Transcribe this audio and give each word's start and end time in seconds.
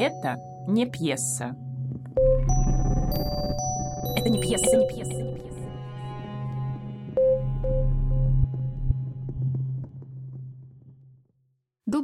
Это 0.00 0.36
не 0.68 0.86
пьеса. 0.86 1.56
Это 4.16 4.28
не 4.28 4.40
пьеса, 4.40 4.76
не 4.76 4.86
пьеса. 4.86 5.27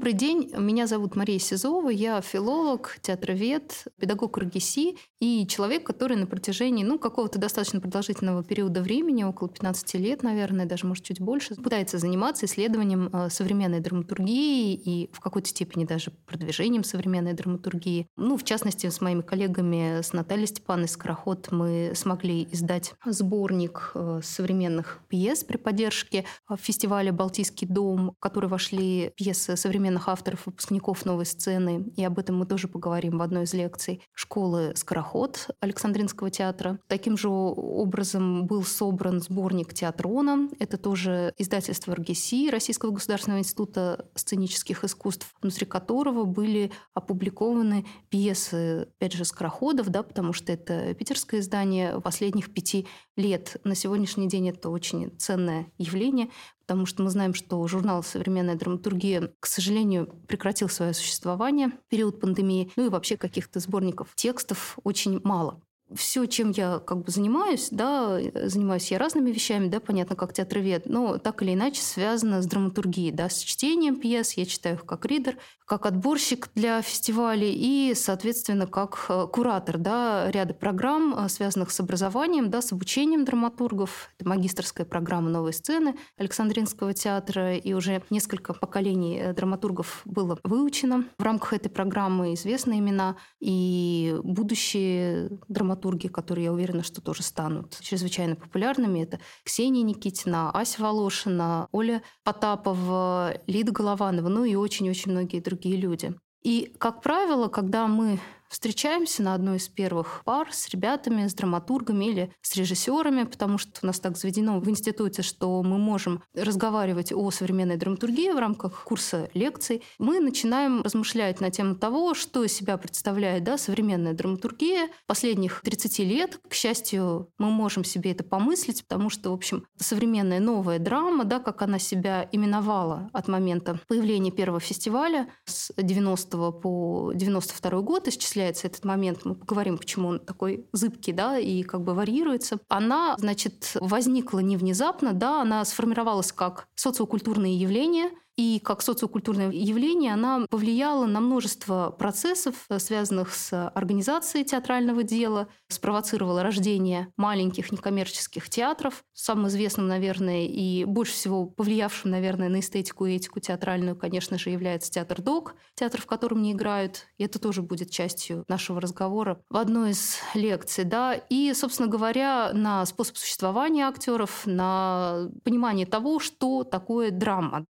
Добрый 0.05 0.19
день, 0.19 0.53
меня 0.59 0.87
зовут 0.87 1.17
Мария 1.17 1.39
Сизова, 1.39 1.89
я 1.89 2.21
филолог, 2.21 2.99
театровед, 3.01 3.87
педагог 3.99 4.37
РГСИ 4.37 4.99
и 5.19 5.47
человек, 5.47 5.85
который 5.85 6.19
на 6.19 6.27
протяжении 6.27 6.85
ну, 6.85 6.99
какого-то 6.99 7.39
достаточно 7.39 7.81
продолжительного 7.81 8.45
периода 8.45 8.83
времени, 8.83 9.25
около 9.25 9.49
15 9.49 9.95
лет, 9.95 10.23
наверное, 10.23 10.67
даже, 10.67 10.87
может, 10.87 11.05
чуть 11.05 11.23
больше, 11.23 11.55
пытается 11.55 11.97
заниматься 11.97 12.45
исследованием 12.45 13.09
э, 13.11 13.31
современной 13.31 13.81
драматургии 13.81 14.75
и 14.75 15.11
в 15.15 15.21
какой-то 15.21 15.49
степени 15.49 15.87
даже 15.87 16.11
продвижением 16.27 16.85
современной 16.85 17.33
драматургии. 17.33 18.07
Ну, 18.19 18.37
в 18.37 18.45
частности, 18.45 18.91
с 18.91 19.01
моими 19.01 19.23
коллегами, 19.23 20.03
с 20.03 20.13
Натальей 20.13 20.47
Степановной 20.47 20.89
Скороход 20.89 21.51
мы 21.51 21.93
смогли 21.95 22.47
издать 22.53 22.93
сборник 23.07 23.93
э, 23.95 24.21
современных 24.23 25.01
пьес 25.09 25.43
при 25.45 25.57
поддержке 25.57 26.27
э, 26.51 26.57
фестиваля 26.61 27.11
«Балтийский 27.11 27.67
дом», 27.67 28.13
в 28.19 28.21
который 28.21 28.51
вошли 28.51 29.11
пьесы 29.17 29.57
современных 29.57 29.94
современных 29.95 30.09
авторов, 30.09 30.47
выпускников 30.47 31.05
новой 31.05 31.27
сцены, 31.27 31.85
и 31.97 32.05
об 32.05 32.19
этом 32.19 32.37
мы 32.37 32.47
тоже 32.47 32.69
поговорим 32.69 33.19
в 33.19 33.23
одной 33.23 33.45
из 33.45 33.55
лекций, 33.55 34.03
школы 34.13 34.73
«Скороход» 34.75 35.51
Александринского 35.61 36.31
театра. 36.31 36.79
Таким 36.89 37.17
же 37.17 37.29
образом 37.29 38.47
был 38.47 38.65
собран 38.65 39.21
сборник 39.21 39.73
«Театрона». 39.73 40.49
Это 40.59 40.79
тоже 40.79 41.33
издательство 41.39 41.95
РГСИ, 41.95 42.51
Российского 42.51 42.91
государственного 42.91 43.41
института 43.41 44.07
сценических 44.15 44.85
искусств, 44.85 45.33
внутри 45.41 45.67
которого 45.67 46.25
были 46.25 46.73
опубликованы 46.95 47.87
пьесы, 48.11 48.89
опять 48.97 49.13
же, 49.13 49.25
«Скороходов», 49.25 49.89
да, 49.89 50.03
потому 50.03 50.33
что 50.33 50.53
это 50.53 50.95
питерское 50.95 51.41
издание 51.41 52.01
последних 52.01 52.53
пяти 52.53 52.87
лет. 53.17 53.57
На 53.65 53.75
сегодняшний 53.75 54.29
день 54.29 54.49
это 54.49 54.71
очень 54.71 55.17
ценное 55.19 55.67
явление, 55.79 56.29
потому 56.67 56.87
что 56.87 57.03
мы 57.03 57.11
знаем, 57.11 57.35
что 57.35 57.67
журнал 57.69 58.03
«Современная 58.03 58.57
драматургия», 58.57 59.33
к 59.39 59.47
сожалению, 59.47 60.07
прекратил 60.27 60.69
свое 60.69 60.95
существование 60.95 61.69
в 61.69 61.89
период 61.89 62.21
пандемии, 62.21 62.73
ну 62.77 62.87
и 62.87 62.89
вообще 62.89 63.17
каких-то 63.17 63.61
сборников 63.61 64.09
текстов 64.15 64.79
очень 64.83 65.21
мало 65.25 65.61
все, 65.97 66.27
чем 66.27 66.51
я 66.51 66.79
как 66.79 67.05
бы 67.05 67.11
занимаюсь, 67.11 67.69
да, 67.71 68.19
занимаюсь 68.47 68.91
я 68.91 68.99
разными 68.99 69.31
вещами, 69.31 69.69
да, 69.69 69.81
понятно, 69.81 70.17
как 70.17 70.33
театровед, 70.33 70.87
но 70.87 71.19
так 71.19 71.43
или 71.43 71.55
иначе 71.55 71.83
связано 71.83 72.43
с 72.43 72.47
драматургией, 72.47 73.13
да, 73.13 73.29
с 73.29 73.39
чтением 73.39 73.97
пьес, 73.97 74.33
я 74.33 74.45
читаю 74.45 74.77
их 74.77 74.85
как 74.85 75.07
ридер, 75.07 75.37
как 75.67 75.87
отборщик 75.87 76.51
для 76.55 76.83
фестивалей 76.83 77.53
и, 77.55 77.95
соответственно, 77.95 78.67
как 78.67 79.07
э, 79.09 79.27
куратор, 79.33 79.79
да, 79.79 80.31
ряда 80.31 80.53
программ, 80.53 81.15
э, 81.17 81.29
связанных 81.29 81.71
с 81.71 81.81
образованием, 81.81 82.51
да, 82.51 82.61
с 82.61 82.73
обучением 82.73 83.25
драматургов. 83.25 84.11
Это 84.19 84.29
магистрская 84.29 84.87
программа 84.87 85.31
«Новой 85.31 85.55
сцены» 85.55 85.97
Александринского 86.19 86.93
театра, 86.93 87.57
и 87.57 87.73
уже 87.73 88.03
несколько 88.11 88.53
поколений 88.53 89.19
э, 89.19 89.33
драматургов 89.33 90.03
было 90.05 90.39
выучено. 90.45 91.05
В 91.19 91.23
рамках 91.23 91.55
этой 91.55 91.71
программы 91.71 92.35
известны 92.35 92.79
имена 92.79 93.17
и 93.41 94.17
будущие 94.23 95.31
драматурги 95.49 95.84
драматурги, 95.85 96.09
которые, 96.09 96.45
я 96.45 96.53
уверена, 96.53 96.83
что 96.83 97.01
тоже 97.01 97.23
станут 97.23 97.79
чрезвычайно 97.81 98.37
популярными. 98.37 99.03
Это 99.03 99.19
Ксения 99.45 99.83
Никитина, 99.83 100.51
Ася 100.51 100.83
Волошина, 100.83 101.69
Оля 101.73 102.03
Потапова, 102.25 103.35
Лида 103.47 103.73
Голованова, 103.73 104.29
ну 104.29 104.45
и 104.45 104.55
очень-очень 104.55 105.13
многие 105.13 105.41
другие 105.41 105.77
люди. 105.77 106.15
И, 106.43 106.75
как 106.79 107.03
правило, 107.03 107.49
когда 107.49 107.87
мы 107.87 108.19
встречаемся 108.55 109.21
на 109.25 109.35
одной 109.35 109.57
из 109.57 109.67
первых 109.69 110.23
пар 110.25 110.47
с 110.53 110.69
ребятами, 110.69 111.27
с 111.27 111.35
драматургами 111.35 112.05
или 112.05 112.33
с 112.41 112.55
режиссерами, 112.55 113.25
потому 113.25 113.59
что 113.59 113.73
у 113.83 113.87
нас 113.87 113.99
так 113.99 114.17
заведено 114.17 114.61
в 114.61 114.71
институте, 114.71 115.23
что 115.23 115.61
мы 115.65 115.77
можем 115.77 116.23
разговаривать 116.35 117.13
о 117.13 117.33
современной 117.33 117.77
драматургии 117.77 118.31
в 118.31 118.39
рамках 118.39 118.85
курса 118.85 119.29
лекций. 119.35 119.83
Мы 119.99 120.21
начинаем 120.21 120.83
размышлять 120.83 121.41
на 121.41 121.51
тему 121.51 121.75
того, 121.75 122.15
что 122.15 122.45
из 122.45 122.53
себя 122.53 122.77
представляет 122.77 123.43
да, 123.43 123.59
современная 123.59 124.13
драматургия 124.13 124.89
последних 125.09 125.61
30 125.63 125.99
лет. 125.99 126.39
К 126.49 126.55
счастью, 126.55 127.33
мы 127.39 127.51
можем 127.51 127.83
себе 127.83 128.13
это 128.13 128.23
помыслить, 128.23 128.87
потому 128.87 129.11
что, 129.11 129.31
в 129.31 129.35
общем, 129.35 129.67
современная 129.81 130.39
новая 130.39 130.79
драма, 130.79 131.25
да, 131.25 131.41
как 131.41 131.63
она 131.63 131.81
себя 131.81 132.29
именовала 132.31 133.11
от 133.13 133.27
момента 133.27 133.81
появления 133.89 134.31
первого 134.31 134.61
фестиваля 134.61 135.29
с 135.45 135.73
90 135.77 136.53
по 136.53 137.11
92 137.15 137.81
год, 137.81 138.07
исчисляя 138.07 138.44
осуществляется 138.45 138.67
этот 138.67 138.85
момент, 138.85 139.25
мы 139.25 139.35
поговорим, 139.35 139.79
почему 139.79 140.09
он 140.09 140.21
такой 140.21 140.67
зыбкий, 140.73 141.13
да, 141.13 141.39
и 141.39 141.63
как 141.63 141.83
бы 141.83 141.95
варьируется, 141.95 142.59
она, 142.69 143.15
значит, 143.19 143.73
возникла 143.81 144.41
не 144.41 144.57
внезапно, 144.57 145.13
да, 145.13 145.43
она 145.43 145.65
сформировалась 145.65 146.33
как 146.33 146.69
социокультурное 146.75 147.51
явление– 147.51 148.11
и 148.37 148.59
как 148.59 148.83
социокультурное 148.83 149.51
явление 149.51 150.13
она 150.13 150.47
повлияла 150.51 151.07
на 151.07 151.21
множество 151.21 151.91
процессов, 151.91 152.67
э, 152.69 152.79
связанных 152.79 153.33
с 153.33 153.69
организацией 153.69 154.45
театрального 154.45 155.03
дела, 155.03 155.49
спровоцировала 155.69 156.43
рождение 156.43 157.09
маленьких 157.17 157.71
некоммерческих 157.71 158.49
театров. 158.51 159.05
Самым 159.13 159.49
известным, 159.49 159.87
наверное, 159.87 160.47
и 160.47 160.85
больше 160.85 161.13
всего 161.13 161.47
повлиявшим, 161.47 162.11
наверное, 162.11 162.49
на 162.49 162.61
эстетику 162.61 163.07
и 163.07 163.15
этику 163.15 163.39
театральную, 163.41 163.97
конечно 163.97 164.39
же, 164.39 164.51
является 164.51 164.91
театр 164.91 165.23
ДОК, 165.23 165.55
театр, 165.75 166.01
в 166.01 166.07
котором 166.07 166.43
не 166.43 166.53
играют. 166.53 167.07
И 167.19 167.25
это 167.25 167.39
тоже 167.39 167.63
будет 167.63 167.91
частью 167.91 168.45
нашего 168.49 168.81
разговора 168.81 169.41
в 169.49 169.57
одной 169.57 169.91
из 169.91 170.19
лекций. 170.35 170.85
Да? 170.85 171.15
И, 171.15 171.53
собственно 171.55 171.89
говоря, 171.89 172.53
на 172.53 172.85
способ 172.87 173.17
существования 173.17 173.87
актеров, 173.87 174.43
на 174.45 175.29
понимание 175.45 175.87
того, 175.87 176.19
что 176.19 176.65
такое 176.65 177.11
драма. 177.11 177.67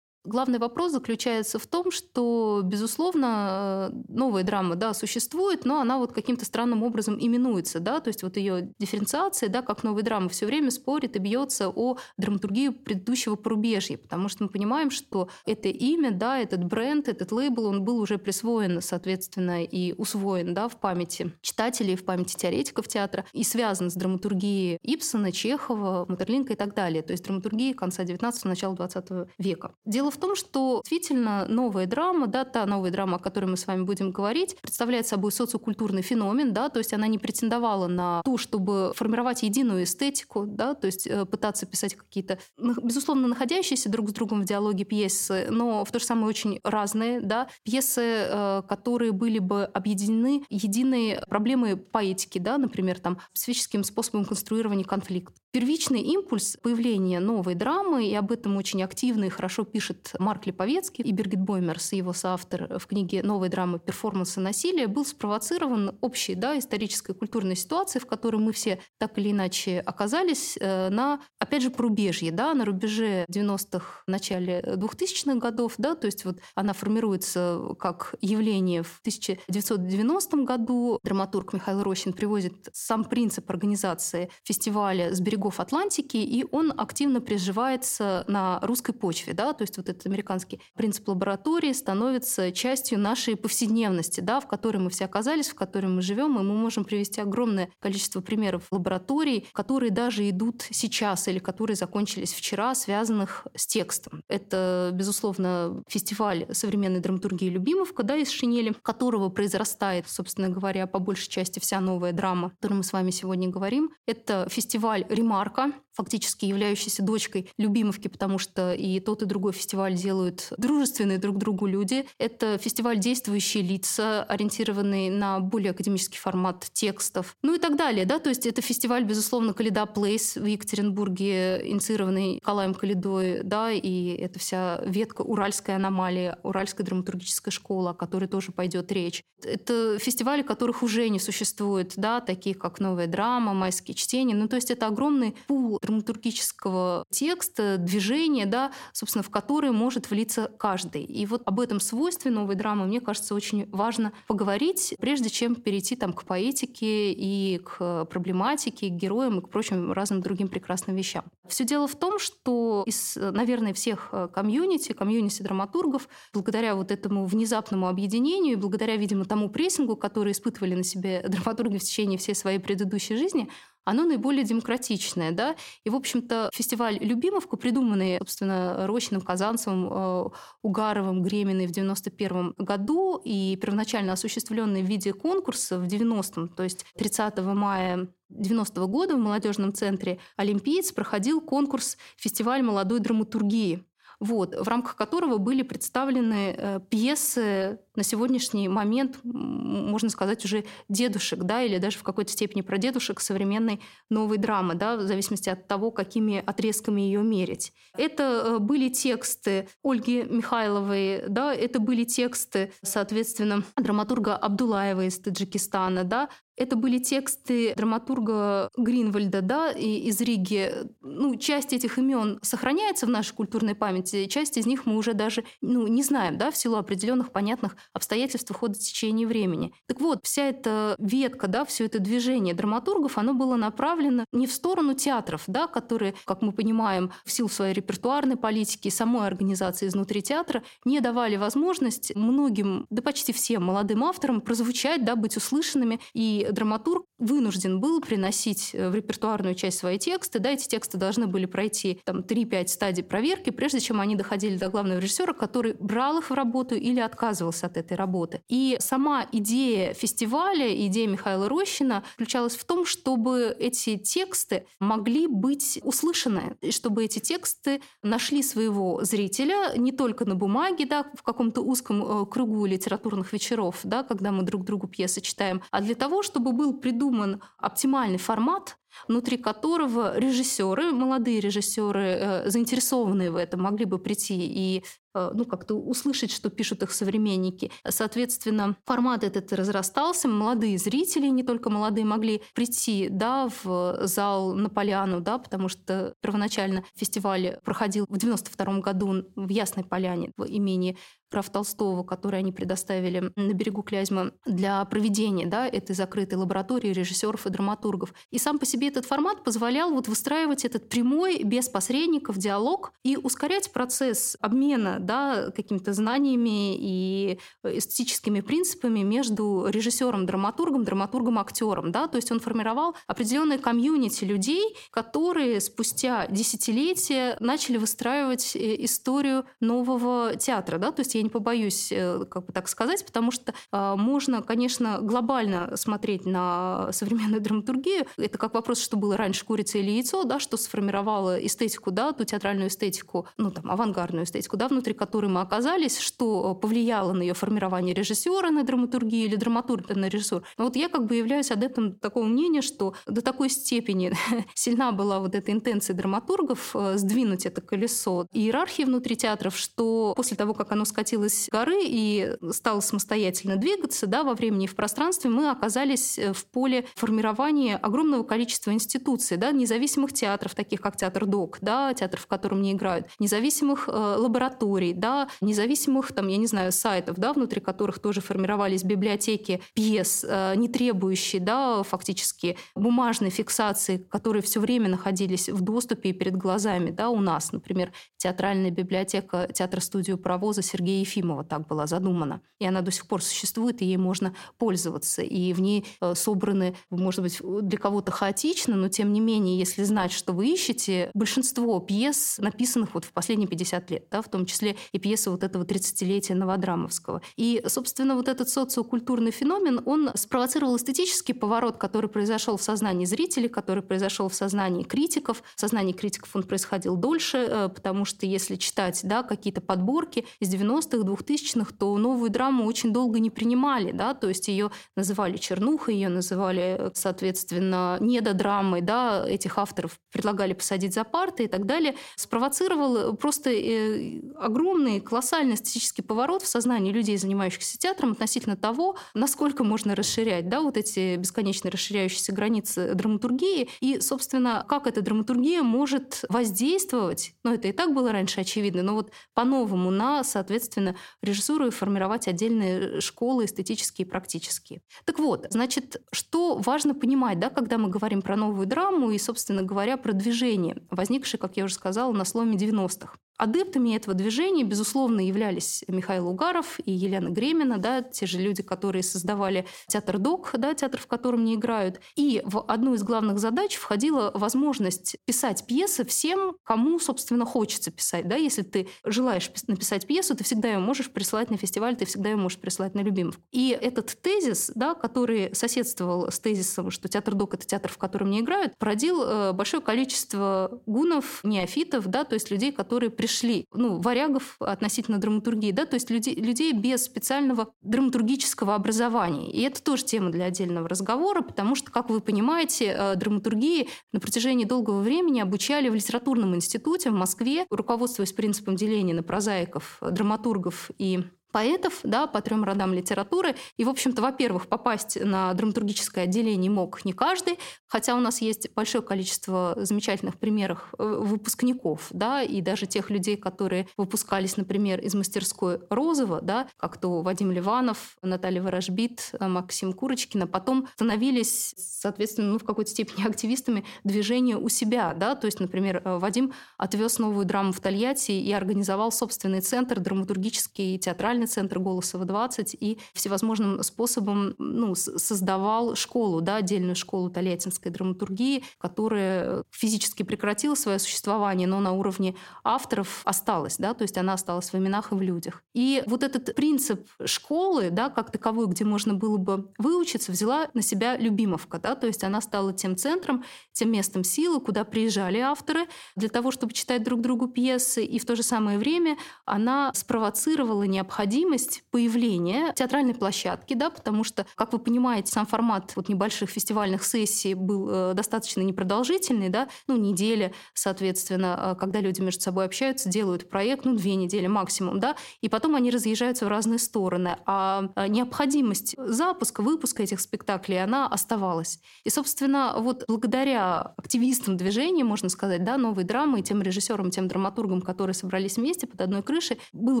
Главный 0.30 0.60
вопрос 0.60 0.92
заключается 0.92 1.58
в 1.58 1.66
том, 1.66 1.90
что, 1.90 2.60
безусловно, 2.62 3.90
новая 4.06 4.44
драма, 4.44 4.76
да, 4.76 4.94
существует, 4.94 5.64
но 5.64 5.80
она 5.80 5.98
вот 5.98 6.12
каким-то 6.12 6.44
странным 6.44 6.84
образом 6.84 7.18
именуется, 7.20 7.80
да, 7.80 7.98
то 7.98 8.10
есть 8.10 8.22
вот 8.22 8.36
ее 8.36 8.72
дифференциация, 8.78 9.48
да, 9.48 9.62
как 9.62 9.82
новая 9.82 10.04
драма 10.04 10.28
все 10.28 10.46
время 10.46 10.70
спорит 10.70 11.16
и 11.16 11.18
бьется 11.18 11.68
о 11.68 11.96
драматургии 12.16 12.68
предыдущего 12.68 13.34
порубежья, 13.34 13.98
потому 13.98 14.28
что 14.28 14.44
мы 14.44 14.50
понимаем, 14.50 14.92
что 14.92 15.28
это 15.46 15.68
имя, 15.68 16.12
да, 16.12 16.38
этот 16.38 16.62
бренд, 16.62 17.08
этот 17.08 17.32
лейбл, 17.32 17.66
он 17.66 17.82
был 17.82 17.98
уже 17.98 18.16
присвоен, 18.16 18.80
соответственно, 18.80 19.64
и 19.64 19.94
усвоен, 19.94 20.54
да, 20.54 20.68
в 20.68 20.78
памяти 20.78 21.32
читателей, 21.40 21.96
в 21.96 22.04
памяти 22.04 22.36
теоретиков 22.36 22.86
театра 22.86 23.24
и 23.32 23.42
связан 23.42 23.90
с 23.90 23.94
драматургией 23.94 24.78
Ипсона, 24.84 25.32
Чехова, 25.32 26.06
Матерлинка 26.08 26.52
и 26.52 26.56
так 26.56 26.76
далее, 26.76 27.02
то 27.02 27.10
есть 27.10 27.24
драматургии 27.24 27.72
конца 27.72 28.04
19-го, 28.04 28.48
начала 28.48 28.76
20 28.76 29.28
века. 29.36 29.72
Дело 29.84 30.12
в 30.12 30.19
том, 30.20 30.36
что 30.36 30.82
действительно 30.84 31.46
новая 31.48 31.86
драма, 31.86 32.26
да, 32.26 32.44
та 32.44 32.66
новая 32.66 32.90
драма, 32.90 33.16
о 33.16 33.18
которой 33.18 33.46
мы 33.46 33.56
с 33.56 33.66
вами 33.66 33.82
будем 33.82 34.10
говорить, 34.10 34.56
представляет 34.60 35.06
собой 35.06 35.32
социокультурный 35.32 36.02
феномен, 36.02 36.52
да, 36.52 36.68
то 36.68 36.78
есть 36.78 36.92
она 36.92 37.06
не 37.06 37.18
претендовала 37.18 37.88
на 37.88 38.22
то, 38.24 38.36
чтобы 38.36 38.92
формировать 38.94 39.42
единую 39.42 39.84
эстетику, 39.84 40.44
да, 40.46 40.74
то 40.74 40.86
есть 40.86 41.06
э, 41.06 41.24
пытаться 41.24 41.66
писать 41.66 41.94
какие-то, 41.96 42.38
безусловно, 42.56 43.28
находящиеся 43.28 43.90
друг 43.90 44.10
с 44.10 44.12
другом 44.12 44.42
в 44.42 44.44
диалоге 44.44 44.84
пьесы, 44.84 45.48
но 45.50 45.84
в 45.84 45.90
то 45.90 45.98
же 45.98 46.04
самое 46.04 46.26
очень 46.28 46.60
разные, 46.62 47.20
да, 47.20 47.48
пьесы, 47.64 48.02
э, 48.02 48.62
которые 48.68 49.12
были 49.12 49.38
бы 49.38 49.64
объединены 49.64 50.44
единой 50.50 51.20
проблемой 51.28 51.76
поэтики, 51.76 52.38
да, 52.38 52.58
например, 52.58 53.00
там, 53.00 53.18
специфическим 53.32 53.84
способом 53.84 54.24
конструирования 54.24 54.84
конфликта. 54.84 55.34
Первичный 55.52 56.02
импульс 56.02 56.56
появления 56.62 57.18
новой 57.18 57.56
драмы, 57.56 58.06
и 58.06 58.14
об 58.14 58.30
этом 58.30 58.56
очень 58.56 58.82
активно 58.82 59.24
и 59.24 59.28
хорошо 59.28 59.64
пишет 59.64 59.99
Марк 60.18 60.46
Липовецкий 60.46 61.04
и 61.04 61.12
Биргит 61.12 61.40
Боймерс, 61.40 61.92
его 61.92 62.12
соавтор 62.12 62.78
в 62.78 62.86
книге 62.86 63.22
«Новая 63.22 63.48
драма. 63.48 63.78
Перформанс 63.78 64.36
и 64.36 64.40
насилие», 64.40 64.86
был 64.86 65.04
спровоцирован 65.04 65.96
общей 66.00 66.34
да, 66.34 66.58
исторической 66.58 67.14
культурной 67.14 67.56
ситуацией, 67.56 68.02
в 68.02 68.06
которой 68.06 68.36
мы 68.36 68.52
все 68.52 68.80
так 68.98 69.18
или 69.18 69.30
иначе 69.30 69.80
оказались 69.80 70.56
э, 70.60 70.88
на, 70.90 71.20
опять 71.38 71.62
же, 71.62 71.70
порубежье, 71.70 72.32
да, 72.32 72.54
на 72.54 72.64
рубеже 72.64 73.24
90-х, 73.30 74.02
начале 74.06 74.60
2000-х 74.60 75.36
годов, 75.36 75.74
да, 75.78 75.94
то 75.94 76.06
есть 76.06 76.24
вот 76.24 76.38
она 76.54 76.72
формируется 76.72 77.60
как 77.78 78.14
явление 78.20 78.82
в 78.82 78.98
1990 79.00 80.36
году. 80.44 80.98
Драматург 81.02 81.52
Михаил 81.52 81.82
Рощин 81.82 82.12
привозит 82.12 82.68
сам 82.72 83.04
принцип 83.04 83.48
организации 83.50 84.30
фестиваля 84.44 85.14
с 85.14 85.20
берегов 85.20 85.60
Атлантики, 85.60 86.16
и 86.16 86.46
он 86.50 86.72
активно 86.76 87.20
приживается 87.20 88.24
на 88.28 88.60
русской 88.62 88.92
почве. 88.92 89.32
Да? 89.32 89.52
То 89.52 89.62
есть 89.62 89.76
вот 89.76 89.88
этот 89.90 90.06
американский 90.06 90.60
принцип 90.74 91.08
лаборатории 91.08 91.72
становится 91.72 92.52
частью 92.52 92.98
нашей 92.98 93.36
повседневности, 93.36 94.20
да, 94.20 94.40
в 94.40 94.46
которой 94.48 94.78
мы 94.78 94.90
все 94.90 95.04
оказались, 95.04 95.48
в 95.48 95.54
которой 95.54 95.86
мы 95.86 96.02
живем, 96.02 96.38
и 96.38 96.42
мы 96.42 96.54
можем 96.54 96.84
привести 96.84 97.20
огромное 97.20 97.70
количество 97.80 98.20
примеров 98.20 98.64
лабораторий, 98.70 99.46
которые 99.52 99.90
даже 99.90 100.28
идут 100.28 100.64
сейчас 100.70 101.28
или 101.28 101.38
которые 101.38 101.76
закончились 101.76 102.32
вчера, 102.32 102.74
связанных 102.74 103.46
с 103.54 103.66
текстом. 103.66 104.22
Это, 104.28 104.90
безусловно, 104.92 105.82
фестиваль 105.88 106.46
современной 106.52 107.00
драматургии 107.00 107.48
«Любимовка», 107.48 108.02
да, 108.02 108.16
из 108.16 108.30
Шинели, 108.30 108.74
которого 108.82 109.28
произрастает, 109.28 110.08
собственно 110.08 110.48
говоря, 110.48 110.86
по 110.86 110.98
большей 110.98 111.28
части 111.28 111.58
вся 111.58 111.80
новая 111.80 112.12
драма, 112.12 112.48
о 112.48 112.50
которой 112.50 112.74
мы 112.74 112.84
с 112.84 112.92
вами 112.92 113.10
сегодня 113.10 113.48
говорим. 113.48 113.90
Это 114.06 114.46
фестиваль 114.50 115.04
«Ремарка», 115.08 115.72
фактически 116.00 116.46
являющийся 116.46 117.02
дочкой 117.02 117.50
Любимовки, 117.58 118.08
потому 118.08 118.38
что 118.38 118.72
и 118.72 119.00
тот, 119.00 119.22
и 119.22 119.26
другой 119.26 119.52
фестиваль 119.52 119.94
делают 119.94 120.52
дружественные 120.56 121.18
друг 121.18 121.36
другу 121.36 121.66
люди. 121.66 122.06
Это 122.16 122.56
фестиваль 122.56 122.98
«Действующие 122.98 123.62
лица», 123.62 124.24
ориентированный 124.24 125.10
на 125.10 125.40
более 125.40 125.72
академический 125.72 126.18
формат 126.18 126.70
текстов, 126.72 127.36
ну 127.42 127.54
и 127.54 127.58
так 127.58 127.76
далее. 127.76 128.06
Да? 128.06 128.18
То 128.18 128.30
есть 128.30 128.46
это 128.46 128.62
фестиваль, 128.62 129.04
безусловно, 129.04 129.52
«Каледа 129.52 129.84
Плейс» 129.84 130.36
в 130.36 130.44
Екатеринбурге, 130.46 131.60
инициированный 131.64 132.36
Николаем 132.36 132.72
Каледой, 132.74 133.42
да, 133.42 133.70
и 133.70 134.16
это 134.16 134.38
вся 134.38 134.80
ветка 134.86 135.20
уральской 135.20 135.76
аномалии, 135.76 136.34
уральской 136.42 136.84
драматургической 136.84 137.52
школы, 137.52 137.90
о 137.90 137.94
которой 137.94 138.26
тоже 138.26 138.52
пойдет 138.52 138.90
речь. 138.92 139.22
Это 139.42 139.98
фестивали, 139.98 140.42
которых 140.42 140.82
уже 140.82 141.08
не 141.08 141.18
существует, 141.18 141.92
да, 141.96 142.20
такие 142.20 142.54
как 142.54 142.80
«Новая 142.80 143.06
драма», 143.06 143.52
«Майские 143.52 143.94
чтения». 143.94 144.34
Ну, 144.34 144.48
то 144.48 144.56
есть 144.56 144.70
это 144.70 144.86
огромный 144.86 145.34
пул 145.46 145.78
драматургического 145.90 147.04
текста, 147.10 147.76
движения, 147.78 148.46
да, 148.46 148.72
собственно, 148.92 149.22
в 149.22 149.30
который 149.30 149.70
может 149.70 150.10
влиться 150.10 150.50
каждый. 150.58 151.04
И 151.04 151.26
вот 151.26 151.42
об 151.44 151.60
этом 151.60 151.80
свойстве 151.80 152.30
новой 152.30 152.54
драмы, 152.54 152.86
мне 152.86 153.00
кажется, 153.00 153.34
очень 153.34 153.68
важно 153.70 154.12
поговорить, 154.26 154.94
прежде 155.00 155.28
чем 155.28 155.54
перейти 155.54 155.96
там, 155.96 156.12
к 156.12 156.24
поэтике 156.24 157.12
и 157.12 157.58
к 157.58 158.06
проблематике, 158.06 158.88
к 158.88 158.92
героям 158.92 159.38
и 159.38 159.42
к 159.42 159.48
прочим 159.48 159.92
разным 159.92 160.20
другим 160.20 160.48
прекрасным 160.48 160.96
вещам. 160.96 161.24
Все 161.48 161.64
дело 161.64 161.88
в 161.88 161.96
том, 161.96 162.18
что 162.18 162.84
из, 162.86 163.16
наверное, 163.16 163.74
всех 163.74 164.10
э, 164.12 164.28
комьюнити, 164.32 164.92
комьюнити 164.92 165.42
драматургов, 165.42 166.08
благодаря 166.32 166.76
вот 166.76 166.92
этому 166.92 167.26
внезапному 167.26 167.88
объединению 167.88 168.52
и 168.52 168.56
благодаря, 168.56 168.96
видимо, 168.96 169.24
тому 169.24 169.50
прессингу, 169.50 169.96
который 169.96 170.32
испытывали 170.32 170.74
на 170.74 170.84
себе 170.84 171.24
драматурги 171.28 171.78
в 171.78 171.82
течение 171.82 172.18
всей 172.18 172.34
своей 172.34 172.58
предыдущей 172.58 173.16
жизни, 173.16 173.48
оно 173.84 174.04
наиболее 174.04 174.44
демократичное. 174.44 175.32
Да? 175.32 175.56
И, 175.84 175.90
в 175.90 175.96
общем-то, 175.96 176.50
фестиваль 176.52 176.98
«Любимовка», 177.00 177.56
придуманный, 177.56 178.18
собственно, 178.18 178.86
Рощиным, 178.86 179.22
Казанцевым, 179.22 179.88
э, 179.90 180.30
Угаровым, 180.62 181.22
Греминой 181.22 181.66
в 181.66 181.70
91 181.70 182.54
году 182.58 183.20
и 183.24 183.56
первоначально 183.56 184.12
осуществленный 184.12 184.82
в 184.82 184.86
виде 184.86 185.12
конкурса 185.12 185.78
в 185.78 185.86
90-м, 185.86 186.48
то 186.48 186.62
есть 186.62 186.84
30 186.96 187.54
мая 187.54 188.08
90 188.28 188.80
-го 188.80 188.86
года 188.86 189.16
в 189.16 189.18
молодежном 189.18 189.72
центре 189.72 190.18
«Олимпиец» 190.36 190.92
проходил 190.92 191.40
конкурс 191.40 191.96
«Фестиваль 192.16 192.62
молодой 192.62 193.00
драматургии», 193.00 193.84
вот, 194.20 194.54
в 194.54 194.68
рамках 194.68 194.96
которого 194.96 195.38
были 195.38 195.62
представлены 195.62 196.54
э, 196.56 196.80
пьесы 196.90 197.80
на 197.96 198.02
сегодняшний 198.02 198.68
момент, 198.68 199.18
можно 199.22 200.08
сказать, 200.10 200.44
уже 200.44 200.64
дедушек, 200.88 201.40
да, 201.40 201.62
или 201.62 201.78
даже 201.78 201.98
в 201.98 202.02
какой-то 202.02 202.32
степени 202.32 202.62
про 202.62 202.78
дедушек 202.78 203.20
современной 203.20 203.80
новой 204.08 204.38
драмы, 204.38 204.74
да, 204.74 204.96
в 204.96 205.02
зависимости 205.02 205.48
от 205.48 205.66
того, 205.66 205.90
какими 205.90 206.42
отрезками 206.44 207.02
ее 207.02 207.22
мерить. 207.22 207.72
Это 207.96 208.22
э, 208.22 208.58
были 208.58 208.88
тексты 208.88 209.68
Ольги 209.82 210.22
Михайловой, 210.22 211.24
да, 211.28 211.54
это 211.54 211.80
были 211.80 212.04
тексты, 212.04 212.72
соответственно, 212.82 213.64
драматурга 213.76 214.36
Абдулаева 214.36 215.06
из 215.06 215.18
Таджикистана, 215.18 216.04
да, 216.04 216.28
это 216.60 216.76
были 216.76 216.98
тексты 216.98 217.72
драматурга 217.74 218.68
Гринвальда, 218.76 219.40
да, 219.40 219.70
и 219.72 220.08
из 220.08 220.20
Риги. 220.20 220.70
Ну, 221.00 221.36
часть 221.36 221.72
этих 221.72 221.96
имен 221.96 222.38
сохраняется 222.42 223.06
в 223.06 223.08
нашей 223.08 223.34
культурной 223.34 223.74
памяти, 223.74 224.26
часть 224.26 224.58
из 224.58 224.66
них 224.66 224.84
мы 224.84 224.98
уже 224.98 225.14
даже 225.14 225.44
ну, 225.62 225.86
не 225.86 226.02
знаем, 226.02 226.36
да, 226.36 226.50
в 226.50 226.56
силу 226.58 226.76
определенных 226.76 227.32
понятных 227.32 227.76
обстоятельств 227.92 228.52
хода 228.54 228.78
течения 228.78 229.26
времени. 229.26 229.72
Так 229.86 230.00
вот, 230.00 230.20
вся 230.24 230.48
эта 230.48 230.96
ветка, 230.98 231.48
да, 231.48 231.64
все 231.64 231.86
это 231.86 231.98
движение 231.98 232.54
драматургов, 232.54 233.18
оно 233.18 233.34
было 233.34 233.56
направлено 233.56 234.24
не 234.32 234.46
в 234.46 234.52
сторону 234.52 234.94
театров, 234.94 235.44
да, 235.46 235.66
которые, 235.66 236.14
как 236.24 236.42
мы 236.42 236.52
понимаем, 236.52 237.12
в 237.24 237.32
силу 237.32 237.48
своей 237.48 237.74
репертуарной 237.74 238.36
политики 238.36 238.88
и 238.88 238.90
самой 238.90 239.26
организации 239.26 239.86
изнутри 239.86 240.22
театра 240.22 240.62
не 240.84 241.00
давали 241.00 241.36
возможность 241.36 242.14
многим, 242.14 242.86
да 242.90 243.02
почти 243.02 243.32
всем 243.32 243.64
молодым 243.64 244.04
авторам 244.04 244.40
прозвучать, 244.40 245.04
да, 245.04 245.16
быть 245.16 245.36
услышанными 245.36 246.00
и 246.12 246.48
драматург 246.50 247.06
вынужден 247.18 247.80
был 247.80 248.00
приносить 248.00 248.70
э, 248.72 248.88
в 248.88 248.94
репертуарную 248.94 249.54
часть 249.54 249.78
свои 249.78 249.98
тексты. 249.98 250.38
Да, 250.38 250.50
эти 250.50 250.68
тексты 250.68 250.98
должны 250.98 251.26
были 251.26 251.46
пройти 251.46 252.00
там 252.04 252.20
3-5 252.20 252.68
стадий 252.68 253.04
проверки, 253.04 253.50
прежде 253.50 253.80
чем 253.80 254.00
они 254.00 254.16
доходили 254.16 254.56
до 254.56 254.68
главного 254.68 254.98
режиссера, 254.98 255.32
который 255.32 255.74
брал 255.78 256.18
их 256.18 256.30
в 256.30 256.34
работу 256.34 256.74
или 256.74 257.00
отказывался 257.00 257.66
от 257.70 257.76
этой 257.76 257.96
работы. 257.96 258.42
И 258.48 258.76
сама 258.80 259.26
идея 259.32 259.94
фестиваля, 259.94 260.74
идея 260.86 261.08
Михаила 261.08 261.48
Рощина 261.48 262.04
заключалась 262.12 262.56
в 262.56 262.64
том, 262.64 262.84
чтобы 262.84 263.56
эти 263.58 263.96
тексты 263.96 264.66
могли 264.80 265.26
быть 265.26 265.80
услышаны, 265.82 266.56
и 266.60 266.70
чтобы 266.70 267.04
эти 267.04 267.18
тексты 267.20 267.80
нашли 268.02 268.42
своего 268.42 269.02
зрителя 269.04 269.72
не 269.76 269.92
только 269.92 270.24
на 270.24 270.34
бумаге, 270.34 270.84
да, 270.84 271.06
в 271.14 271.22
каком-то 271.22 271.62
узком 271.62 272.02
э, 272.02 272.26
кругу 272.26 272.66
литературных 272.66 273.32
вечеров, 273.32 273.80
да, 273.84 274.02
когда 274.02 274.32
мы 274.32 274.42
друг 274.42 274.64
другу 274.64 274.88
пьесы 274.88 275.20
читаем, 275.20 275.62
а 275.70 275.80
для 275.80 275.94
того, 275.94 276.22
чтобы 276.22 276.50
чтобы 276.50 276.52
был 276.52 276.72
придуман 276.74 277.42
оптимальный 277.58 278.18
формат, 278.18 278.76
внутри 279.08 279.36
которого 279.36 280.18
режиссеры, 280.18 280.92
молодые 280.92 281.40
режиссеры, 281.40 282.02
э, 282.02 282.50
заинтересованные 282.50 283.30
в 283.30 283.36
этом, 283.36 283.62
могли 283.62 283.84
бы 283.84 283.98
прийти 283.98 284.34
и 284.38 284.84
э, 285.14 285.30
ну, 285.34 285.44
как-то 285.44 285.74
услышать, 285.74 286.30
что 286.30 286.50
пишут 286.50 286.82
их 286.82 286.92
современники. 286.92 287.70
Соответственно, 287.88 288.76
формат 288.84 289.24
этот 289.24 289.52
разрастался, 289.52 290.28
молодые 290.28 290.78
зрители, 290.78 291.26
не 291.28 291.42
только 291.42 291.70
молодые, 291.70 292.04
могли 292.04 292.42
прийти 292.54 293.08
да, 293.10 293.48
в 293.62 294.06
зал 294.06 294.54
на 294.54 294.68
Поляну, 294.68 295.20
да, 295.20 295.38
потому 295.38 295.68
что 295.68 296.14
первоначально 296.20 296.84
фестиваль 296.96 297.58
проходил 297.64 298.06
в 298.08 298.16
92 298.16 298.80
году 298.80 299.24
в 299.36 299.48
Ясной 299.48 299.84
Поляне, 299.84 300.32
в 300.36 300.44
имении 300.44 300.96
прав 301.30 301.50
Толстого, 301.50 302.02
которые 302.02 302.40
они 302.40 302.52
предоставили 302.52 303.32
на 303.36 303.52
берегу 303.52 303.82
Клязьмы 303.82 304.32
для 304.44 304.84
проведения 304.84 305.46
да, 305.46 305.66
этой 305.66 305.94
закрытой 305.94 306.34
лаборатории 306.34 306.92
режиссеров 306.92 307.46
и 307.46 307.50
драматургов. 307.50 308.12
И 308.30 308.38
сам 308.38 308.58
по 308.58 308.66
себе 308.66 308.88
этот 308.88 309.06
формат 309.06 309.44
позволял 309.44 309.92
вот 309.92 310.08
выстраивать 310.08 310.64
этот 310.64 310.88
прямой, 310.88 311.42
без 311.42 311.68
посредников, 311.68 312.36
диалог 312.38 312.92
и 313.04 313.16
ускорять 313.16 313.72
процесс 313.72 314.36
обмена 314.40 314.98
да, 315.00 315.50
какими-то 315.50 315.92
знаниями 315.92 316.76
и 316.76 317.38
эстетическими 317.64 318.40
принципами 318.40 319.00
между 319.00 319.66
режиссером, 319.68 320.26
драматургом, 320.26 320.84
драматургом, 320.84 321.38
актером. 321.38 321.92
Да? 321.92 322.08
То 322.08 322.16
есть 322.16 322.30
он 322.32 322.40
формировал 322.40 322.94
определенное 323.06 323.58
комьюнити 323.58 324.24
людей, 324.24 324.76
которые 324.90 325.60
спустя 325.60 326.26
десятилетия 326.28 327.36
начали 327.40 327.76
выстраивать 327.76 328.56
э, 328.56 328.84
историю 328.84 329.44
нового 329.60 330.36
театра. 330.36 330.78
Да? 330.78 330.92
То 330.92 331.00
есть 331.00 331.14
я 331.20 331.22
не 331.22 331.30
побоюсь 331.30 331.92
э, 331.92 332.24
как 332.28 332.46
бы 332.46 332.52
так 332.52 332.68
сказать, 332.68 333.04
потому 333.04 333.30
что 333.30 333.54
а, 333.70 333.96
можно, 333.96 334.42
конечно, 334.42 334.98
глобально 335.00 335.76
смотреть 335.76 336.26
на 336.26 336.88
современную 336.92 337.40
драматургию. 337.40 338.06
Это 338.16 338.38
как 338.38 338.54
вопрос, 338.54 338.80
что 338.80 338.96
было 338.96 339.16
раньше, 339.16 339.44
курица 339.44 339.78
или 339.78 339.90
яйцо, 339.90 340.24
да, 340.24 340.40
что 340.40 340.56
сформировало 340.56 341.44
эстетику, 341.44 341.90
да, 341.90 342.12
ту 342.12 342.24
театральную 342.24 342.68
эстетику, 342.68 343.26
ну 343.36 343.50
там, 343.50 343.70
авангардную 343.70 344.24
эстетику, 344.24 344.56
да, 344.56 344.68
внутри 344.68 344.94
которой 344.94 345.26
мы 345.26 345.40
оказались, 345.40 345.98
что 345.98 346.54
повлияло 346.54 347.12
на 347.12 347.22
ее 347.22 347.34
формирование 347.34 347.94
режиссера 347.94 348.50
на 348.50 348.64
драматургию 348.64 349.26
или 349.26 349.36
драматурга 349.36 349.94
на 349.94 350.08
режиссур. 350.08 350.42
Но 350.58 350.64
вот 350.64 350.76
я 350.76 350.88
как 350.88 351.06
бы 351.06 351.16
являюсь 351.16 351.50
адептом 351.50 351.94
такого 351.94 352.24
мнения, 352.24 352.62
что 352.62 352.94
до 353.06 353.20
такой 353.20 353.50
степени 353.50 354.12
сильна 354.54 354.92
была 354.92 355.20
вот 355.20 355.34
эта 355.34 355.52
интенция 355.52 355.94
драматургов 355.94 356.74
э, 356.74 356.96
сдвинуть 356.96 357.46
это 357.46 357.60
колесо 357.60 358.26
иерархии 358.32 358.84
внутри 358.84 359.16
театров, 359.16 359.56
что 359.56 360.14
после 360.16 360.36
того, 360.36 360.54
как 360.54 360.72
оно 360.72 360.84
скатилось 360.84 361.09
скатилась 361.10 361.44
с 361.44 361.48
горы 361.50 361.80
и 361.82 362.36
стала 362.52 362.80
самостоятельно 362.80 363.56
двигаться 363.56 364.06
да, 364.06 364.22
во 364.22 364.34
времени 364.34 364.64
и 364.64 364.68
в 364.68 364.76
пространстве, 364.76 365.30
мы 365.30 365.50
оказались 365.50 366.18
э, 366.18 366.32
в 366.32 366.46
поле 366.46 366.86
формирования 366.94 367.76
огромного 367.76 368.22
количества 368.22 368.72
институций, 368.72 369.36
да, 369.36 369.50
независимых 369.50 370.12
театров, 370.12 370.54
таких 370.54 370.80
как 370.80 370.96
театр 370.96 371.26
ДОК, 371.26 371.58
да, 371.60 371.92
театр, 371.94 372.20
в 372.20 372.26
котором 372.26 372.62
не 372.62 372.72
играют, 372.72 373.08
независимых 373.18 373.88
э, 373.88 373.92
лабораторий, 373.92 374.92
да, 374.92 375.28
независимых, 375.40 376.12
там, 376.12 376.28
я 376.28 376.36
не 376.36 376.46
знаю, 376.46 376.70
сайтов, 376.70 377.16
да, 377.16 377.32
внутри 377.32 377.60
которых 377.60 377.98
тоже 377.98 378.20
формировались 378.20 378.84
библиотеки 378.84 379.60
пьес, 379.74 380.24
э, 380.26 380.54
не 380.56 380.68
требующие, 380.68 381.40
да, 381.40 381.82
фактически 381.82 382.56
бумажной 382.76 383.30
фиксации, 383.30 383.98
которые 383.98 384.42
все 384.42 384.60
время 384.60 384.88
находились 384.88 385.48
в 385.48 385.60
доступе 385.60 386.10
и 386.10 386.12
перед 386.12 386.36
глазами, 386.36 386.90
да, 386.90 387.10
у 387.10 387.20
нас, 387.20 387.52
например, 387.52 387.92
театральная 388.16 388.70
библиотека 388.70 389.48
театра-студию 389.52 390.18
«Паровоза» 390.18 390.62
Сергея 390.62 390.99
Ефимова 391.00 391.44
так 391.44 391.66
была 391.66 391.86
задумана. 391.86 392.40
И 392.58 392.66
она 392.66 392.82
до 392.82 392.90
сих 392.90 393.06
пор 393.06 393.22
существует, 393.22 393.82
и 393.82 393.86
ей 393.86 393.96
можно 393.96 394.34
пользоваться. 394.58 395.22
И 395.22 395.52
в 395.52 395.60
ней 395.60 395.86
э, 396.00 396.14
собраны, 396.14 396.76
может 396.90 397.22
быть, 397.22 397.40
для 397.40 397.78
кого-то 397.78 398.12
хаотично, 398.12 398.76
но 398.76 398.88
тем 398.88 399.12
не 399.12 399.20
менее, 399.20 399.58
если 399.58 399.82
знать, 399.82 400.12
что 400.12 400.32
вы 400.32 400.48
ищете, 400.48 401.10
большинство 401.14 401.78
пьес, 401.80 402.36
написанных 402.38 402.94
вот 402.94 403.04
в 403.04 403.12
последние 403.12 403.48
50 403.48 403.90
лет, 403.90 404.06
да, 404.10 404.22
в 404.22 404.28
том 404.28 404.46
числе 404.46 404.76
и 404.92 404.98
пьесы 404.98 405.30
вот 405.30 405.42
этого 405.42 405.64
30-летия 405.64 406.34
Новодрамовского. 406.34 407.22
И, 407.36 407.62
собственно, 407.66 408.14
вот 408.14 408.28
этот 408.28 408.48
социокультурный 408.48 409.30
феномен, 409.30 409.80
он 409.86 410.10
спровоцировал 410.14 410.76
эстетический 410.76 411.34
поворот, 411.34 411.76
который 411.76 412.10
произошел 412.10 412.56
в 412.56 412.62
сознании 412.62 413.06
зрителей, 413.06 413.48
который 413.48 413.82
произошел 413.82 414.28
в 414.28 414.34
сознании 414.34 414.82
критиков. 414.82 415.42
В 415.56 415.60
сознании 415.60 415.92
критиков 415.92 416.30
он 416.34 416.42
происходил 416.42 416.96
дольше, 416.96 417.38
э, 417.38 417.68
потому 417.68 418.04
что 418.04 418.26
если 418.26 418.56
читать 418.56 419.00
да, 419.02 419.22
какие-то 419.22 419.60
подборки 419.60 420.26
из 420.40 420.52
90-х, 420.52 420.89
2000-х, 420.98 421.72
то 421.78 421.96
новую 421.96 422.30
драму 422.30 422.64
очень 422.66 422.92
долго 422.92 423.18
не 423.18 423.30
принимали, 423.30 423.92
да, 423.92 424.14
то 424.14 424.28
есть 424.28 424.48
ее 424.48 424.70
называли 424.96 425.36
чернухой, 425.36 425.94
ее 425.94 426.08
называли, 426.08 426.90
соответственно, 426.94 427.98
недодрамой, 428.00 428.80
да, 428.80 429.26
этих 429.28 429.58
авторов 429.58 429.98
предлагали 430.12 430.52
посадить 430.52 430.94
за 430.94 431.04
парты 431.04 431.44
и 431.44 431.48
так 431.48 431.66
далее, 431.66 431.94
спровоцировал 432.16 433.14
просто 433.16 433.50
э, 433.50 434.20
огромный, 434.36 435.00
колоссальный 435.00 435.54
эстетический 435.54 436.02
поворот 436.02 436.42
в 436.42 436.46
сознании 436.46 436.92
людей, 436.92 437.16
занимающихся 437.16 437.78
театром, 437.78 438.12
относительно 438.12 438.56
того, 438.56 438.96
насколько 439.14 439.64
можно 439.64 439.94
расширять, 439.94 440.48
да, 440.48 440.60
вот 440.60 440.76
эти 440.76 441.16
бесконечно 441.16 441.70
расширяющиеся 441.70 442.32
границы 442.32 442.94
драматургии, 442.94 443.68
и, 443.80 444.00
собственно, 444.00 444.64
как 444.68 444.86
эта 444.86 445.02
драматургия 445.02 445.62
может 445.62 446.24
воздействовать, 446.28 447.32
ну, 447.44 447.54
это 447.54 447.68
и 447.68 447.72
так 447.72 447.94
было 447.94 448.12
раньше 448.12 448.40
очевидно, 448.40 448.82
но 448.82 448.94
вот 448.94 449.12
по-новому 449.34 449.90
на, 449.90 450.24
соответственно, 450.24 450.79
режиссуру 451.22 451.66
и 451.66 451.70
формировать 451.70 452.28
отдельные 452.28 453.00
школы 453.00 453.44
эстетические 453.44 454.06
и 454.06 454.08
практические. 454.08 454.82
Так 455.04 455.18
вот, 455.18 455.46
значит, 455.50 456.02
что 456.12 456.56
важно 456.56 456.94
понимать, 456.94 457.38
да, 457.38 457.50
когда 457.50 457.78
мы 457.78 457.88
говорим 457.88 458.22
про 458.22 458.36
новую 458.36 458.66
драму 458.66 459.10
и, 459.10 459.18
собственно 459.18 459.62
говоря, 459.62 459.96
про 459.96 460.12
движение, 460.12 460.82
возникшее, 460.90 461.38
как 461.38 461.56
я 461.56 461.64
уже 461.64 461.74
сказала, 461.74 462.12
на 462.12 462.24
сломе 462.24 462.56
90-х. 462.56 463.16
Адептами 463.40 463.96
этого 463.96 464.12
движения, 464.12 464.64
безусловно, 464.64 465.26
являлись 465.26 465.82
Михаил 465.88 466.28
Угаров 466.28 466.78
и 466.84 466.92
Елена 466.92 467.30
Гремина, 467.30 467.78
да, 467.78 468.02
те 468.02 468.26
же 468.26 468.38
люди, 468.38 468.62
которые 468.62 469.02
создавали 469.02 469.66
театр 469.88 470.18
ДОК, 470.18 470.50
да, 470.58 470.74
театр, 470.74 471.00
в 471.00 471.06
котором 471.06 471.42
не 471.42 471.54
играют. 471.54 472.02
И 472.16 472.42
в 472.44 472.62
одну 472.68 472.92
из 472.92 473.02
главных 473.02 473.38
задач 473.38 473.76
входила 473.76 474.30
возможность 474.34 475.16
писать 475.24 475.64
пьесы 475.66 476.04
всем, 476.04 476.54
кому, 476.64 476.98
собственно, 476.98 477.46
хочется 477.46 477.90
писать. 477.90 478.28
Да? 478.28 478.36
Если 478.36 478.60
ты 478.60 478.88
желаешь 479.06 479.50
написать 479.66 480.06
пьесу, 480.06 480.36
ты 480.36 480.44
всегда 480.44 480.72
ее 480.72 480.78
можешь 480.78 481.10
присылать 481.10 481.50
на 481.50 481.56
фестиваль, 481.56 481.96
ты 481.96 482.04
всегда 482.04 482.28
ее 482.28 482.36
можешь 482.36 482.58
присылать 482.58 482.94
на 482.94 483.00
Любимовку. 483.00 483.42
И 483.52 483.70
этот 483.70 484.20
тезис, 484.20 484.70
да, 484.74 484.92
который 484.92 485.54
соседствовал 485.54 486.30
с 486.30 486.38
тезисом, 486.38 486.90
что 486.90 487.08
театр 487.08 487.34
ДОК– 487.34 487.54
это 487.56 487.66
театр, 487.66 487.90
в 487.90 487.96
котором 487.96 488.28
не 488.28 488.40
играют, 488.40 488.76
породил 488.76 489.22
э, 489.22 489.52
большое 489.52 489.82
количество 489.82 490.82
гунов, 490.84 491.40
неофитов, 491.42 492.06
да, 492.08 492.24
то 492.24 492.34
есть 492.34 492.50
людей, 492.50 492.70
которые 492.70 493.08
пришли 493.08 493.29
пришли, 493.30 493.66
ну, 493.72 494.00
варягов 494.00 494.56
относительно 494.58 495.18
драматургии, 495.18 495.70
да, 495.70 495.86
то 495.86 495.94
есть 495.94 496.10
людей, 496.10 496.34
людей 496.34 496.72
без 496.72 497.04
специального 497.04 497.72
драматургического 497.82 498.74
образования. 498.74 499.52
И 499.52 499.62
это 499.62 499.80
тоже 499.82 500.04
тема 500.04 500.30
для 500.30 500.46
отдельного 500.46 500.88
разговора, 500.88 501.42
потому 501.42 501.76
что, 501.76 501.92
как 501.92 502.10
вы 502.10 502.20
понимаете, 502.20 502.86
э, 502.86 503.14
драматургии 503.14 503.88
на 504.12 504.18
протяжении 504.18 504.64
долгого 504.64 505.00
времени 505.00 505.40
обучали 505.40 505.88
в 505.88 505.94
литературном 505.94 506.56
институте 506.56 507.10
в 507.10 507.14
Москве, 507.14 507.66
руководствуясь 507.70 508.32
принципом 508.32 508.74
деления 508.74 509.14
на 509.14 509.22
прозаиков, 509.22 509.98
драматургов 510.00 510.90
и 510.98 511.20
поэтов 511.50 512.00
да, 512.02 512.26
по 512.26 512.40
трем 512.40 512.64
родам 512.64 512.94
литературы. 512.94 513.54
И, 513.76 513.84
в 513.84 513.88
общем-то, 513.88 514.22
во-первых, 514.22 514.68
попасть 514.68 515.18
на 515.22 515.52
драматургическое 515.54 516.24
отделение 516.24 516.70
мог 516.70 517.04
не 517.04 517.12
каждый, 517.12 517.58
хотя 517.86 518.14
у 518.14 518.20
нас 518.20 518.40
есть 518.40 518.72
большое 518.74 519.02
количество 519.02 519.74
замечательных 519.76 520.38
примеров 520.38 520.92
э, 520.98 521.20
выпускников, 521.20 522.08
да, 522.10 522.42
и 522.42 522.60
даже 522.60 522.86
тех 522.86 523.10
людей, 523.10 523.36
которые 523.36 523.88
выпускались, 523.96 524.56
например, 524.56 525.00
из 525.00 525.14
мастерской 525.14 525.80
Розова, 525.90 526.40
да, 526.40 526.68
как 526.76 526.98
то 526.98 527.22
Вадим 527.22 527.50
Ливанов, 527.50 528.16
Наталья 528.22 528.62
Ворожбит, 528.62 529.32
Максим 529.40 529.92
Курочкина, 529.92 530.46
потом 530.46 530.88
становились, 530.94 531.74
соответственно, 531.76 532.52
ну, 532.52 532.58
в 532.58 532.64
какой-то 532.64 532.90
степени 532.90 533.26
активистами 533.26 533.84
движения 534.04 534.56
у 534.56 534.68
себя. 534.68 535.14
Да? 535.14 535.34
То 535.34 535.46
есть, 535.46 535.60
например, 535.60 536.02
э, 536.04 536.18
Вадим 536.18 536.52
отвез 536.76 537.18
новую 537.18 537.46
драму 537.46 537.72
в 537.72 537.80
Тольятти 537.80 538.32
и 538.32 538.52
организовал 538.52 539.12
собственный 539.12 539.60
центр 539.60 540.00
драматургический 540.00 540.94
и 540.94 540.98
театральный 540.98 541.39
музыкальный 541.40 541.46
центр 541.46 541.78
«Голосово-20» 541.78 542.76
и 542.80 542.98
всевозможным 543.12 543.82
способом 543.82 544.54
ну, 544.58 544.94
создавал 544.94 545.94
школу, 545.96 546.40
да, 546.40 546.56
отдельную 546.56 546.96
школу 546.96 547.30
тольяттинской 547.30 547.90
драматургии, 547.90 548.62
которая 548.78 549.64
физически 549.70 550.22
прекратила 550.22 550.74
свое 550.74 550.98
существование, 550.98 551.66
но 551.66 551.80
на 551.80 551.92
уровне 551.92 552.34
авторов 552.64 553.22
осталась, 553.24 553.76
да, 553.78 553.94
то 553.94 554.02
есть 554.02 554.18
она 554.18 554.34
осталась 554.34 554.72
в 554.72 554.76
именах 554.76 555.12
и 555.12 555.14
в 555.14 555.22
людях. 555.22 555.62
И 555.74 556.02
вот 556.06 556.22
этот 556.22 556.54
принцип 556.54 557.06
школы, 557.24 557.90
да, 557.90 558.10
как 558.10 558.30
таковой, 558.30 558.66
где 558.66 558.84
можно 558.84 559.14
было 559.14 559.36
бы 559.36 559.70
выучиться, 559.78 560.32
взяла 560.32 560.68
на 560.74 560.82
себя 560.82 561.16
Любимовка, 561.16 561.78
да, 561.78 561.94
то 561.94 562.06
есть 562.06 562.24
она 562.24 562.40
стала 562.40 562.72
тем 562.72 562.96
центром, 562.96 563.44
тем 563.72 563.90
местом 563.90 564.24
силы, 564.24 564.60
куда 564.60 564.84
приезжали 564.84 565.38
авторы 565.38 565.86
для 566.16 566.28
того, 566.28 566.50
чтобы 566.50 566.72
читать 566.72 567.02
друг 567.02 567.20
другу 567.20 567.48
пьесы, 567.48 568.04
и 568.04 568.18
в 568.18 568.24
то 568.24 568.36
же 568.36 568.42
самое 568.42 568.78
время 568.78 569.16
она 569.44 569.92
спровоцировала 569.94 570.84
необходимость 570.84 571.29
необходимость 571.30 571.84
появления 571.90 572.72
театральной 572.74 573.14
площадки, 573.14 573.74
да, 573.74 573.90
потому 573.90 574.24
что, 574.24 574.46
как 574.56 574.72
вы 574.72 574.78
понимаете, 574.78 575.32
сам 575.32 575.46
формат 575.46 575.92
вот 575.94 576.08
небольших 576.08 576.50
фестивальных 576.50 577.04
сессий 577.04 577.54
был 577.54 577.88
э, 577.88 578.14
достаточно 578.14 578.62
непродолжительный, 578.62 579.48
да, 579.48 579.68
ну, 579.86 579.96
неделя, 579.96 580.52
соответственно, 580.74 581.72
э, 581.72 581.78
когда 581.78 582.00
люди 582.00 582.20
между 582.20 582.40
собой 582.40 582.64
общаются, 582.64 583.08
делают 583.08 583.48
проект, 583.48 583.84
ну, 583.84 583.96
две 583.96 584.16
недели 584.16 584.48
максимум, 584.48 584.98
да, 584.98 585.14
и 585.40 585.48
потом 585.48 585.76
они 585.76 585.90
разъезжаются 585.90 586.46
в 586.46 586.48
разные 586.48 586.78
стороны. 586.78 587.36
А 587.46 587.84
э, 587.94 588.08
необходимость 588.08 588.96
запуска, 588.98 589.62
выпуска 589.62 590.02
этих 590.02 590.20
спектаклей, 590.20 590.82
она 590.82 591.06
оставалась. 591.06 591.80
И, 592.04 592.10
собственно, 592.10 592.74
вот 592.78 593.04
благодаря 593.06 593.94
активистам 593.96 594.56
движения, 594.56 595.04
можно 595.04 595.28
сказать, 595.28 595.64
да, 595.64 595.76
новой 595.76 596.04
драмы 596.04 596.40
и 596.40 596.42
тем 596.42 596.60
режиссерам, 596.60 597.10
тем 597.10 597.28
драматургам, 597.28 597.82
которые 597.82 598.14
собрались 598.14 598.56
вместе 598.56 598.86
под 598.86 599.00
одной 599.00 599.22
крышей, 599.22 599.58
было 599.72 600.00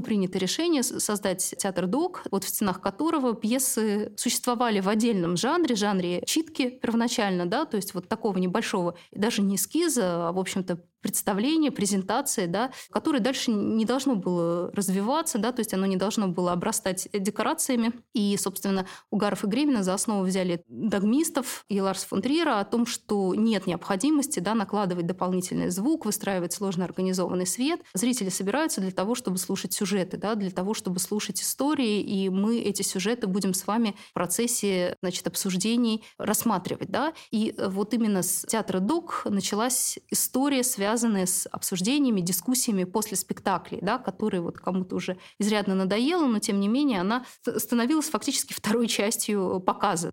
принято 0.00 0.38
решение 0.38 0.82
создать 0.82 1.19
создать 1.20 1.54
театр 1.58 1.86
ДОК, 1.86 2.22
вот 2.30 2.44
в 2.44 2.48
стенах 2.48 2.80
которого 2.80 3.34
пьесы 3.34 4.12
существовали 4.16 4.80
в 4.80 4.88
отдельном 4.88 5.36
жанре, 5.36 5.74
жанре 5.74 6.22
читки 6.26 6.70
первоначально, 6.70 7.46
да, 7.46 7.66
то 7.66 7.76
есть 7.76 7.92
вот 7.94 8.08
такого 8.08 8.38
небольшого, 8.38 8.96
даже 9.12 9.42
не 9.42 9.56
эскиза, 9.56 10.28
а, 10.28 10.32
в 10.32 10.38
общем-то, 10.38 10.80
представление, 11.00 11.70
презентации, 11.70 12.46
да, 12.46 12.70
которое 12.90 13.20
дальше 13.20 13.50
не 13.50 13.84
должно 13.84 14.16
было 14.16 14.70
развиваться, 14.72 15.38
да, 15.38 15.52
то 15.52 15.60
есть 15.60 15.72
оно 15.74 15.86
не 15.86 15.96
должно 15.96 16.28
было 16.28 16.52
обрастать 16.52 17.08
декорациями. 17.12 17.92
И, 18.12 18.36
собственно, 18.36 18.86
Угаров 19.10 19.44
и 19.44 19.46
Гремина 19.46 19.82
за 19.82 19.94
основу 19.94 20.24
взяли 20.24 20.62
догмистов 20.68 21.64
и 21.68 21.80
Ларс 21.80 22.04
фон 22.04 22.22
Триера 22.22 22.60
о 22.60 22.64
том, 22.64 22.86
что 22.86 23.34
нет 23.34 23.66
необходимости 23.66 24.40
да, 24.40 24.54
накладывать 24.54 25.06
дополнительный 25.06 25.70
звук, 25.70 26.04
выстраивать 26.04 26.52
сложно 26.52 26.84
организованный 26.84 27.46
свет. 27.46 27.80
Зрители 27.94 28.28
собираются 28.28 28.80
для 28.80 28.92
того, 28.92 29.14
чтобы 29.14 29.38
слушать 29.38 29.72
сюжеты, 29.72 30.16
да, 30.16 30.34
для 30.34 30.50
того, 30.50 30.74
чтобы 30.74 30.98
слушать 31.10 31.42
истории, 31.42 32.00
и 32.00 32.28
мы 32.28 32.60
эти 32.60 32.82
сюжеты 32.82 33.26
будем 33.26 33.52
с 33.52 33.66
вами 33.66 33.96
в 34.10 34.14
процессе 34.14 34.96
значит, 35.02 35.26
обсуждений 35.26 36.04
рассматривать. 36.18 36.88
Да? 36.88 37.14
И 37.32 37.52
вот 37.58 37.94
именно 37.94 38.22
с 38.22 38.46
театра 38.46 38.78
ДОК 38.78 39.22
началась 39.24 39.98
история, 40.08 40.62
связанная 40.62 41.26
с 41.26 41.48
обсуждениями, 41.50 42.20
дискуссиями 42.20 42.84
после 42.84 43.16
спектаклей, 43.16 43.80
да, 43.82 43.98
которые 43.98 44.40
вот 44.40 44.58
кому-то 44.58 44.94
уже 44.94 45.16
изрядно 45.40 45.74
надоело, 45.74 46.26
но 46.26 46.38
тем 46.38 46.60
не 46.60 46.68
менее 46.68 47.00
она 47.00 47.26
становилась 47.56 48.08
фактически 48.08 48.52
второй 48.52 48.86
частью 48.86 49.60
показа. 49.66 50.12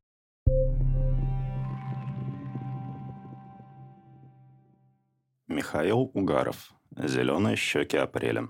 Михаил 5.48 6.10
Угаров. 6.16 6.72
«Зеленые 6.98 7.56
щеки 7.56 7.98
апреля». 7.98 8.50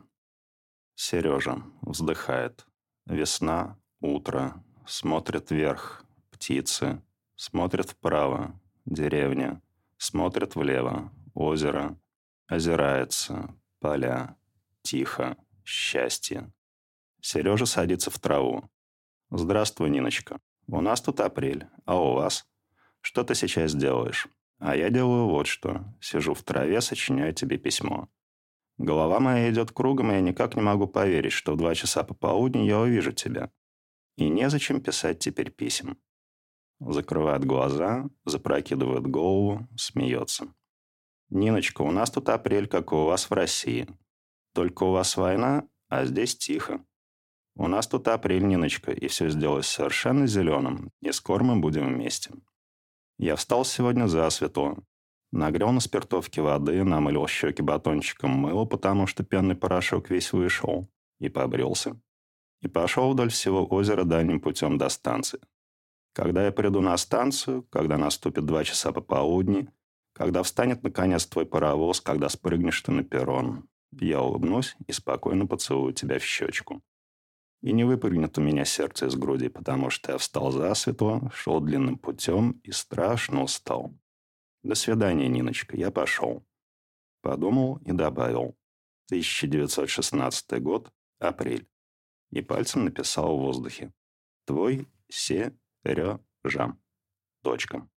Сережа 1.00 1.62
вздыхает. 1.82 2.66
Весна, 3.06 3.80
утро, 4.02 4.64
смотрит 4.88 5.52
вверх, 5.52 6.04
птицы, 6.32 7.04
смотрит 7.36 7.92
вправо, 7.92 8.60
деревня, 8.86 9.62
смотрит 10.00 10.56
влево, 10.56 11.14
озеро, 11.36 12.00
озирается, 12.48 13.56
поля, 13.80 14.38
тихо, 14.82 15.38
счастье. 15.64 16.52
Сережа 17.22 17.68
садится 17.68 18.10
в 18.10 18.18
траву. 18.18 18.68
«Здравствуй, 19.30 19.92
Ниночка. 19.92 20.40
У 20.66 20.82
нас 20.82 21.00
тут 21.00 21.20
апрель, 21.20 21.68
а 21.86 22.02
у 22.02 22.14
вас? 22.14 22.48
Что 23.02 23.24
ты 23.24 23.36
сейчас 23.36 23.76
делаешь?» 23.76 24.28
«А 24.58 24.76
я 24.76 24.90
делаю 24.90 25.28
вот 25.28 25.46
что. 25.46 25.94
Сижу 26.02 26.34
в 26.34 26.42
траве, 26.42 26.82
сочиняю 26.82 27.36
тебе 27.36 27.60
письмо. 27.60 28.10
Голова 28.78 29.20
моя 29.20 29.50
идет 29.50 29.72
кругом, 29.72 30.12
и 30.12 30.16
я 30.16 30.22
никак 30.22 30.56
не 30.56 30.62
могу 30.62 30.88
поверить, 30.88 31.32
что 31.32 31.54
в 31.54 31.58
два 31.58 31.74
часа 31.74 32.04
пополудни 32.04 32.64
я 32.66 32.80
увижу 32.80 33.12
тебя. 33.12 33.52
И 34.18 34.30
незачем 34.30 34.82
писать 34.82 35.20
теперь 35.20 35.52
писем». 35.52 35.98
Закрывает 36.80 37.44
глаза, 37.44 38.08
запрокидывает 38.26 39.08
голову, 39.08 39.68
смеется. 39.76 40.54
«Ниночка, 41.30 41.82
у 41.82 41.92
нас 41.92 42.12
тут 42.12 42.30
апрель, 42.30 42.68
как 42.68 42.94
у 42.94 43.06
вас 43.06 43.30
в 43.30 43.34
России. 43.34 43.88
Только 44.54 44.84
у 44.84 44.92
вас 44.92 45.18
война, 45.18 45.68
а 45.90 46.06
здесь 46.06 46.38
тихо. 46.38 46.86
У 47.56 47.68
нас 47.68 47.88
тут 47.88 48.08
апрель, 48.08 48.46
Ниночка, 48.46 48.92
и 48.92 49.08
все 49.08 49.30
сделалось 49.30 49.68
совершенно 49.68 50.28
зеленым, 50.28 50.92
и 51.02 51.12
скоро 51.12 51.44
мы 51.44 51.60
будем 51.60 51.88
вместе. 51.88 52.32
Я 53.18 53.36
встал 53.36 53.66
сегодня 53.66 54.06
засветло. 54.06 54.78
Нагрел 55.32 55.72
на 55.72 55.80
спиртовке 55.80 56.42
воды, 56.42 56.84
намылил 56.84 57.28
щеки 57.28 57.62
батончиком 57.62 58.32
мыла, 58.32 58.66
потому 58.66 59.08
что 59.08 59.24
пенный 59.24 59.56
порошок 59.56 60.10
весь 60.10 60.32
вышел, 60.32 60.90
и 61.20 61.30
побрился. 61.30 62.00
И 62.62 62.68
пошел 62.68 63.12
вдоль 63.12 63.30
всего 63.30 63.66
озера 63.66 64.04
дальним 64.04 64.40
путем 64.40 64.78
до 64.78 64.90
станции. 64.90 65.40
Когда 66.14 66.46
я 66.46 66.52
приду 66.52 66.82
на 66.82 66.98
станцию, 66.98 67.64
когда 67.70 67.98
наступит 67.98 68.46
два 68.46 68.64
часа 68.64 68.92
пополудни, 68.92 69.70
когда 70.14 70.42
встанет 70.42 70.82
наконец 70.82 71.28
твой 71.28 71.46
паровоз, 71.46 72.02
когда 72.02 72.30
спрыгнешь 72.30 72.82
ты 72.82 72.92
на 72.92 73.04
перрон, 73.04 73.68
я 73.92 74.22
улыбнусь 74.22 74.76
и 74.88 74.92
спокойно 74.92 75.46
поцелую 75.46 75.94
тебя 75.94 76.18
в 76.18 76.24
щечку. 76.24 76.82
И 77.62 77.72
не 77.72 77.84
выпрыгнет 77.84 78.38
у 78.38 78.42
меня 78.42 78.66
сердце 78.66 79.08
из 79.08 79.16
груди, 79.16 79.50
потому 79.50 79.90
что 79.90 80.14
я 80.14 80.18
встал 80.18 80.52
засветло, 80.52 81.32
шел 81.36 81.60
длинным 81.60 81.98
путем 81.98 82.60
и 82.64 82.72
страшно 82.72 83.44
устал. 83.44 83.94
До 84.68 84.76
свидания, 84.76 85.30
Ниночка, 85.30 85.78
я 85.78 85.92
пошел. 85.92 86.46
Подумал 87.22 87.78
и 87.86 87.94
добавил. 87.94 88.58
1916 89.06 90.62
год, 90.62 90.92
апрель. 91.20 91.70
И 92.32 92.42
пальцем 92.42 92.84
написал 92.84 93.38
в 93.38 93.40
воздухе. 93.40 93.94
Твой 94.44 94.90
Сережа. 95.08 96.78
Точка. 97.44 97.90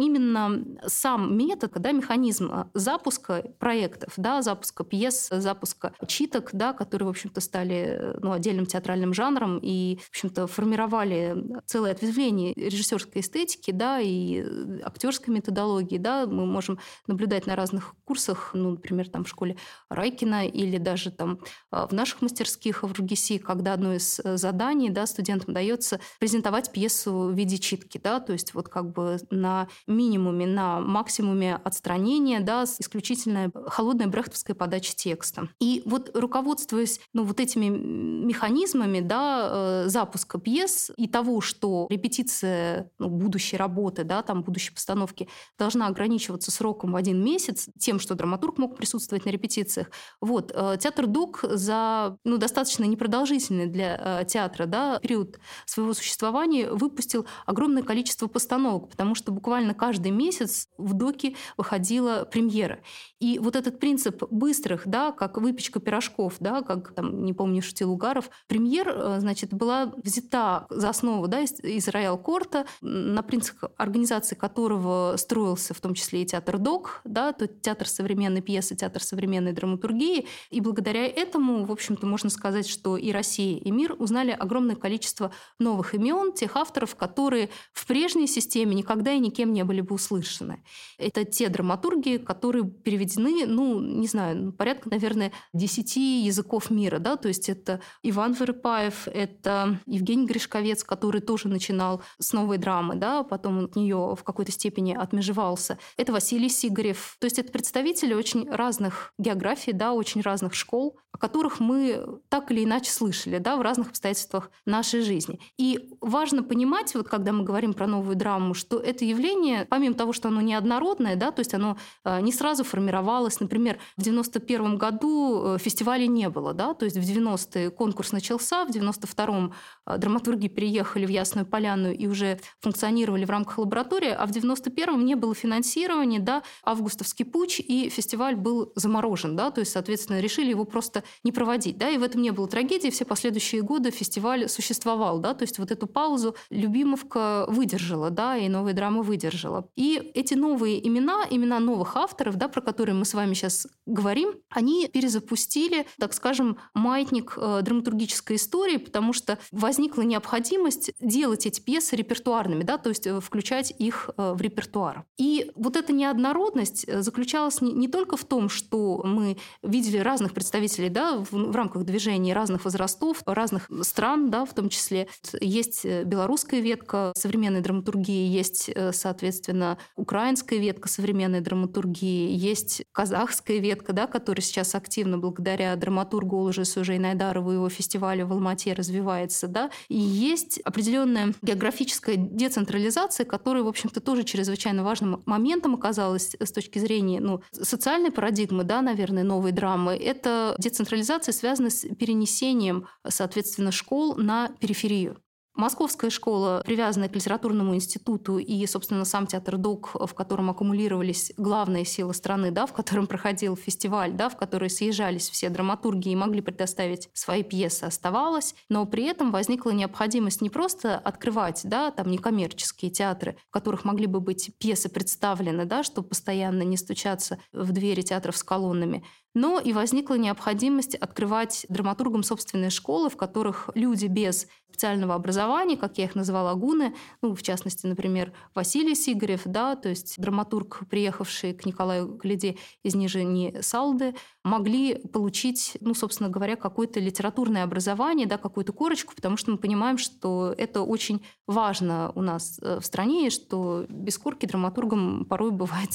Именно 0.00 0.64
сам 0.86 1.36
метод, 1.36 1.72
да, 1.74 1.92
механизм 1.92 2.50
а, 2.52 2.70
запуска 2.74 3.44
проектов, 3.58 4.12
да, 4.16 4.42
запуска 4.42 4.84
пьес, 4.84 5.28
запуска 5.30 5.92
читок, 6.06 6.50
да, 6.52 6.72
которые, 6.72 7.06
в 7.06 7.10
общем-то, 7.10 7.40
стали 7.40 8.16
ну, 8.20 8.32
отдельным 8.32 8.66
театральным 8.66 9.14
жанром 9.14 9.58
и, 9.62 9.98
в 10.02 10.10
общем-то, 10.10 10.46
формировали 10.46 11.36
целое 11.66 11.92
ответвление 11.92 12.54
режиссерской 12.54 13.22
эстетики, 13.22 13.70
да, 13.70 14.00
и 14.00 14.44
актерской 14.82 15.34
методологии, 15.34 15.98
да, 15.98 16.26
мы 16.26 16.46
можем 16.46 16.78
наблюдать 17.06 17.46
на 17.46 17.56
разных 17.56 17.94
курсах, 18.04 18.50
ну, 18.54 18.70
например, 18.70 19.08
там 19.08 19.24
в 19.24 19.28
школе 19.28 19.56
Райкина 19.88 20.46
или 20.46 20.78
даже 20.78 21.10
там 21.10 21.40
в 21.70 21.92
наших 21.92 22.22
мастерских 22.22 22.82
в 22.82 22.92
РГСИ, 22.92 23.38
когда 23.38 23.74
одно 23.74 23.94
из 23.94 24.20
э, 24.20 24.36
заданий, 24.36 24.90
да, 24.90 25.06
студентам 25.06 25.54
дается 25.54 26.00
презентовать 26.18 26.72
пьесу 26.72 27.12
в 27.12 27.32
виде 27.32 27.58
читки, 27.58 28.00
да, 28.02 28.20
то 28.20 28.32
есть 28.32 28.54
вот 28.54 28.68
как 28.68 28.92
бы 28.92 29.18
на 29.30 29.68
минимуме 29.90 30.46
на 30.46 30.80
максимуме 30.80 31.56
отстранения, 31.56 32.40
да, 32.40 32.66
с 32.66 32.80
исключительно 32.80 33.50
холодной 33.66 34.06
брехтовской 34.06 34.54
подачей 34.54 34.94
текста. 34.94 35.48
И 35.60 35.82
вот 35.84 36.10
руководствуясь 36.14 37.00
ну, 37.12 37.24
вот 37.24 37.40
этими 37.40 37.68
механизмами 37.68 39.00
да, 39.00 39.48
э, 39.50 39.88
запуска 39.88 40.38
пьес 40.38 40.90
и 40.96 41.08
того, 41.08 41.40
что 41.40 41.86
репетиция 41.90 42.90
ну, 42.98 43.08
будущей 43.08 43.56
работы, 43.56 44.04
да, 44.04 44.22
там, 44.22 44.42
будущей 44.42 44.72
постановки 44.72 45.28
должна 45.58 45.86
ограничиваться 45.86 46.50
сроком 46.50 46.92
в 46.92 46.96
один 46.96 47.24
месяц, 47.24 47.68
тем, 47.78 47.98
что 47.98 48.14
драматург 48.14 48.58
мог 48.58 48.76
присутствовать 48.76 49.24
на 49.24 49.30
репетициях, 49.30 49.88
вот, 50.20 50.52
э, 50.54 50.76
театр 50.78 51.06
ДУК 51.06 51.44
за 51.50 52.16
ну, 52.24 52.38
достаточно 52.38 52.84
непродолжительный 52.84 53.66
для 53.66 54.20
э, 54.20 54.24
театра 54.26 54.66
да, 54.66 54.98
период 54.98 55.38
своего 55.66 55.94
существования 55.94 56.70
выпустил 56.70 57.26
огромное 57.46 57.82
количество 57.82 58.26
постановок, 58.26 58.88
потому 58.88 59.14
что 59.14 59.32
буквально 59.32 59.74
каждый 59.80 60.10
месяц 60.12 60.68
в 60.76 60.92
доке 60.92 61.36
выходила 61.56 62.28
премьера. 62.30 62.80
И 63.18 63.38
вот 63.38 63.56
этот 63.56 63.80
принцип 63.80 64.22
быстрых, 64.30 64.86
да, 64.86 65.10
как 65.10 65.38
выпечка 65.38 65.80
пирожков, 65.80 66.36
да, 66.38 66.60
как, 66.60 66.94
там, 66.94 67.24
не 67.24 67.32
помню, 67.32 67.62
шутил 67.62 67.90
Угаров, 67.90 68.28
премьер, 68.46 68.92
э, 68.94 69.20
значит, 69.20 69.54
была 69.54 69.90
взята 70.04 70.66
за 70.68 70.90
основу 70.90 71.28
да, 71.28 71.40
из, 71.40 71.58
из 71.60 71.88
Роял 71.88 72.18
Корта, 72.18 72.66
на 72.82 73.22
принцип 73.22 73.56
организации 73.78 74.34
которого 74.34 75.16
строился 75.16 75.72
в 75.72 75.80
том 75.80 75.94
числе 75.94 76.24
и 76.24 76.26
театр 76.26 76.58
ДОК, 76.58 77.00
да, 77.04 77.32
то 77.32 77.46
театр 77.46 77.88
современной 77.88 78.42
пьесы, 78.42 78.76
театр 78.76 79.02
современной 79.02 79.52
драматургии. 79.52 80.26
И 80.50 80.60
благодаря 80.60 81.06
этому, 81.06 81.64
в 81.64 81.72
общем-то, 81.72 82.06
можно 82.06 82.28
сказать, 82.28 82.68
что 82.68 82.98
и 82.98 83.12
Россия, 83.12 83.58
и 83.58 83.70
мир 83.70 83.96
узнали 83.98 84.30
огромное 84.30 84.76
количество 84.76 85.32
новых 85.58 85.94
имен, 85.94 86.34
тех 86.34 86.54
авторов, 86.56 86.96
которые 86.96 87.48
в 87.72 87.86
прежней 87.86 88.26
системе 88.26 88.74
никогда 88.74 89.12
и 89.12 89.18
никем 89.18 89.54
не 89.54 89.59
были 89.64 89.80
бы 89.80 89.94
услышаны. 89.94 90.62
Это 90.98 91.24
те 91.24 91.48
драматурги, 91.48 92.16
которые 92.16 92.64
переведены, 92.64 93.46
ну, 93.46 93.80
не 93.80 94.06
знаю, 94.06 94.52
порядка, 94.52 94.90
наверное, 94.90 95.32
десяти 95.52 96.22
языков 96.24 96.70
мира, 96.70 96.98
да, 96.98 97.16
то 97.16 97.28
есть 97.28 97.48
это 97.48 97.80
Иван 98.02 98.34
Вырыпаев, 98.34 99.08
это 99.08 99.80
Евгений 99.86 100.26
Гришковец, 100.26 100.84
который 100.84 101.20
тоже 101.20 101.48
начинал 101.48 102.02
с 102.18 102.32
новой 102.32 102.58
драмы, 102.58 102.96
да, 102.96 103.22
потом 103.22 103.64
от 103.64 103.76
нее 103.76 104.14
в 104.18 104.22
какой-то 104.24 104.52
степени 104.52 104.94
отмежевался. 104.94 105.78
Это 105.96 106.12
Василий 106.12 106.48
Сигарев. 106.48 107.16
То 107.20 107.26
есть 107.26 107.38
это 107.38 107.52
представители 107.52 108.14
очень 108.14 108.48
разных 108.48 109.12
географий, 109.18 109.72
да, 109.72 109.92
очень 109.92 110.20
разных 110.20 110.54
школ, 110.54 110.98
о 111.12 111.18
которых 111.18 111.60
мы 111.60 112.20
так 112.28 112.50
или 112.50 112.64
иначе 112.64 112.90
слышали, 112.90 113.38
да, 113.38 113.56
в 113.56 113.62
разных 113.62 113.88
обстоятельствах 113.88 114.50
нашей 114.64 115.02
жизни. 115.02 115.40
И 115.58 115.90
важно 116.00 116.42
понимать, 116.42 116.94
вот 116.94 117.08
когда 117.08 117.32
мы 117.32 117.44
говорим 117.44 117.74
про 117.74 117.86
новую 117.86 118.16
драму, 118.16 118.54
что 118.54 118.78
это 118.78 119.04
явление 119.04 119.49
помимо 119.68 119.94
того, 119.94 120.12
что 120.12 120.28
оно 120.28 120.40
неоднородное, 120.40 121.16
да, 121.16 121.30
то 121.30 121.40
есть 121.40 121.54
оно 121.54 121.76
э, 122.04 122.20
не 122.20 122.32
сразу 122.32 122.64
формировалось. 122.64 123.40
Например, 123.40 123.78
в 123.96 124.02
91 124.02 124.78
году 124.78 125.54
э, 125.54 125.58
фестиваля 125.58 126.06
не 126.06 126.28
было, 126.28 126.54
да, 126.54 126.74
то 126.74 126.84
есть 126.84 126.96
в 126.96 127.00
90-е 127.00 127.70
конкурс 127.70 128.12
начался, 128.12 128.64
в 128.64 128.70
92-м 128.70 129.52
э, 129.86 129.98
драматурги 129.98 130.48
переехали 130.48 131.06
в 131.06 131.10
Ясную 131.10 131.46
Поляну 131.46 131.92
и 131.92 132.06
уже 132.06 132.40
функционировали 132.60 133.24
в 133.24 133.30
рамках 133.30 133.58
лаборатории, 133.58 134.10
а 134.10 134.26
в 134.26 134.30
91-м 134.30 135.04
не 135.04 135.14
было 135.14 135.34
финансирования, 135.34 136.20
да, 136.20 136.42
августовский 136.64 137.24
путь, 137.24 137.60
и 137.60 137.88
фестиваль 137.88 138.36
был 138.36 138.72
заморожен, 138.76 139.36
да, 139.36 139.50
то 139.50 139.60
есть, 139.60 139.72
соответственно, 139.72 140.20
решили 140.20 140.50
его 140.50 140.64
просто 140.64 141.02
не 141.24 141.32
проводить, 141.32 141.78
да, 141.78 141.88
и 141.88 141.98
в 141.98 142.02
этом 142.02 142.22
не 142.22 142.30
было 142.30 142.48
трагедии, 142.48 142.90
все 142.90 143.04
последующие 143.04 143.62
годы 143.62 143.90
фестиваль 143.90 144.48
существовал, 144.48 145.18
да, 145.18 145.34
то 145.34 145.42
есть 145.42 145.58
вот 145.58 145.70
эту 145.70 145.86
паузу 145.86 146.36
Любимовка 146.50 147.46
выдержала, 147.48 148.10
да, 148.10 148.36
и 148.36 148.48
новая 148.48 148.72
драма 148.72 149.02
выдержала 149.02 149.39
выдержала. 149.40 149.68
И 149.76 150.10
эти 150.14 150.34
новые 150.34 150.86
имена, 150.86 151.24
имена 151.30 151.60
новых 151.60 151.96
авторов, 151.96 152.36
да, 152.36 152.48
про 152.48 152.60
которые 152.60 152.94
мы 152.94 153.04
с 153.04 153.14
вами 153.14 153.34
сейчас 153.34 153.66
говорим, 153.86 154.34
они 154.50 154.88
перезапустили, 154.88 155.86
так 155.98 156.14
скажем, 156.14 156.58
маятник 156.74 157.34
э, 157.36 157.60
драматургической 157.62 158.36
истории, 158.36 158.76
потому 158.76 159.12
что 159.12 159.38
возникла 159.50 160.02
необходимость 160.02 160.92
делать 161.00 161.46
эти 161.46 161.60
пьесы 161.60 161.96
репертуарными, 161.96 162.62
да, 162.62 162.78
то 162.78 162.90
есть 162.90 163.06
э, 163.06 163.20
включать 163.20 163.72
их 163.78 164.10
э, 164.16 164.32
в 164.32 164.40
репертуар. 164.40 165.04
И 165.18 165.50
вот 165.56 165.76
эта 165.76 165.92
неоднородность 165.92 166.84
э, 166.86 167.02
заключалась 167.02 167.60
не, 167.60 167.72
не 167.72 167.88
только 167.88 168.16
в 168.16 168.24
том, 168.24 168.48
что 168.48 169.02
мы 169.04 169.36
видели 169.62 169.98
разных 169.98 170.32
представителей 170.32 170.88
да, 170.88 171.18
в, 171.18 171.32
в 171.32 171.56
рамках 171.56 171.84
движения 171.84 172.34
разных 172.34 172.64
возрастов, 172.64 173.22
разных 173.26 173.68
стран, 173.82 174.30
да, 174.30 174.44
в 174.44 174.54
том 174.54 174.68
числе. 174.68 175.08
Есть 175.40 175.84
белорусская 175.84 176.60
ветка 176.60 177.12
современной 177.16 177.60
драматургии, 177.60 178.28
есть, 178.28 178.70
соответственно, 178.92 179.29
соответственно, 179.30 179.78
украинская 179.96 180.58
ветка 180.58 180.88
современной 180.88 181.40
драматургии, 181.40 182.34
есть 182.36 182.82
казахская 182.92 183.58
ветка, 183.58 183.92
да, 183.92 184.06
которая 184.06 184.42
сейчас 184.42 184.74
активно 184.74 185.18
благодаря 185.18 185.74
драматургу 185.76 186.36
Олжесу 186.36 186.84
Жейнайдарову 186.84 187.52
и 187.52 187.54
его 187.54 187.68
фестивалю 187.68 188.26
в 188.26 188.32
Алмате 188.32 188.72
развивается, 188.72 189.46
да, 189.46 189.70
и 189.88 189.96
есть 189.96 190.58
определенная 190.64 191.34
географическая 191.42 192.16
децентрализация, 192.16 193.24
которая, 193.24 193.62
в 193.62 193.68
общем-то, 193.68 194.00
тоже 194.00 194.24
чрезвычайно 194.24 194.82
важным 194.82 195.22
моментом 195.26 195.74
оказалась 195.74 196.34
с 196.38 196.52
точки 196.52 196.78
зрения 196.78 197.20
ну, 197.20 197.42
социальной 197.52 198.10
парадигмы, 198.10 198.64
да, 198.64 198.82
наверное, 198.82 199.22
новой 199.22 199.52
драмы. 199.52 199.96
Это 199.96 200.54
децентрализация 200.58 201.32
связана 201.32 201.70
с 201.70 201.86
перенесением, 201.94 202.86
соответственно, 203.08 203.70
школ 203.70 204.16
на 204.16 204.48
периферию. 204.60 205.16
Московская 205.60 206.08
школа, 206.08 206.62
привязанная 206.64 207.10
к 207.10 207.14
литературному 207.14 207.74
институту, 207.74 208.38
и, 208.38 208.64
собственно, 208.64 209.04
сам 209.04 209.26
театр 209.26 209.58
ДОК, 209.58 209.90
в 210.08 210.14
котором 210.14 210.48
аккумулировались 210.48 211.34
главные 211.36 211.84
силы 211.84 212.14
страны, 212.14 212.50
да, 212.50 212.64
в 212.64 212.72
котором 212.72 213.06
проходил 213.06 213.56
фестиваль, 213.56 214.12
да, 214.12 214.30
в 214.30 214.38
который 214.38 214.70
съезжались 214.70 215.28
все 215.28 215.50
драматурги 215.50 216.08
и 216.08 216.16
могли 216.16 216.40
предоставить 216.40 217.10
свои 217.12 217.42
пьесы, 217.42 217.84
оставалась. 217.84 218.54
Но 218.70 218.86
при 218.86 219.04
этом 219.04 219.30
возникла 219.32 219.68
необходимость 219.72 220.40
не 220.40 220.48
просто 220.48 220.96
открывать 220.96 221.60
да, 221.64 221.90
там 221.90 222.10
некоммерческие 222.10 222.90
театры, 222.90 223.36
в 223.50 223.52
которых 223.52 223.84
могли 223.84 224.06
бы 224.06 224.20
быть 224.20 224.52
пьесы 224.58 224.88
представлены, 224.88 225.66
да, 225.66 225.82
чтобы 225.82 226.08
постоянно 226.08 226.62
не 226.62 226.78
стучаться 226.78 227.38
в 227.52 227.72
двери 227.72 228.00
театров 228.00 228.38
с 228.38 228.42
колоннами, 228.42 229.04
но 229.34 229.60
и 229.60 229.72
возникла 229.72 230.14
необходимость 230.14 230.94
открывать 230.94 231.66
драматургам 231.68 232.22
собственные 232.22 232.70
школы, 232.70 233.10
в 233.10 233.16
которых 233.16 233.70
люди 233.74 234.06
без 234.06 234.46
специального 234.68 235.14
образования, 235.14 235.76
как 235.76 235.98
я 235.98 236.04
их 236.04 236.14
называла, 236.14 236.54
гуны, 236.54 236.94
ну, 237.22 237.34
в 237.34 237.42
частности, 237.42 237.86
например, 237.86 238.32
Василий 238.54 238.94
Сигарев, 238.94 239.42
да, 239.44 239.76
то 239.76 239.88
есть 239.88 240.14
драматург, 240.18 240.82
приехавший 240.88 241.54
к 241.54 241.66
Николаю 241.66 242.16
Гляде 242.16 242.56
из 242.82 242.94
Нижней 242.94 243.60
Салды, 243.62 244.14
могли 244.42 244.94
получить, 244.94 245.76
ну, 245.80 245.94
собственно 245.94 246.30
говоря, 246.30 246.56
какое-то 246.56 246.98
литературное 246.98 247.62
образование, 247.62 248.26
да, 248.26 248.38
какую-то 248.38 248.72
корочку, 248.72 249.14
потому 249.14 249.36
что 249.36 249.50
мы 249.50 249.58
понимаем, 249.58 249.98
что 249.98 250.54
это 250.56 250.82
очень 250.82 251.22
важно 251.46 252.12
у 252.14 252.22
нас 252.22 252.58
э, 252.62 252.80
в 252.80 252.86
стране, 252.86 253.26
и 253.26 253.30
что 253.30 253.84
без 253.88 254.16
корки 254.16 254.46
драматургам 254.46 255.26
порой 255.26 255.50
бывает 255.50 255.90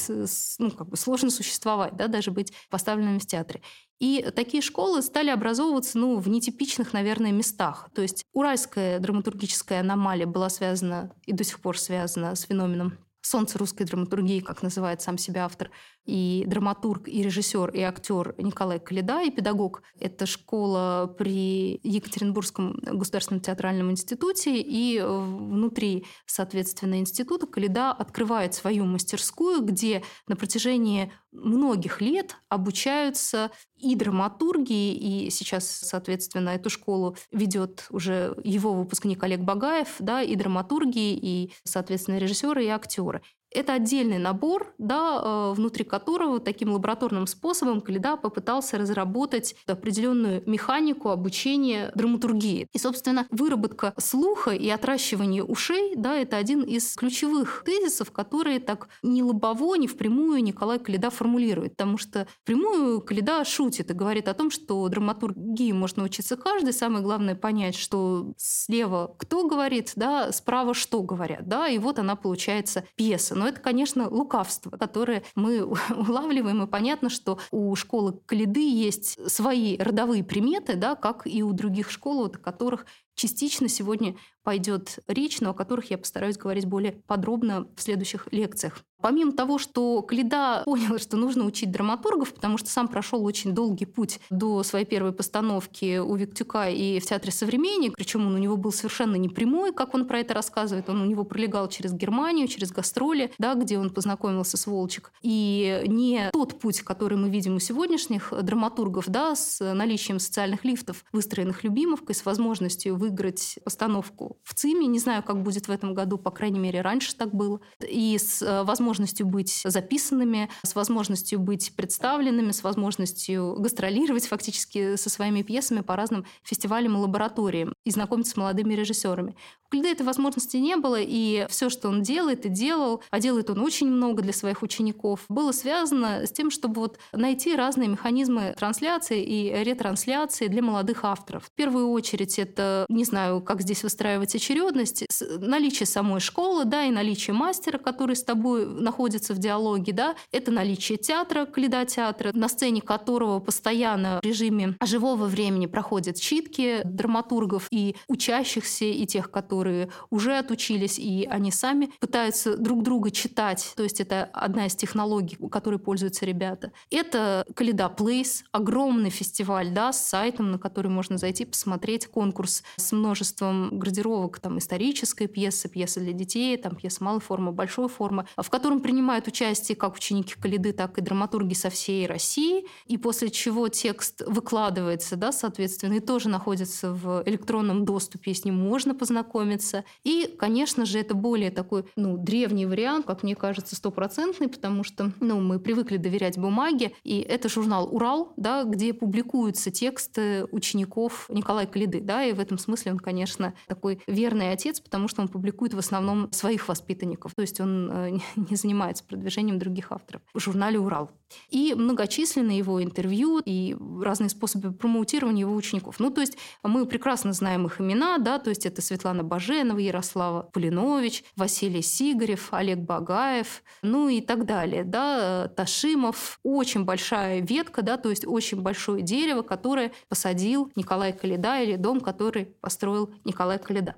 ну, 0.58 0.70
как 0.70 0.88
бы 0.88 0.96
сложно 0.96 1.30
существовать, 1.30 1.96
да, 1.96 2.06
даже 2.06 2.30
быть 2.30 2.52
поставленными 2.70 3.18
в 3.18 3.26
театре. 3.26 3.62
И 3.98 4.30
такие 4.34 4.62
школы 4.62 5.02
стали 5.02 5.30
образовываться 5.30 5.98
ну, 5.98 6.18
в 6.18 6.28
нетипичных, 6.28 6.92
наверное, 6.92 7.32
местах. 7.32 7.88
То 7.94 8.02
есть 8.02 8.24
уральская 8.32 9.00
драматургическая 9.00 9.80
аномалия 9.80 10.26
была 10.26 10.50
связана 10.50 11.12
и 11.24 11.32
до 11.32 11.44
сих 11.44 11.60
пор 11.60 11.78
связана 11.78 12.34
с 12.34 12.42
феноменом 12.42 12.98
солнце 13.22 13.58
русской 13.58 13.84
драматургии, 13.84 14.40
как 14.40 14.62
называет 14.62 15.02
сам 15.02 15.18
себя 15.18 15.44
автор, 15.44 15.70
и 16.06 16.44
драматург, 16.46 17.08
и 17.08 17.22
режиссер, 17.22 17.70
и 17.70 17.80
актер 17.80 18.34
Николай 18.38 18.78
Калида, 18.78 19.22
и 19.22 19.30
педагог. 19.30 19.82
Это 19.98 20.26
школа 20.26 21.14
при 21.18 21.80
Екатеринбургском 21.82 22.78
государственном 22.82 23.40
театральном 23.40 23.90
институте, 23.90 24.60
и 24.60 25.00
внутри, 25.02 26.06
соответственно, 26.26 27.00
института 27.00 27.46
Калида 27.46 27.90
открывает 27.90 28.54
свою 28.54 28.84
мастерскую, 28.84 29.62
где 29.62 30.02
на 30.28 30.36
протяжении 30.36 31.12
многих 31.32 32.00
лет 32.00 32.36
обучаются 32.48 33.50
и 33.76 33.94
драматургии, 33.94 35.26
и 35.26 35.30
сейчас, 35.30 35.68
соответственно, 35.68 36.50
эту 36.50 36.70
школу 36.70 37.16
ведет 37.30 37.86
уже 37.90 38.36
его 38.42 38.72
выпускник 38.72 39.22
Олег 39.22 39.40
Багаев, 39.40 39.96
да, 39.98 40.22
и 40.22 40.34
драматургии, 40.34 41.18
и, 41.20 41.52
соответственно, 41.64 42.18
режиссеры 42.18 42.64
и 42.64 42.68
актеры. 42.68 43.22
Это 43.56 43.72
отдельный 43.72 44.18
набор, 44.18 44.74
да, 44.78 45.20
э, 45.22 45.52
внутри 45.56 45.84
которого 45.84 46.40
таким 46.40 46.72
лабораторным 46.72 47.26
способом 47.26 47.80
Каледа 47.80 48.16
попытался 48.16 48.76
разработать 48.76 49.56
определенную 49.66 50.42
механику 50.46 51.08
обучения 51.08 51.90
драматургии. 51.94 52.68
И, 52.72 52.78
собственно, 52.78 53.26
выработка 53.30 53.94
слуха 53.98 54.50
и 54.50 54.68
отращивание 54.68 55.42
ушей, 55.42 55.94
да, 55.96 56.16
это 56.16 56.36
один 56.36 56.62
из 56.62 56.94
ключевых 56.94 57.62
тезисов, 57.64 58.12
которые 58.12 58.60
так 58.60 58.88
ни 59.02 59.22
лобово, 59.22 59.76
ни 59.76 59.86
впрямую 59.86 60.42
Николай 60.42 60.78
Каледа 60.78 61.08
формулирует. 61.08 61.76
Потому 61.76 61.96
что 61.96 62.26
прямую 62.44 63.00
Каледа 63.00 63.44
шутит 63.44 63.90
и 63.90 63.94
говорит 63.94 64.28
о 64.28 64.34
том, 64.34 64.50
что 64.50 64.86
драматургии 64.88 65.72
можно 65.72 66.04
учиться 66.04 66.36
каждый. 66.36 66.74
Самое 66.74 67.02
главное 67.02 67.34
понять, 67.34 67.74
что 67.74 68.34
слева 68.36 69.14
кто 69.18 69.48
говорит, 69.48 69.92
да, 69.96 70.30
справа 70.32 70.74
что 70.74 71.02
говорят. 71.02 71.48
Да, 71.48 71.68
и 71.68 71.78
вот 71.78 71.98
она 71.98 72.16
получается 72.16 72.84
пьеса. 72.96 73.34
Но 73.34 73.45
это, 73.46 73.60
конечно, 73.60 74.08
лукавство, 74.08 74.70
которое 74.70 75.22
мы 75.34 75.64
улавливаем, 75.90 76.62
и 76.62 76.66
понятно, 76.66 77.08
что 77.08 77.38
у 77.50 77.74
школы 77.74 78.20
Калиды 78.26 78.68
есть 78.68 79.18
свои 79.30 79.76
родовые 79.78 80.24
приметы, 80.24 80.76
да, 80.76 80.94
как 80.94 81.26
и 81.26 81.42
у 81.42 81.52
других 81.52 81.90
школ, 81.90 82.26
о 82.26 82.30
которых 82.30 82.86
частично 83.14 83.68
сегодня 83.68 84.16
пойдет 84.42 85.00
речь, 85.08 85.40
но 85.40 85.50
о 85.50 85.54
которых 85.54 85.90
я 85.90 85.98
постараюсь 85.98 86.36
говорить 86.36 86.66
более 86.66 86.92
подробно 86.92 87.66
в 87.74 87.82
следующих 87.82 88.28
лекциях. 88.30 88.84
Помимо 89.06 89.30
того, 89.30 89.58
что 89.58 90.02
Кледа 90.02 90.62
понял, 90.64 90.98
что 90.98 91.16
нужно 91.16 91.44
учить 91.44 91.70
драматургов, 91.70 92.34
потому 92.34 92.58
что 92.58 92.68
сам 92.68 92.88
прошел 92.88 93.24
очень 93.24 93.54
долгий 93.54 93.84
путь 93.86 94.18
до 94.30 94.64
своей 94.64 94.84
первой 94.84 95.12
постановки 95.12 95.98
у 95.98 96.16
Виктюка 96.16 96.70
и 96.70 96.98
в 96.98 97.04
Театре 97.04 97.30
«Современник», 97.30 97.94
причем 97.94 98.26
он 98.26 98.34
у 98.34 98.38
него 98.38 98.56
был 98.56 98.72
совершенно 98.72 99.14
непрямой, 99.14 99.72
как 99.72 99.94
он 99.94 100.06
про 100.06 100.18
это 100.18 100.34
рассказывает. 100.34 100.88
Он 100.88 101.00
у 101.02 101.04
него 101.04 101.22
пролегал 101.22 101.68
через 101.68 101.92
Германию, 101.92 102.48
через 102.48 102.72
гастроли, 102.72 103.30
да, 103.38 103.54
где 103.54 103.78
он 103.78 103.90
познакомился 103.90 104.56
с 104.56 104.66
Волчек. 104.66 105.12
И 105.22 105.84
не 105.86 106.28
тот 106.32 106.58
путь, 106.58 106.80
который 106.80 107.16
мы 107.16 107.30
видим 107.30 107.54
у 107.54 107.60
сегодняшних 107.60 108.32
драматургов, 108.42 109.06
да, 109.06 109.36
с 109.36 109.60
наличием 109.72 110.18
социальных 110.18 110.64
лифтов, 110.64 111.04
выстроенных 111.12 111.62
Любимовкой, 111.62 112.16
с 112.16 112.24
возможностью 112.24 112.96
выиграть 112.96 113.60
постановку 113.62 114.36
в 114.42 114.52
ЦИМе. 114.54 114.88
Не 114.88 114.98
знаю, 114.98 115.22
как 115.22 115.44
будет 115.44 115.68
в 115.68 115.70
этом 115.70 115.94
году, 115.94 116.18
по 116.18 116.32
крайней 116.32 116.58
мере, 116.58 116.80
раньше 116.80 117.14
так 117.14 117.32
было. 117.32 117.60
И 117.88 118.18
с 118.18 118.64
возможностью 118.64 118.95
возможностью 118.96 119.26
быть 119.26 119.60
записанными, 119.64 120.48
с 120.62 120.74
возможностью 120.74 121.38
быть 121.38 121.72
представленными, 121.76 122.50
с 122.50 122.62
возможностью 122.62 123.56
гастролировать 123.58 124.26
фактически 124.26 124.96
со 124.96 125.10
своими 125.10 125.42
пьесами 125.42 125.82
по 125.82 125.96
разным 125.96 126.24
фестивалям 126.42 126.96
и 126.96 127.00
лабораториям 127.00 127.74
и 127.84 127.90
знакомиться 127.90 128.32
с 128.32 128.36
молодыми 128.36 128.72
режиссерами. 128.72 129.36
У 129.66 129.70
Клида 129.70 129.88
этой 129.88 130.06
возможности 130.06 130.56
не 130.56 130.76
было, 130.76 130.98
и 130.98 131.46
все, 131.50 131.68
что 131.68 131.88
он 131.88 132.02
делает 132.02 132.46
и 132.46 132.48
делал, 132.48 133.02
а 133.10 133.20
делает 133.20 133.50
он 133.50 133.60
очень 133.60 133.88
много 133.88 134.22
для 134.22 134.32
своих 134.32 134.62
учеников, 134.62 135.24
было 135.28 135.52
связано 135.52 136.24
с 136.24 136.30
тем, 136.30 136.50
чтобы 136.50 136.80
вот 136.80 136.98
найти 137.12 137.54
разные 137.54 137.88
механизмы 137.88 138.54
трансляции 138.56 139.22
и 139.22 139.64
ретрансляции 139.64 140.46
для 140.46 140.62
молодых 140.62 141.04
авторов. 141.04 141.44
В 141.44 141.50
первую 141.50 141.90
очередь 141.90 142.38
это, 142.38 142.86
не 142.88 143.04
знаю, 143.04 143.42
как 143.42 143.60
здесь 143.60 143.82
выстраивать 143.82 144.34
очередность, 144.34 145.04
наличие 145.38 145.86
самой 145.86 146.20
школы, 146.20 146.64
да, 146.64 146.84
и 146.84 146.90
наличие 146.90 147.34
мастера, 147.34 147.78
который 147.78 148.16
с 148.16 148.22
тобой 148.22 148.64
находится 148.76 149.34
в 149.34 149.38
диалоге, 149.38 149.92
да, 149.92 150.16
это 150.32 150.50
наличие 150.50 150.98
театра, 150.98 151.46
Клида 151.46 151.84
театра, 151.84 152.30
на 152.34 152.48
сцене 152.48 152.80
которого 152.80 153.40
постоянно 153.40 154.20
в 154.22 154.24
режиме 154.26 154.76
живого 154.82 155.26
времени 155.26 155.66
проходят 155.66 156.20
читки 156.20 156.80
драматургов 156.84 157.68
и 157.70 157.96
учащихся, 158.08 158.84
и 158.84 159.06
тех, 159.06 159.30
которые 159.30 159.90
уже 160.10 160.36
отучились, 160.38 160.98
и 160.98 161.26
они 161.30 161.50
сами 161.50 161.90
пытаются 162.00 162.56
друг 162.56 162.82
друга 162.82 163.10
читать. 163.10 163.72
То 163.76 163.82
есть 163.82 164.00
это 164.00 164.24
одна 164.32 164.66
из 164.66 164.74
технологий, 164.74 165.36
которой 165.50 165.78
пользуются 165.78 166.26
ребята. 166.26 166.72
Это 166.90 167.44
Каледа 167.54 167.88
Плейс, 167.88 168.44
огромный 168.52 169.10
фестиваль 169.10 169.70
да, 169.70 169.92
с 169.92 170.06
сайтом, 170.06 170.50
на 170.50 170.58
который 170.58 170.90
можно 170.90 171.18
зайти, 171.18 171.44
посмотреть 171.44 172.06
конкурс 172.06 172.62
с 172.76 172.92
множеством 172.92 173.78
градировок, 173.78 174.38
там 174.38 174.58
исторической 174.58 175.26
пьесы, 175.26 175.68
пьесы 175.68 176.00
для 176.00 176.12
детей, 176.12 176.56
там 176.56 176.74
пьесы 176.74 177.02
малой 177.02 177.20
формы, 177.20 177.52
большой 177.52 177.88
формы, 177.88 178.26
в 178.36 178.50
котором 178.50 178.65
принимают 178.80 179.26
участие 179.26 179.76
как 179.76 179.96
ученики 179.96 180.34
Каледы, 180.40 180.72
так 180.72 180.98
и 180.98 181.00
драматурги 181.00 181.54
со 181.54 181.70
всей 181.70 182.06
России, 182.06 182.66
и 182.86 182.98
после 182.98 183.30
чего 183.30 183.68
текст 183.68 184.22
выкладывается, 184.26 185.16
да, 185.16 185.32
соответственно, 185.32 185.94
и 185.94 186.00
тоже 186.00 186.28
находится 186.28 186.92
в 186.92 187.22
электронном 187.26 187.84
доступе, 187.84 188.34
с 188.34 188.44
ним 188.44 188.56
можно 188.56 188.94
познакомиться, 188.94 189.16
знакомиться. 189.16 189.84
И, 190.04 190.34
конечно 190.38 190.84
же, 190.84 190.98
это 190.98 191.14
более 191.14 191.50
такой 191.50 191.84
ну, 191.96 192.16
древний 192.16 192.66
вариант, 192.66 193.06
как 193.06 193.22
мне 193.22 193.34
кажется, 193.34 193.76
стопроцентный, 193.76 194.48
потому 194.48 194.84
что 194.84 195.12
ну, 195.20 195.40
мы 195.40 195.58
привыкли 195.58 195.96
доверять 195.96 196.38
бумаге. 196.38 196.92
И 197.04 197.20
это 197.20 197.48
журнал 197.48 197.88
«Урал», 197.90 198.32
да, 198.36 198.64
где 198.64 198.92
публикуются 198.92 199.70
тексты 199.70 200.44
учеников 200.50 201.26
Николая 201.28 201.66
Калиды. 201.66 202.00
Да, 202.00 202.24
и 202.24 202.32
в 202.32 202.40
этом 202.40 202.58
смысле 202.58 202.92
он, 202.92 202.98
конечно, 202.98 203.54
такой 203.66 204.00
верный 204.06 204.52
отец, 204.52 204.80
потому 204.80 205.08
что 205.08 205.22
он 205.22 205.28
публикует 205.28 205.74
в 205.74 205.78
основном 205.78 206.30
своих 206.32 206.68
воспитанников. 206.68 207.34
То 207.34 207.42
есть 207.42 207.60
он 207.60 207.90
э, 207.90 208.10
не 208.50 208.55
не 208.56 208.58
занимается 208.58 209.04
продвижением 209.04 209.58
других 209.58 209.92
авторов 209.92 210.22
в 210.34 210.40
журнале 210.40 210.78
«Урал». 210.78 211.10
И 211.50 211.74
многочисленные 211.74 212.58
его 212.58 212.82
интервью 212.82 213.40
и 213.44 213.76
разные 214.02 214.30
способы 214.30 214.72
промоутирования 214.72 215.40
его 215.40 215.54
учеников. 215.54 215.96
Ну, 215.98 216.10
то 216.10 216.20
есть 216.20 216.38
мы 216.62 216.86
прекрасно 216.86 217.32
знаем 217.32 217.66
их 217.66 217.80
имена, 217.80 218.18
да, 218.18 218.38
то 218.38 218.50
есть 218.50 218.64
это 218.64 218.80
Светлана 218.80 219.24
Баженова, 219.24 219.78
Ярослава 219.78 220.42
Полинович, 220.42 221.24
Василий 221.36 221.82
Сигарев, 221.82 222.52
Олег 222.52 222.78
Багаев, 222.78 223.62
ну 223.82 224.08
и 224.08 224.20
так 224.20 224.46
далее, 224.46 224.84
да, 224.84 225.48
Ташимов. 225.48 226.38
Очень 226.42 226.84
большая 226.84 227.40
ветка, 227.40 227.82
да, 227.82 227.96
то 227.96 228.08
есть 228.08 228.26
очень 228.26 228.62
большое 228.62 229.02
дерево, 229.02 229.42
которое 229.42 229.92
посадил 230.08 230.70
Николай 230.76 231.12
Каледа 231.12 231.60
или 231.60 231.76
дом, 231.76 232.00
который 232.00 232.46
построил 232.60 233.12
Николай 233.24 233.58
Каледа. 233.58 233.96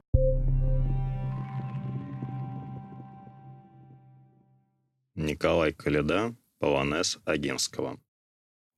Николай 5.21 5.73
Каледа, 5.73 6.37
Полонез 6.61 7.19
Агинского. 7.25 7.99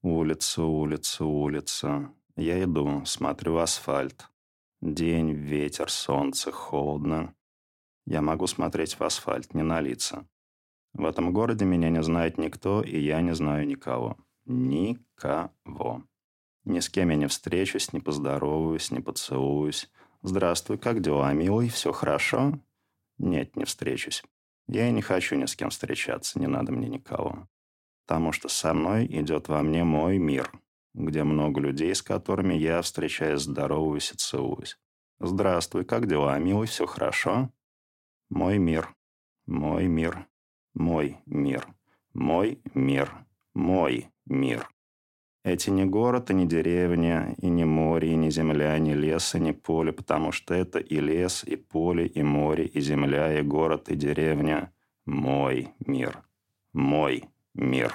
Улица, 0.01 0.63
улица, 0.63 1.27
улица. 1.27 2.15
Я 2.35 2.65
иду, 2.65 3.05
смотрю 3.05 3.59
асфальт. 3.59 4.25
День, 4.81 5.33
ветер, 5.33 5.91
солнце, 5.91 6.51
холодно. 6.51 7.35
Я 8.07 8.23
могу 8.23 8.47
смотреть 8.47 8.99
в 8.99 9.03
асфальт, 9.03 9.53
не 9.53 9.63
на 9.63 9.83
лица. 9.83 10.27
В 10.95 11.05
этом 11.05 11.35
городе 11.35 11.67
меня 11.67 11.91
не 11.91 12.03
знает 12.03 12.39
никто, 12.39 12.83
и 12.83 12.99
я 12.99 13.21
не 13.21 13.35
знаю 13.35 13.67
никого. 13.67 14.17
Никого. 14.47 16.05
Ни 16.65 16.81
с 16.81 16.89
кем 16.89 17.11
я 17.11 17.17
не 17.17 17.27
встречусь, 17.27 17.93
не 17.93 18.01
поздороваюсь, 18.01 18.91
не 18.91 19.01
поцелуюсь. 19.01 19.91
«Здравствуй, 20.23 20.79
как 20.79 21.03
дела, 21.03 21.35
милый? 21.35 21.69
Все 21.69 21.93
хорошо?» 21.93 22.59
Нет, 23.19 23.57
не 23.57 23.67
встречусь. 23.67 24.25
Я 24.73 24.89
не 24.93 25.03
хочу 25.03 25.35
ни 25.35 25.47
с 25.47 25.57
кем 25.57 25.71
встречаться, 25.71 26.39
не 26.39 26.47
надо 26.47 26.71
мне 26.71 26.89
никого. 26.89 27.49
Потому 28.07 28.31
что 28.31 28.49
со 28.49 28.73
мной 28.73 29.05
идет 29.07 29.49
во 29.49 29.63
мне 29.63 29.83
мой 29.83 30.19
мир, 30.19 30.53
где 30.95 31.25
много 31.25 31.61
людей, 31.61 31.93
с 31.93 32.03
которыми 32.03 32.55
я 32.55 32.81
встречаюсь, 32.81 33.43
здороваюсь 33.43 34.13
и 34.13 34.17
целуюсь. 34.17 34.79
«Здравствуй, 35.19 35.85
как 35.85 36.07
дела, 36.07 36.39
милый? 36.39 36.69
Все 36.69 36.87
хорошо?» 36.87 37.51
Мой 38.31 38.59
мир. 38.59 38.95
Мой 39.47 39.89
мир. 39.89 40.29
Мой 40.73 41.19
мир. 41.27 41.67
Мой 42.15 42.63
мир. 42.75 43.27
Мой 43.55 44.09
мир. 44.25 44.71
Эти 45.43 45.71
не 45.71 45.87
город, 45.87 46.31
и 46.31 46.35
не 46.35 46.47
деревня, 46.47 47.35
и 47.39 47.49
не 47.49 47.65
море, 47.65 48.13
и 48.13 48.17
не 48.17 48.31
земля, 48.31 48.79
ни 48.79 48.93
лес, 48.93 49.35
и 49.35 49.41
не 49.41 49.53
поле, 49.53 49.91
потому 49.91 50.33
что 50.33 50.55
это 50.55 50.79
и 50.79 51.01
лес, 51.01 51.45
и 51.45 51.57
поле, 51.57 52.07
и 52.07 52.23
море, 52.23 52.67
и 52.67 52.81
земля, 52.81 53.39
и 53.39 53.43
город, 53.43 53.89
и 53.89 53.97
деревня. 53.97 54.71
Мой 55.07 55.69
мир. 55.87 56.23
Мой 56.75 57.25
мир. 57.55 57.95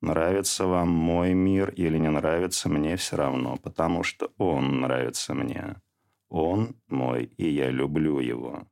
Нравится 0.00 0.66
вам 0.66 0.88
мой 0.88 1.34
мир 1.34 1.70
или 1.70 1.98
не 1.98 2.10
нравится, 2.10 2.70
мне 2.70 2.96
все 2.96 3.16
равно, 3.16 3.56
потому 3.56 4.02
что 4.02 4.32
он 4.38 4.80
нравится 4.80 5.34
мне. 5.34 5.76
Он 6.28 6.76
мой, 6.88 7.24
и 7.36 7.50
я 7.50 7.70
люблю 7.70 8.18
его. 8.18 8.66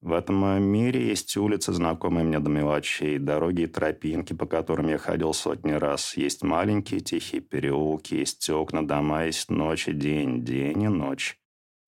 В 0.00 0.12
этом 0.12 0.62
мире 0.62 1.08
есть 1.08 1.36
улицы, 1.36 1.72
знакомые 1.72 2.24
мне 2.24 2.38
до 2.38 2.48
мелочей, 2.48 3.18
дороги 3.18 3.62
и 3.62 3.66
тропинки, 3.66 4.32
по 4.32 4.46
которым 4.46 4.88
я 4.88 4.98
ходил 4.98 5.34
сотни 5.34 5.72
раз. 5.72 6.16
Есть 6.16 6.44
маленькие 6.44 7.00
тихие 7.00 7.42
переулки, 7.42 8.14
есть 8.14 8.48
окна, 8.48 8.86
дома, 8.86 9.24
есть 9.24 9.50
ночь 9.50 9.88
и 9.88 9.92
день, 9.92 10.44
день 10.44 10.82
и 10.82 10.88
ночь. 10.88 11.36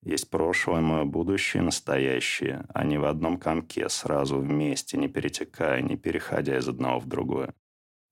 Есть 0.03 0.29
прошлое, 0.29 0.81
мое 0.81 1.05
будущее 1.05 1.63
и 1.63 1.67
настоящее. 1.67 2.67
Они 2.75 2.99
в 2.99 3.05
одном 3.05 3.39
комке, 3.39 3.89
сразу 3.89 4.39
вместе, 4.39 4.97
не 4.97 5.09
перетекая, 5.09 5.81
не 5.81 5.97
переходя 5.97 6.59
из 6.59 6.67
одного 6.67 6.99
в 6.99 7.07
другое. 7.07 7.55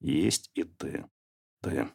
Есть 0.00 0.50
и 0.54 0.62
ты. 0.62 1.06
Ты. 1.60 1.88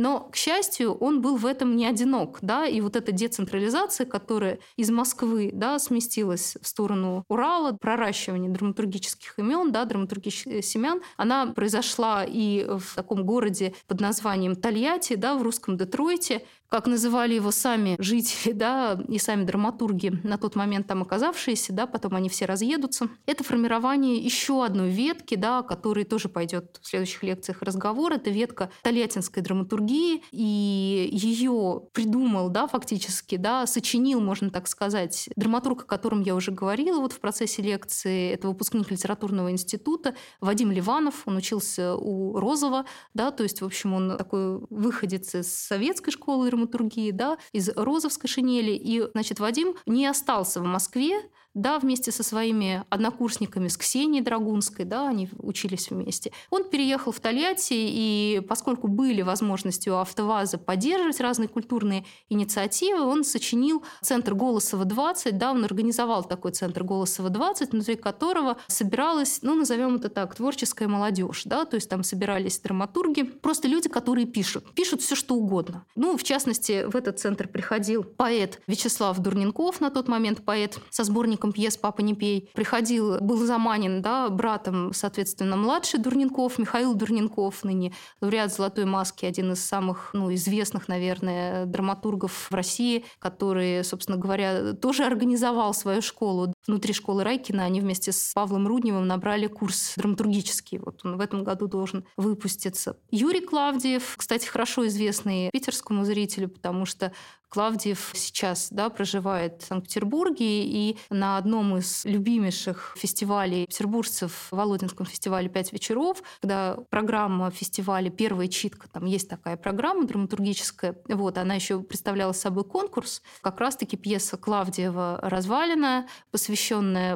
Но, 0.00 0.30
к 0.32 0.36
счастью, 0.36 0.94
он 0.94 1.20
был 1.20 1.36
в 1.36 1.44
этом 1.44 1.76
не 1.76 1.84
одинок, 1.84 2.38
да, 2.40 2.66
и 2.66 2.80
вот 2.80 2.96
эта 2.96 3.12
децентрализация, 3.12 4.06
которая 4.06 4.58
из 4.76 4.90
Москвы, 4.90 5.50
да, 5.52 5.78
сместилась 5.78 6.56
в 6.62 6.66
сторону 6.66 7.22
Урала, 7.28 7.72
проращивание 7.72 8.50
драматургических 8.50 9.38
имен, 9.38 9.72
да, 9.72 9.84
драматургических 9.84 10.64
семян, 10.64 11.02
она 11.18 11.48
произошла 11.48 12.24
и 12.26 12.64
в 12.64 12.94
таком 12.94 13.26
городе 13.26 13.74
под 13.86 14.00
названием 14.00 14.56
Тольятти, 14.56 15.16
да, 15.16 15.34
в 15.34 15.42
русском 15.42 15.76
Детройте, 15.76 16.46
как 16.70 16.86
называли 16.86 17.34
его 17.34 17.50
сами 17.50 17.96
жители, 17.98 18.52
да, 18.54 18.98
и 19.08 19.18
сами 19.18 19.44
драматурги, 19.44 20.20
на 20.22 20.38
тот 20.38 20.54
момент 20.54 20.86
там 20.86 21.02
оказавшиеся, 21.02 21.72
да, 21.72 21.86
потом 21.86 22.14
они 22.14 22.28
все 22.28 22.46
разъедутся. 22.46 23.08
Это 23.26 23.44
формирование 23.44 24.16
еще 24.16 24.64
одной 24.64 24.90
ветки, 24.90 25.34
да, 25.34 25.58
о 25.58 25.62
которой 25.62 26.04
тоже 26.04 26.28
пойдет 26.28 26.78
в 26.80 26.86
следующих 26.86 27.22
лекциях 27.22 27.62
разговор. 27.62 28.12
Это 28.12 28.30
ветка 28.30 28.70
тольяттинской 28.82 29.42
драматургии, 29.42 30.22
и 30.30 31.08
ее 31.12 31.82
придумал, 31.92 32.48
да, 32.50 32.66
фактически, 32.68 33.36
да, 33.36 33.66
сочинил, 33.66 34.20
можно 34.20 34.50
так 34.50 34.68
сказать, 34.68 35.28
драматург, 35.36 35.82
о 35.82 35.86
котором 35.86 36.22
я 36.22 36.34
уже 36.34 36.52
говорила 36.52 37.00
вот 37.00 37.12
в 37.12 37.20
процессе 37.20 37.62
лекции, 37.62 38.30
это 38.30 38.46
выпускник 38.48 38.90
литературного 38.90 39.50
института 39.50 40.14
Вадим 40.40 40.70
Ливанов, 40.70 41.22
он 41.26 41.36
учился 41.36 41.96
у 41.96 42.38
Розова, 42.38 42.86
да, 43.14 43.32
то 43.32 43.42
есть, 43.42 43.60
в 43.60 43.64
общем, 43.64 43.94
он 43.94 44.16
такой 44.16 44.60
выходец 44.70 45.34
из 45.34 45.52
советской 45.52 46.12
школы 46.12 46.50
драматургии, 46.60 47.10
да, 47.10 47.38
из 47.52 47.70
Розовской 47.70 48.28
шинели. 48.28 48.72
И, 48.72 49.02
значит, 49.12 49.40
Вадим 49.40 49.74
не 49.86 50.06
остался 50.06 50.60
в 50.60 50.64
Москве, 50.64 51.20
да, 51.54 51.78
вместе 51.78 52.12
со 52.12 52.22
своими 52.22 52.84
однокурсниками, 52.90 53.68
с 53.68 53.76
Ксенией 53.76 54.22
Драгунской, 54.22 54.84
да, 54.84 55.08
они 55.08 55.28
учились 55.38 55.90
вместе. 55.90 56.32
Он 56.50 56.64
переехал 56.64 57.12
в 57.12 57.20
Тольятти, 57.20 57.74
и 57.74 58.42
поскольку 58.48 58.88
были 58.88 59.22
возможности 59.22 59.88
у 59.88 59.96
АвтоВАЗа 59.96 60.58
поддерживать 60.58 61.20
разные 61.20 61.48
культурные 61.48 62.04
инициативы, 62.28 63.02
он 63.02 63.24
сочинил 63.24 63.82
Центр 64.00 64.34
Голосова-20, 64.34 65.32
да, 65.32 65.50
он 65.50 65.64
организовал 65.64 66.24
такой 66.24 66.52
Центр 66.52 66.84
Голосова-20, 66.84 67.70
внутри 67.72 67.96
которого 67.96 68.56
собиралась, 68.68 69.40
ну, 69.42 69.54
назовем 69.54 69.96
это 69.96 70.08
так, 70.08 70.34
творческая 70.36 70.86
молодежь, 70.86 71.42
да, 71.44 71.64
то 71.64 71.74
есть 71.74 71.88
там 71.88 72.04
собирались 72.04 72.60
драматурги, 72.60 73.22
просто 73.22 73.66
люди, 73.66 73.88
которые 73.88 74.26
пишут, 74.26 74.72
пишут 74.74 75.02
все 75.02 75.16
что 75.16 75.34
угодно. 75.34 75.84
Ну, 75.96 76.16
в 76.16 76.22
частности, 76.22 76.84
в 76.86 76.94
этот 76.94 77.18
центр 77.18 77.48
приходил 77.48 78.04
поэт 78.04 78.60
Вячеслав 78.66 79.18
Дурненков, 79.18 79.80
на 79.80 79.90
тот 79.90 80.06
момент 80.06 80.44
поэт 80.44 80.78
со 80.90 81.04
сборником 81.04 81.39
художником 81.40 81.52
пьес 81.52 81.76
«Папа 81.76 82.02
не 82.02 82.14
пей». 82.14 82.50
Приходил, 82.54 83.18
был 83.20 83.38
заманен 83.44 84.02
да, 84.02 84.28
братом, 84.28 84.92
соответственно, 84.92 85.56
младший 85.56 86.00
Дурненков, 86.00 86.58
Михаил 86.58 86.94
Дурненков, 86.94 87.64
ныне 87.64 87.92
лауреат 88.20 88.52
«Золотой 88.52 88.84
маски», 88.84 89.26
один 89.26 89.52
из 89.52 89.64
самых 89.64 90.10
ну, 90.12 90.32
известных, 90.34 90.88
наверное, 90.88 91.66
драматургов 91.66 92.48
в 92.50 92.54
России, 92.54 93.04
который, 93.18 93.84
собственно 93.84 94.18
говоря, 94.18 94.72
тоже 94.74 95.04
организовал 95.04 95.74
свою 95.74 96.02
школу. 96.02 96.52
Внутри 96.66 96.92
школы 96.92 97.24
Райкина 97.24 97.64
они 97.64 97.80
вместе 97.80 98.12
с 98.12 98.32
Павлом 98.34 98.66
Рудневым 98.66 99.06
набрали 99.06 99.46
курс 99.46 99.94
драматургический. 99.96 100.78
Вот 100.78 101.00
он 101.04 101.16
в 101.16 101.20
этом 101.20 101.44
году 101.44 101.66
должен 101.66 102.04
выпуститься. 102.16 102.98
Юрий 103.10 103.40
Клавдиев, 103.40 104.14
кстати, 104.16 104.46
хорошо 104.46 104.86
известный 104.86 105.50
питерскому 105.50 106.04
зрителю, 106.04 106.48
потому 106.48 106.84
что 106.84 107.12
Клавдиев 107.50 108.12
сейчас 108.14 108.68
да, 108.70 108.90
проживает 108.90 109.62
в 109.62 109.66
Санкт-Петербурге, 109.66 110.64
и 110.64 110.96
на 111.10 111.36
одном 111.36 111.76
из 111.76 112.04
любимейших 112.04 112.94
фестивалей 112.96 113.66
петербуржцев, 113.66 114.46
Володинском 114.52 115.04
фестивале 115.04 115.48
«Пять 115.48 115.72
вечеров», 115.72 116.22
когда 116.40 116.76
программа 116.90 117.50
фестиваля 117.50 118.08
«Первая 118.08 118.46
читка», 118.46 118.88
там 118.88 119.04
есть 119.04 119.28
такая 119.28 119.56
программа 119.56 120.06
драматургическая, 120.06 120.96
вот, 121.08 121.38
она 121.38 121.56
еще 121.56 121.80
представляла 121.80 122.32
собой 122.32 122.62
конкурс, 122.62 123.20
как 123.40 123.58
раз-таки 123.58 123.96
пьеса 123.96 124.36
Клавдиева 124.36 125.18
«Развалина», 125.20 126.06
посвященная 126.30 126.49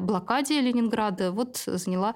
блокаде 0.01 0.61
Ленинграда, 0.61 1.33
вот 1.33 1.57
заняла 1.67 2.15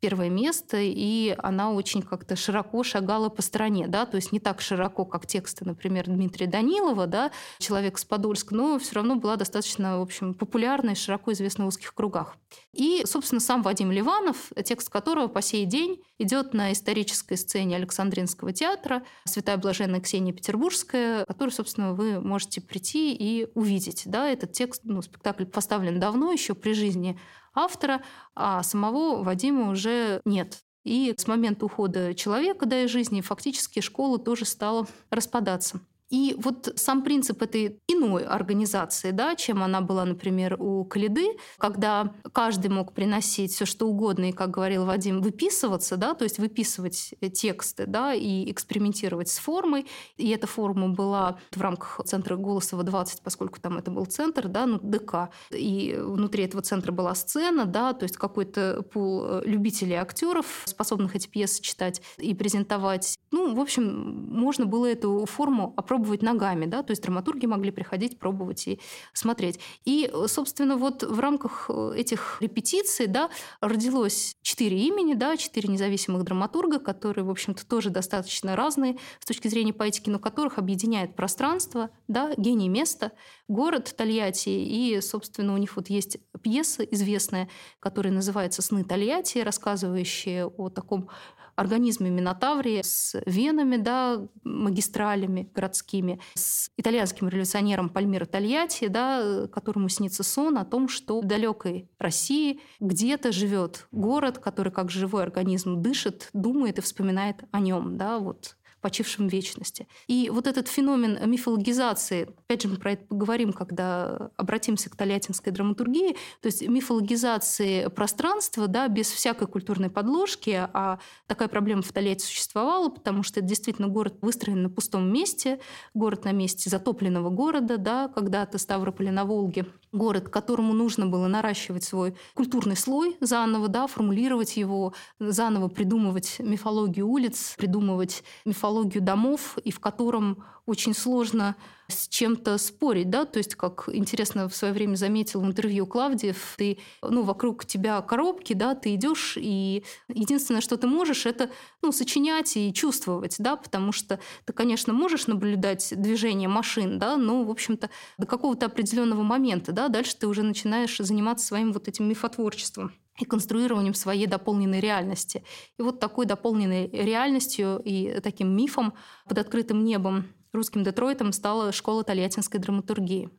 первое 0.00 0.30
место, 0.30 0.78
и 0.80 1.34
она 1.38 1.72
очень 1.72 2.02
как-то 2.02 2.34
широко 2.34 2.82
шагала 2.82 3.28
по 3.28 3.42
стране, 3.42 3.86
да, 3.86 4.06
то 4.06 4.16
есть 4.16 4.32
не 4.32 4.40
так 4.40 4.60
широко, 4.60 5.04
как 5.04 5.26
тексты, 5.26 5.64
например, 5.64 6.06
Дмитрия 6.06 6.46
Данилова, 6.46 7.06
да, 7.06 7.30
«Человек 7.58 7.98
с 7.98 8.04
Подольска», 8.04 8.54
но 8.54 8.78
все 8.78 8.96
равно 8.96 9.16
была 9.16 9.36
достаточно, 9.36 9.98
в 9.98 10.02
общем, 10.02 10.34
популярной, 10.34 10.94
широко 10.94 11.32
известна 11.32 11.64
в 11.64 11.68
узких 11.68 11.94
кругах. 11.94 12.36
И, 12.72 13.02
собственно, 13.04 13.40
сам 13.40 13.62
Вадим 13.62 13.92
Ливанов, 13.92 14.50
текст 14.64 14.88
которого 14.88 15.28
по 15.28 15.42
сей 15.42 15.66
день 15.66 16.02
идет 16.18 16.54
на 16.54 16.72
исторической 16.72 17.36
сцене 17.36 17.76
Александринского 17.76 18.52
театра 18.52 19.02
«Святая 19.24 19.56
Блаженная 19.56 20.00
Ксения 20.00 20.32
Петербургская», 20.32 21.24
который, 21.26 21.50
собственно, 21.50 21.94
вы 21.94 22.20
можете 22.20 22.60
прийти 22.60 23.14
и 23.14 23.48
увидеть. 23.54 24.04
Да, 24.06 24.28
этот 24.28 24.52
текст, 24.52 24.82
ну, 24.84 25.02
спектакль 25.02 25.44
поставлен 25.44 26.00
давно, 26.00 26.32
еще 26.32 26.54
при 26.54 26.72
жизни 26.72 27.18
автора, 27.54 28.02
а 28.34 28.62
самого 28.62 29.22
Вадима 29.22 29.70
уже 29.70 30.20
нет. 30.24 30.58
И 30.84 31.14
с 31.16 31.26
момента 31.26 31.66
ухода 31.66 32.14
человека 32.14 32.66
да, 32.66 32.82
из 32.82 32.90
жизни 32.90 33.20
фактически 33.20 33.80
школа 33.80 34.18
тоже 34.18 34.44
стала 34.44 34.86
распадаться. 35.10 35.80
И 36.10 36.34
вот 36.38 36.72
сам 36.74 37.02
принцип 37.02 37.40
этой 37.42 37.80
иной 37.86 38.24
организации, 38.24 39.12
да, 39.12 39.36
чем 39.36 39.62
она 39.62 39.80
была, 39.80 40.04
например, 40.04 40.56
у 40.60 40.84
Калиды, 40.84 41.36
когда 41.56 42.12
каждый 42.32 42.68
мог 42.68 42.92
приносить 42.92 43.52
все 43.52 43.64
что 43.64 43.88
угодно 43.88 44.30
и, 44.30 44.32
как 44.32 44.50
говорил 44.50 44.84
Вадим, 44.84 45.22
выписываться, 45.22 45.96
да, 45.96 46.14
то 46.14 46.24
есть 46.24 46.38
выписывать 46.38 47.14
тексты, 47.32 47.86
да, 47.86 48.12
и 48.12 48.50
экспериментировать 48.50 49.28
с 49.28 49.38
формой. 49.38 49.86
И 50.16 50.28
эта 50.30 50.46
форма 50.46 50.88
была 50.88 51.38
в 51.52 51.60
рамках 51.60 52.00
центра 52.04 52.36
Голосова 52.36 52.82
20, 52.82 53.22
поскольку 53.22 53.60
там 53.60 53.78
это 53.78 53.90
был 53.90 54.04
центр, 54.06 54.48
да, 54.48 54.66
ну, 54.66 54.80
ДК. 54.82 55.30
И 55.50 55.96
внутри 55.96 56.44
этого 56.44 56.62
центра 56.62 56.90
была 56.90 57.14
сцена, 57.14 57.66
да, 57.66 57.92
то 57.92 58.02
есть 58.02 58.16
какой-то 58.16 58.82
пул 58.92 59.24
э, 59.24 59.42
любителей 59.44 59.94
актеров, 59.94 60.62
способных 60.64 61.14
эти 61.14 61.28
пьесы 61.28 61.62
читать 61.62 62.02
и 62.18 62.34
презентовать. 62.34 63.16
Ну, 63.30 63.54
в 63.54 63.60
общем, 63.60 64.26
можно 64.28 64.66
было 64.66 64.86
эту 64.86 65.24
форму 65.26 65.72
опробовать 65.76 65.99
ногами, 66.22 66.66
да, 66.66 66.82
то 66.82 66.90
есть 66.90 67.02
драматурги 67.02 67.46
могли 67.46 67.70
приходить, 67.70 68.18
пробовать 68.18 68.66
и 68.68 68.80
смотреть. 69.12 69.60
И, 69.84 70.10
собственно, 70.26 70.76
вот 70.76 71.02
в 71.02 71.18
рамках 71.20 71.66
э, 71.68 71.92
этих 71.96 72.38
репетиций, 72.40 73.06
да, 73.06 73.30
родилось 73.60 74.36
четыре 74.42 74.78
имени, 74.78 75.14
да, 75.14 75.36
четыре 75.36 75.68
независимых 75.68 76.24
драматурга, 76.24 76.78
которые, 76.78 77.24
в 77.24 77.30
общем-то, 77.30 77.66
тоже 77.66 77.90
достаточно 77.90 78.56
разные 78.56 78.96
с 79.20 79.26
точки 79.26 79.48
зрения 79.48 79.72
поэтики, 79.72 80.10
но 80.10 80.18
которых 80.18 80.58
объединяет 80.58 81.16
пространство, 81.16 81.90
да, 82.08 82.34
гений 82.36 82.68
места, 82.68 83.12
город 83.48 83.94
Тольятти, 83.96 84.48
и, 84.48 85.00
собственно, 85.00 85.54
у 85.54 85.56
них 85.56 85.76
вот 85.76 85.90
есть 85.90 86.18
пьеса 86.42 86.84
известная, 86.84 87.48
которая 87.80 88.12
называется 88.12 88.62
«Сны 88.62 88.84
Тольятти», 88.84 89.38
рассказывающая 89.38 90.46
о 90.46 90.68
таком 90.68 91.08
организме 91.56 92.10
Минотаврии 92.10 92.82
с 92.82 93.20
венами, 93.26 93.76
да, 93.76 94.26
магистралями 94.44 95.50
городскими, 95.54 96.20
с 96.34 96.70
итальянским 96.76 97.28
революционером 97.28 97.88
Пальмиро 97.88 98.26
Тольятти, 98.26 98.88
да, 98.88 99.46
которому 99.52 99.88
снится 99.88 100.22
сон 100.22 100.58
о 100.58 100.64
том, 100.64 100.88
что 100.88 101.20
в 101.20 101.26
далекой 101.26 101.88
России 101.98 102.60
где-то 102.80 103.32
живет 103.32 103.86
город, 103.92 104.38
который 104.38 104.72
как 104.72 104.90
живой 104.90 105.22
организм 105.22 105.82
дышит, 105.82 106.30
думает 106.32 106.78
и 106.78 106.82
вспоминает 106.82 107.44
о 107.50 107.60
нем. 107.60 107.96
Да, 107.96 108.18
вот 108.18 108.56
почившим 108.80 109.28
в 109.28 109.32
вечности. 109.32 109.86
И 110.06 110.30
вот 110.32 110.46
этот 110.46 110.68
феномен 110.68 111.18
мифологизации, 111.30 112.28
опять 112.46 112.62
же, 112.62 112.68
мы 112.68 112.76
про 112.76 112.92
это 112.92 113.04
поговорим, 113.06 113.52
когда 113.52 114.30
обратимся 114.36 114.90
к 114.90 114.96
толятинской 114.96 115.52
драматургии, 115.52 116.16
то 116.40 116.46
есть 116.46 116.66
мифологизации 116.66 117.88
пространства, 117.88 118.66
да, 118.66 118.88
без 118.88 119.10
всякой 119.10 119.48
культурной 119.48 119.90
подложки, 119.90 120.68
а 120.72 120.98
такая 121.26 121.48
проблема 121.48 121.82
в 121.82 121.92
Тольятти 121.92 122.24
существовала, 122.24 122.88
потому 122.88 123.22
что 123.22 123.40
это 123.40 123.48
действительно 123.48 123.88
город 123.88 124.18
выстроен 124.22 124.62
на 124.62 124.70
пустом 124.70 125.12
месте, 125.12 125.60
город 125.94 126.24
на 126.24 126.32
месте 126.32 126.70
затопленного 126.70 127.30
города, 127.30 127.76
да, 127.76 128.08
когда-то 128.08 128.58
Ставрополя 128.58 129.12
на 129.12 129.24
Волге, 129.24 129.66
город, 129.92 130.28
которому 130.28 130.72
нужно 130.72 131.06
было 131.06 131.26
наращивать 131.26 131.84
свой 131.84 132.14
культурный 132.34 132.76
слой 132.76 133.16
заново, 133.20 133.68
да, 133.68 133.86
формулировать 133.86 134.56
его, 134.56 134.94
заново 135.18 135.68
придумывать 135.68 136.36
мифологию 136.38 137.08
улиц, 137.08 137.54
придумывать 137.58 138.22
мифологию 138.44 138.69
типологию 138.70 139.02
домов, 139.02 139.58
и 139.64 139.72
в 139.72 139.80
котором 139.80 140.44
очень 140.66 140.94
сложно 140.94 141.56
с 141.88 142.06
чем-то 142.06 142.56
спорить, 142.58 143.10
да, 143.10 143.24
то 143.24 143.38
есть, 143.38 143.56
как 143.56 143.88
интересно 143.92 144.48
в 144.48 144.54
свое 144.54 144.72
время 144.72 144.94
заметил 144.94 145.40
в 145.40 145.46
интервью 145.46 145.86
Клавдиев, 145.86 146.54
ты, 146.56 146.78
ну, 147.02 147.22
вокруг 147.22 147.64
тебя 147.64 148.00
коробки, 148.02 148.52
да, 148.52 148.76
ты 148.76 148.94
идешь, 148.94 149.36
и 149.36 149.82
единственное, 150.08 150.60
что 150.60 150.76
ты 150.76 150.86
можешь, 150.86 151.26
это, 151.26 151.50
ну, 151.82 151.90
сочинять 151.90 152.56
и 152.56 152.72
чувствовать, 152.72 153.36
да, 153.40 153.56
потому 153.56 153.90
что 153.90 154.20
ты, 154.44 154.52
конечно, 154.52 154.92
можешь 154.92 155.26
наблюдать 155.26 155.92
движение 155.96 156.48
машин, 156.48 157.00
да, 157.00 157.16
но, 157.16 157.42
в 157.42 157.50
общем-то, 157.50 157.90
до 158.18 158.26
какого-то 158.26 158.66
определенного 158.66 159.22
момента, 159.22 159.72
да, 159.72 159.88
дальше 159.88 160.16
ты 160.16 160.28
уже 160.28 160.44
начинаешь 160.44 160.96
заниматься 160.98 161.46
своим 161.46 161.72
вот 161.72 161.88
этим 161.88 162.08
мифотворчеством 162.08 162.92
и 163.20 163.24
конструированием 163.24 163.94
своей 163.94 164.26
дополненной 164.26 164.80
реальности. 164.80 165.44
И 165.78 165.82
вот 165.82 166.00
такой 166.00 166.26
дополненной 166.26 166.88
реальностью 166.88 167.80
и 167.84 168.20
таким 168.20 168.56
мифом 168.56 168.94
под 169.28 169.38
открытым 169.38 169.84
небом 169.84 170.26
русским 170.52 170.82
Детройтом 170.82 171.32
стала 171.32 171.72
школа 171.72 172.02
тольяттинской 172.04 172.60
драматургии. 172.60 173.30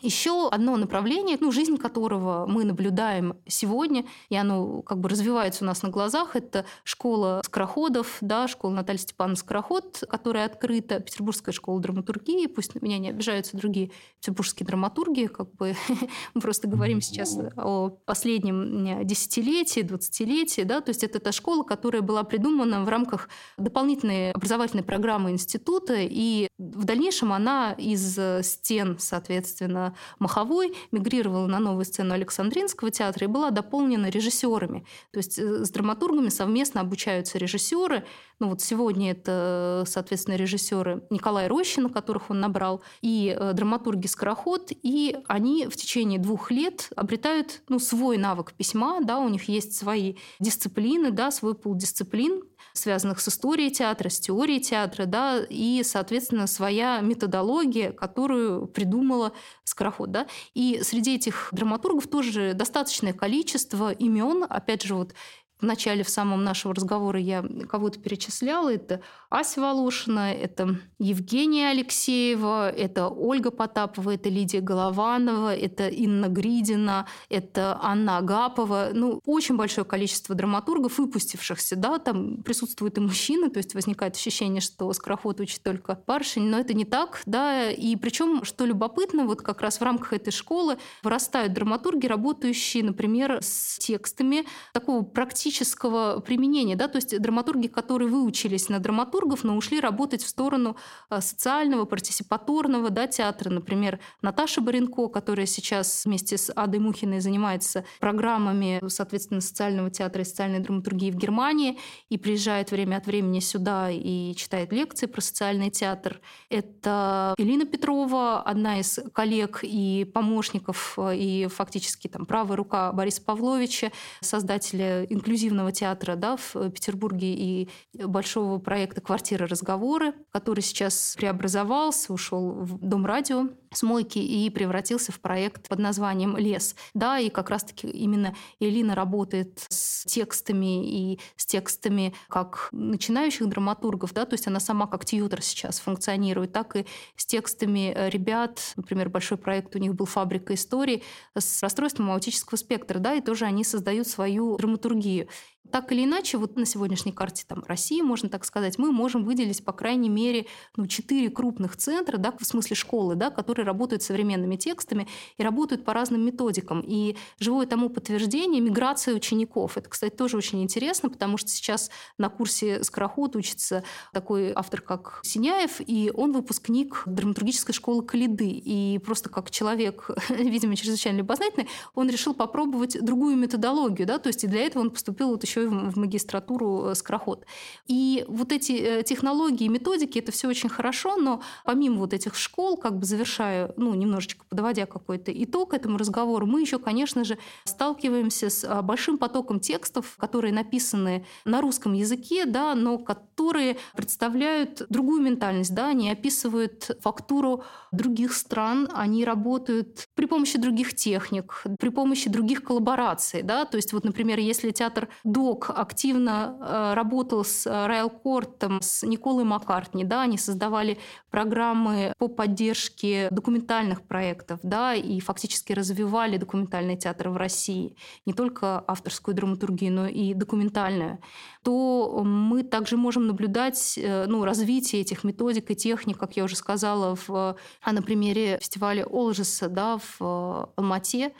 Еще 0.00 0.48
одно 0.48 0.76
направление, 0.76 1.36
ну, 1.40 1.52
жизнь 1.52 1.76
которого 1.76 2.46
мы 2.46 2.64
наблюдаем 2.64 3.36
сегодня, 3.46 4.04
и 4.30 4.36
оно 4.36 4.82
как 4.82 4.98
бы 4.98 5.08
развивается 5.08 5.64
у 5.64 5.66
нас 5.66 5.82
на 5.82 5.90
глазах, 5.90 6.34
это 6.34 6.64
школа 6.82 7.42
скороходов, 7.44 8.16
да, 8.20 8.48
школа 8.48 8.72
Натальи 8.72 8.98
Степановны 8.98 9.36
Скороход, 9.36 10.02
которая 10.08 10.46
открыта, 10.46 10.98
Петербургская 10.98 11.52
школа 11.52 11.80
драматургии, 11.80 12.46
пусть 12.46 12.74
на 12.74 12.84
меня 12.84 12.98
не 12.98 13.10
обижаются 13.10 13.56
другие 13.56 13.92
петербургские 14.20 14.66
драматурги, 14.66 15.26
как 15.26 15.52
бы 15.54 15.76
мы 16.34 16.40
просто 16.40 16.66
говорим 16.66 17.00
сейчас 17.00 17.38
о 17.56 17.90
последнем 17.90 19.06
десятилетии, 19.06 19.82
двадцатилетии, 19.82 20.62
да, 20.62 20.80
то 20.80 20.90
есть 20.90 21.04
это 21.04 21.20
та 21.20 21.32
школа, 21.32 21.64
которая 21.64 22.02
была 22.02 22.24
придумана 22.24 22.82
в 22.82 22.88
рамках 22.88 23.28
дополнительной 23.56 24.32
образовательной 24.32 24.84
программы 24.84 25.30
института, 25.30 25.96
и 25.98 26.48
в 26.58 26.84
дальнейшем 26.84 27.32
она 27.32 27.72
из 27.72 28.18
стен, 28.42 28.96
соответственно, 28.98 29.81
Маховой, 30.18 30.74
мигрировала 30.92 31.46
на 31.46 31.58
новую 31.58 31.84
сцену 31.84 32.14
Александринского 32.14 32.90
театра 32.90 33.26
и 33.26 33.28
была 33.28 33.50
дополнена 33.50 34.08
режиссерами. 34.08 34.86
То 35.10 35.18
есть 35.18 35.38
э, 35.38 35.64
с 35.64 35.70
драматургами 35.70 36.28
совместно 36.28 36.80
обучаются 36.80 37.38
режиссеры. 37.38 38.04
Ну 38.38 38.48
вот 38.48 38.60
сегодня 38.60 39.12
это, 39.12 39.84
соответственно, 39.86 40.36
режиссеры 40.36 41.04
Николай 41.10 41.46
Рощина, 41.48 41.88
которых 41.88 42.30
он 42.30 42.40
набрал, 42.40 42.82
и 43.00 43.36
э, 43.38 43.52
драматурги 43.52 44.06
«Скороход», 44.06 44.70
и 44.70 45.16
они 45.28 45.66
в 45.66 45.76
течение 45.76 46.18
двух 46.18 46.50
лет 46.50 46.90
обретают 46.96 47.62
ну, 47.68 47.78
свой 47.78 48.16
навык 48.16 48.52
письма, 48.52 49.00
да, 49.02 49.18
у 49.18 49.28
них 49.28 49.48
есть 49.48 49.76
свои 49.76 50.14
дисциплины, 50.40 51.10
да, 51.10 51.30
свой 51.30 51.54
пул 51.54 51.74
дисциплин, 51.74 52.42
связанных 52.72 53.20
с 53.20 53.28
историей 53.28 53.70
театра, 53.70 54.08
с 54.08 54.20
теорией 54.20 54.60
театра, 54.60 55.06
да, 55.06 55.40
и, 55.48 55.82
соответственно, 55.84 56.46
своя 56.46 57.00
методология, 57.00 57.92
которую 57.92 58.66
придумала 58.66 59.32
Скороход. 59.64 60.10
Да. 60.10 60.26
И 60.54 60.80
среди 60.82 61.14
этих 61.14 61.48
драматургов 61.52 62.06
тоже 62.06 62.52
достаточное 62.54 63.12
количество 63.12 63.92
имен, 63.92 64.44
опять 64.48 64.82
же, 64.82 64.94
вот 64.94 65.14
в 65.62 65.64
начале 65.64 66.02
в 66.02 66.08
самом 66.08 66.42
нашего 66.42 66.74
разговора 66.74 67.20
я 67.20 67.44
кого-то 67.68 68.00
перечисляла. 68.00 68.74
Это 68.74 69.00
Ася 69.30 69.60
Волошина, 69.60 70.32
это 70.32 70.76
Евгения 70.98 71.68
Алексеева, 71.68 72.68
это 72.68 73.08
Ольга 73.08 73.52
Потапова, 73.52 74.14
это 74.14 74.28
Лидия 74.28 74.60
Голованова, 74.60 75.54
это 75.54 75.88
Инна 75.88 76.26
Гридина, 76.26 77.06
это 77.28 77.78
Анна 77.80 78.18
Агапова. 78.18 78.90
Ну, 78.92 79.20
очень 79.24 79.56
большое 79.56 79.84
количество 79.84 80.34
драматургов, 80.34 80.98
выпустившихся. 80.98 81.76
Да, 81.76 81.98
там 81.98 82.42
присутствуют 82.42 82.98
и 82.98 83.00
мужчины, 83.00 83.48
то 83.48 83.58
есть 83.58 83.74
возникает 83.74 84.16
ощущение, 84.16 84.60
что 84.60 84.92
скороход 84.92 85.38
учит 85.38 85.62
только 85.62 86.02
барышень, 86.06 86.48
но 86.48 86.58
это 86.58 86.74
не 86.74 86.84
так. 86.84 87.22
Да, 87.24 87.70
и 87.70 87.94
причем, 87.94 88.44
что 88.44 88.64
любопытно, 88.64 89.26
вот 89.26 89.42
как 89.42 89.60
раз 89.60 89.78
в 89.78 89.82
рамках 89.82 90.12
этой 90.12 90.32
школы 90.32 90.76
вырастают 91.04 91.52
драматурги, 91.52 92.08
работающие, 92.08 92.82
например, 92.82 93.38
с 93.40 93.78
текстами 93.78 94.44
такого 94.72 95.02
практически 95.02 95.51
практического 95.52 96.20
применения, 96.20 96.76
да, 96.76 96.88
то 96.88 96.96
есть 96.96 97.20
драматурги, 97.20 97.66
которые 97.66 98.08
выучились 98.08 98.70
на 98.70 98.78
драматургов, 98.78 99.44
но 99.44 99.56
ушли 99.56 99.80
работать 99.80 100.22
в 100.22 100.28
сторону 100.28 100.76
а, 101.10 101.20
социального, 101.20 101.84
партисипаторного 101.84 102.88
да, 102.88 103.06
театра. 103.06 103.50
Например, 103.50 104.00
Наташа 104.22 104.62
Баренко, 104.62 105.08
которая 105.08 105.44
сейчас 105.44 106.06
вместе 106.06 106.38
с 106.38 106.50
Адой 106.56 106.80
Мухиной 106.80 107.20
занимается 107.20 107.84
программами, 108.00 108.80
соответственно, 108.88 109.42
социального 109.42 109.90
театра 109.90 110.22
и 110.22 110.24
социальной 110.24 110.60
драматургии 110.60 111.10
в 111.10 111.16
Германии 111.16 111.78
и 112.08 112.16
приезжает 112.16 112.70
время 112.70 112.96
от 112.96 113.06
времени 113.06 113.40
сюда 113.40 113.90
и 113.90 114.34
читает 114.34 114.72
лекции 114.72 115.04
про 115.04 115.20
социальный 115.20 115.68
театр. 115.70 116.20
Это 116.48 117.34
Элина 117.36 117.66
Петрова, 117.66 118.40
одна 118.40 118.80
из 118.80 118.98
коллег 119.12 119.60
и 119.62 120.10
помощников, 120.14 120.98
и 121.12 121.46
фактически 121.54 122.08
там 122.08 122.24
правая 122.24 122.56
рука 122.56 122.90
Бориса 122.92 123.20
Павловича, 123.20 123.92
создателя 124.22 125.04
инклюзивного 125.04 125.41
инклюзивного 125.42 125.72
театра 125.72 126.16
да, 126.16 126.36
в 126.36 126.56
э, 126.56 126.70
Петербурге 126.70 127.34
и 127.34 127.68
большого 127.94 128.58
проекта 128.58 129.00
«Квартира 129.00 129.46
разговоры», 129.46 130.14
который 130.30 130.60
сейчас 130.60 131.14
преобразовался, 131.16 132.12
ушел 132.12 132.52
в 132.52 132.78
Дом 132.78 133.06
радио 133.06 133.48
с 133.72 133.82
мойки 133.82 134.18
и 134.18 134.48
превратился 134.50 135.12
в 135.12 135.20
проект 135.20 135.68
под 135.68 135.78
названием 135.78 136.36
«Лес». 136.36 136.74
Да, 136.94 137.18
и 137.18 137.30
как 137.30 137.50
раз-таки 137.50 137.88
именно 137.88 138.34
Элина 138.60 138.94
работает 138.94 139.64
с 139.68 140.04
текстами 140.04 141.12
и 141.12 141.20
с 141.36 141.46
текстами 141.46 142.14
как 142.28 142.68
начинающих 142.72 143.48
драматургов, 143.48 144.12
да, 144.12 144.24
то 144.24 144.34
есть 144.34 144.46
она 144.46 144.60
сама 144.60 144.86
как 144.86 145.04
тьютер 145.04 145.42
сейчас 145.42 145.80
функционирует, 145.80 146.52
так 146.52 146.76
и 146.76 146.86
с 147.16 147.26
текстами 147.26 147.92
э, 147.94 148.10
ребят, 148.10 148.60
например, 148.76 149.08
большой 149.08 149.38
проект 149.38 149.74
у 149.76 149.78
них 149.78 149.94
был 149.94 150.06
«Фабрика 150.06 150.54
истории», 150.54 151.02
с 151.36 151.62
расстройством 151.62 152.10
аутического 152.10 152.56
спектра, 152.56 152.98
да, 152.98 153.14
и 153.14 153.20
тоже 153.20 153.44
они 153.44 153.64
создают 153.64 154.06
свою 154.06 154.56
драматургию. 154.56 155.28
Так 155.70 155.92
или 155.92 156.04
иначе, 156.04 156.38
вот 156.38 156.56
на 156.56 156.66
сегодняшней 156.66 157.12
карте 157.12 157.44
там, 157.46 157.62
России, 157.66 158.02
можно 158.02 158.28
так 158.28 158.44
сказать, 158.44 158.78
мы 158.78 158.90
можем 158.90 159.24
выделить, 159.24 159.64
по 159.64 159.72
крайней 159.72 160.08
мере, 160.08 160.46
ну, 160.76 160.86
четыре 160.86 161.30
крупных 161.30 161.76
центра, 161.76 162.18
да, 162.18 162.32
в 162.38 162.44
смысле 162.44 162.74
школы, 162.74 163.14
да, 163.14 163.30
которые 163.30 163.64
работают 163.64 164.02
современными 164.02 164.56
текстами 164.56 165.06
и 165.38 165.42
работают 165.42 165.84
по 165.84 165.94
разным 165.94 166.26
методикам. 166.26 166.82
И 166.84 167.16
живое 167.38 167.66
тому 167.66 167.90
подтверждение– 167.90 168.60
миграция 168.62 169.14
учеников. 169.14 169.78
Это, 169.78 169.88
кстати, 169.88 170.14
тоже 170.14 170.36
очень 170.36 170.62
интересно, 170.62 171.08
потому 171.08 171.36
что 171.36 171.48
сейчас 171.48 171.90
на 172.18 172.28
курсе 172.28 172.82
«Скороход» 172.82 173.36
учится 173.36 173.84
такой 174.12 174.52
автор, 174.52 174.80
как 174.80 175.20
Синяев, 175.22 175.80
и 175.86 176.10
он 176.14 176.32
выпускник 176.32 177.02
драматургической 177.06 177.74
школы 177.74 178.02
Калиды. 178.02 178.48
И 178.48 178.98
просто 178.98 179.30
как 179.30 179.50
человек, 179.50 180.10
видимо, 180.28 180.74
чрезвычайно 180.74 181.18
любознательный, 181.18 181.68
он 181.94 182.10
решил 182.10 182.34
попробовать 182.34 183.00
другую 183.00 183.36
методологию, 183.36 184.06
да, 184.08 184.18
то 184.18 184.28
есть 184.28 184.42
и 184.44 184.48
для 184.48 184.66
этого 184.66 184.82
он 184.82 184.90
поступил 184.90 185.28
вот 185.28 185.44
и 185.60 185.66
в 185.66 185.96
магистратуру 185.98 186.86
э, 186.86 186.94
«Скороход». 186.94 187.44
И 187.86 188.24
вот 188.28 188.52
эти 188.52 188.72
э, 188.72 189.02
технологии, 189.02 189.68
методики, 189.68 190.18
это 190.18 190.32
все 190.32 190.48
очень 190.48 190.68
хорошо, 190.68 191.16
но 191.16 191.42
помимо 191.64 191.98
вот 191.98 192.12
этих 192.12 192.34
школ, 192.36 192.76
как 192.76 192.98
бы 192.98 193.04
завершая, 193.04 193.72
ну, 193.76 193.94
немножечко 193.94 194.44
подводя 194.48 194.86
какой-то 194.86 195.32
итог 195.32 195.74
этому 195.74 195.98
разговору, 195.98 196.46
мы 196.46 196.60
еще, 196.60 196.78
конечно 196.78 197.24
же, 197.24 197.38
сталкиваемся 197.64 198.50
с 198.50 198.64
а, 198.64 198.82
большим 198.82 199.18
потоком 199.18 199.60
текстов, 199.60 200.16
которые 200.18 200.52
написаны 200.52 201.26
на 201.44 201.60
русском 201.60 201.92
языке, 201.92 202.46
да, 202.46 202.74
но 202.74 202.98
которые 202.98 203.76
представляют 203.96 204.82
другую 204.88 205.22
ментальность, 205.22 205.74
да, 205.74 205.88
они 205.88 206.10
описывают 206.10 206.90
фактуру 207.00 207.64
других 207.90 208.32
стран, 208.34 208.88
они 208.92 209.24
работают 209.24 210.08
при 210.14 210.26
помощи 210.26 210.58
других 210.58 210.94
техник, 210.94 211.64
при 211.78 211.88
помощи 211.88 212.28
других 212.28 212.62
коллабораций, 212.62 213.42
да, 213.42 213.64
то 213.64 213.76
есть 213.76 213.92
вот, 213.92 214.04
например, 214.04 214.38
если 214.38 214.70
театр 214.70 215.08
ДОК 215.24 215.70
активно 215.74 216.56
э, 216.60 216.94
работал 216.94 217.44
с 217.44 217.66
Райл 217.66 218.10
Кортом, 218.10 218.80
с 218.82 219.02
Николой 219.02 219.44
Маккартни, 219.44 220.04
да, 220.04 220.22
они 220.22 220.38
создавали 220.38 220.98
программы 221.30 222.12
по 222.18 222.28
поддержке 222.28 223.28
документальных 223.30 224.02
проектов, 224.02 224.60
да, 224.62 224.94
и 224.94 225.20
фактически 225.20 225.72
развивали 225.72 226.36
документальный 226.36 226.96
театр 226.96 227.30
в 227.30 227.36
России, 227.36 227.96
не 228.26 228.32
только 228.32 228.84
авторскую 228.86 229.34
драматургию, 229.34 229.92
но 229.92 230.06
и 230.06 230.34
документальную, 230.34 231.18
то 231.62 232.22
мы 232.24 232.62
также 232.62 232.96
можем 232.96 233.26
наблюдать 233.26 233.96
э, 233.96 234.26
ну, 234.26 234.44
развитие 234.44 235.02
этих 235.02 235.24
методик 235.24 235.70
и 235.70 235.76
техник, 235.76 236.18
как 236.18 236.36
я 236.36 236.44
уже 236.44 236.56
сказала, 236.56 237.16
в, 237.16 237.56
а 237.82 237.92
на 237.92 238.02
примере 238.02 238.58
фестиваля 238.60 239.06
Олжеса 239.06 239.68
да, 239.68 239.98
в 240.02 240.16
э, 240.20 240.66
Алмате, 240.76 241.32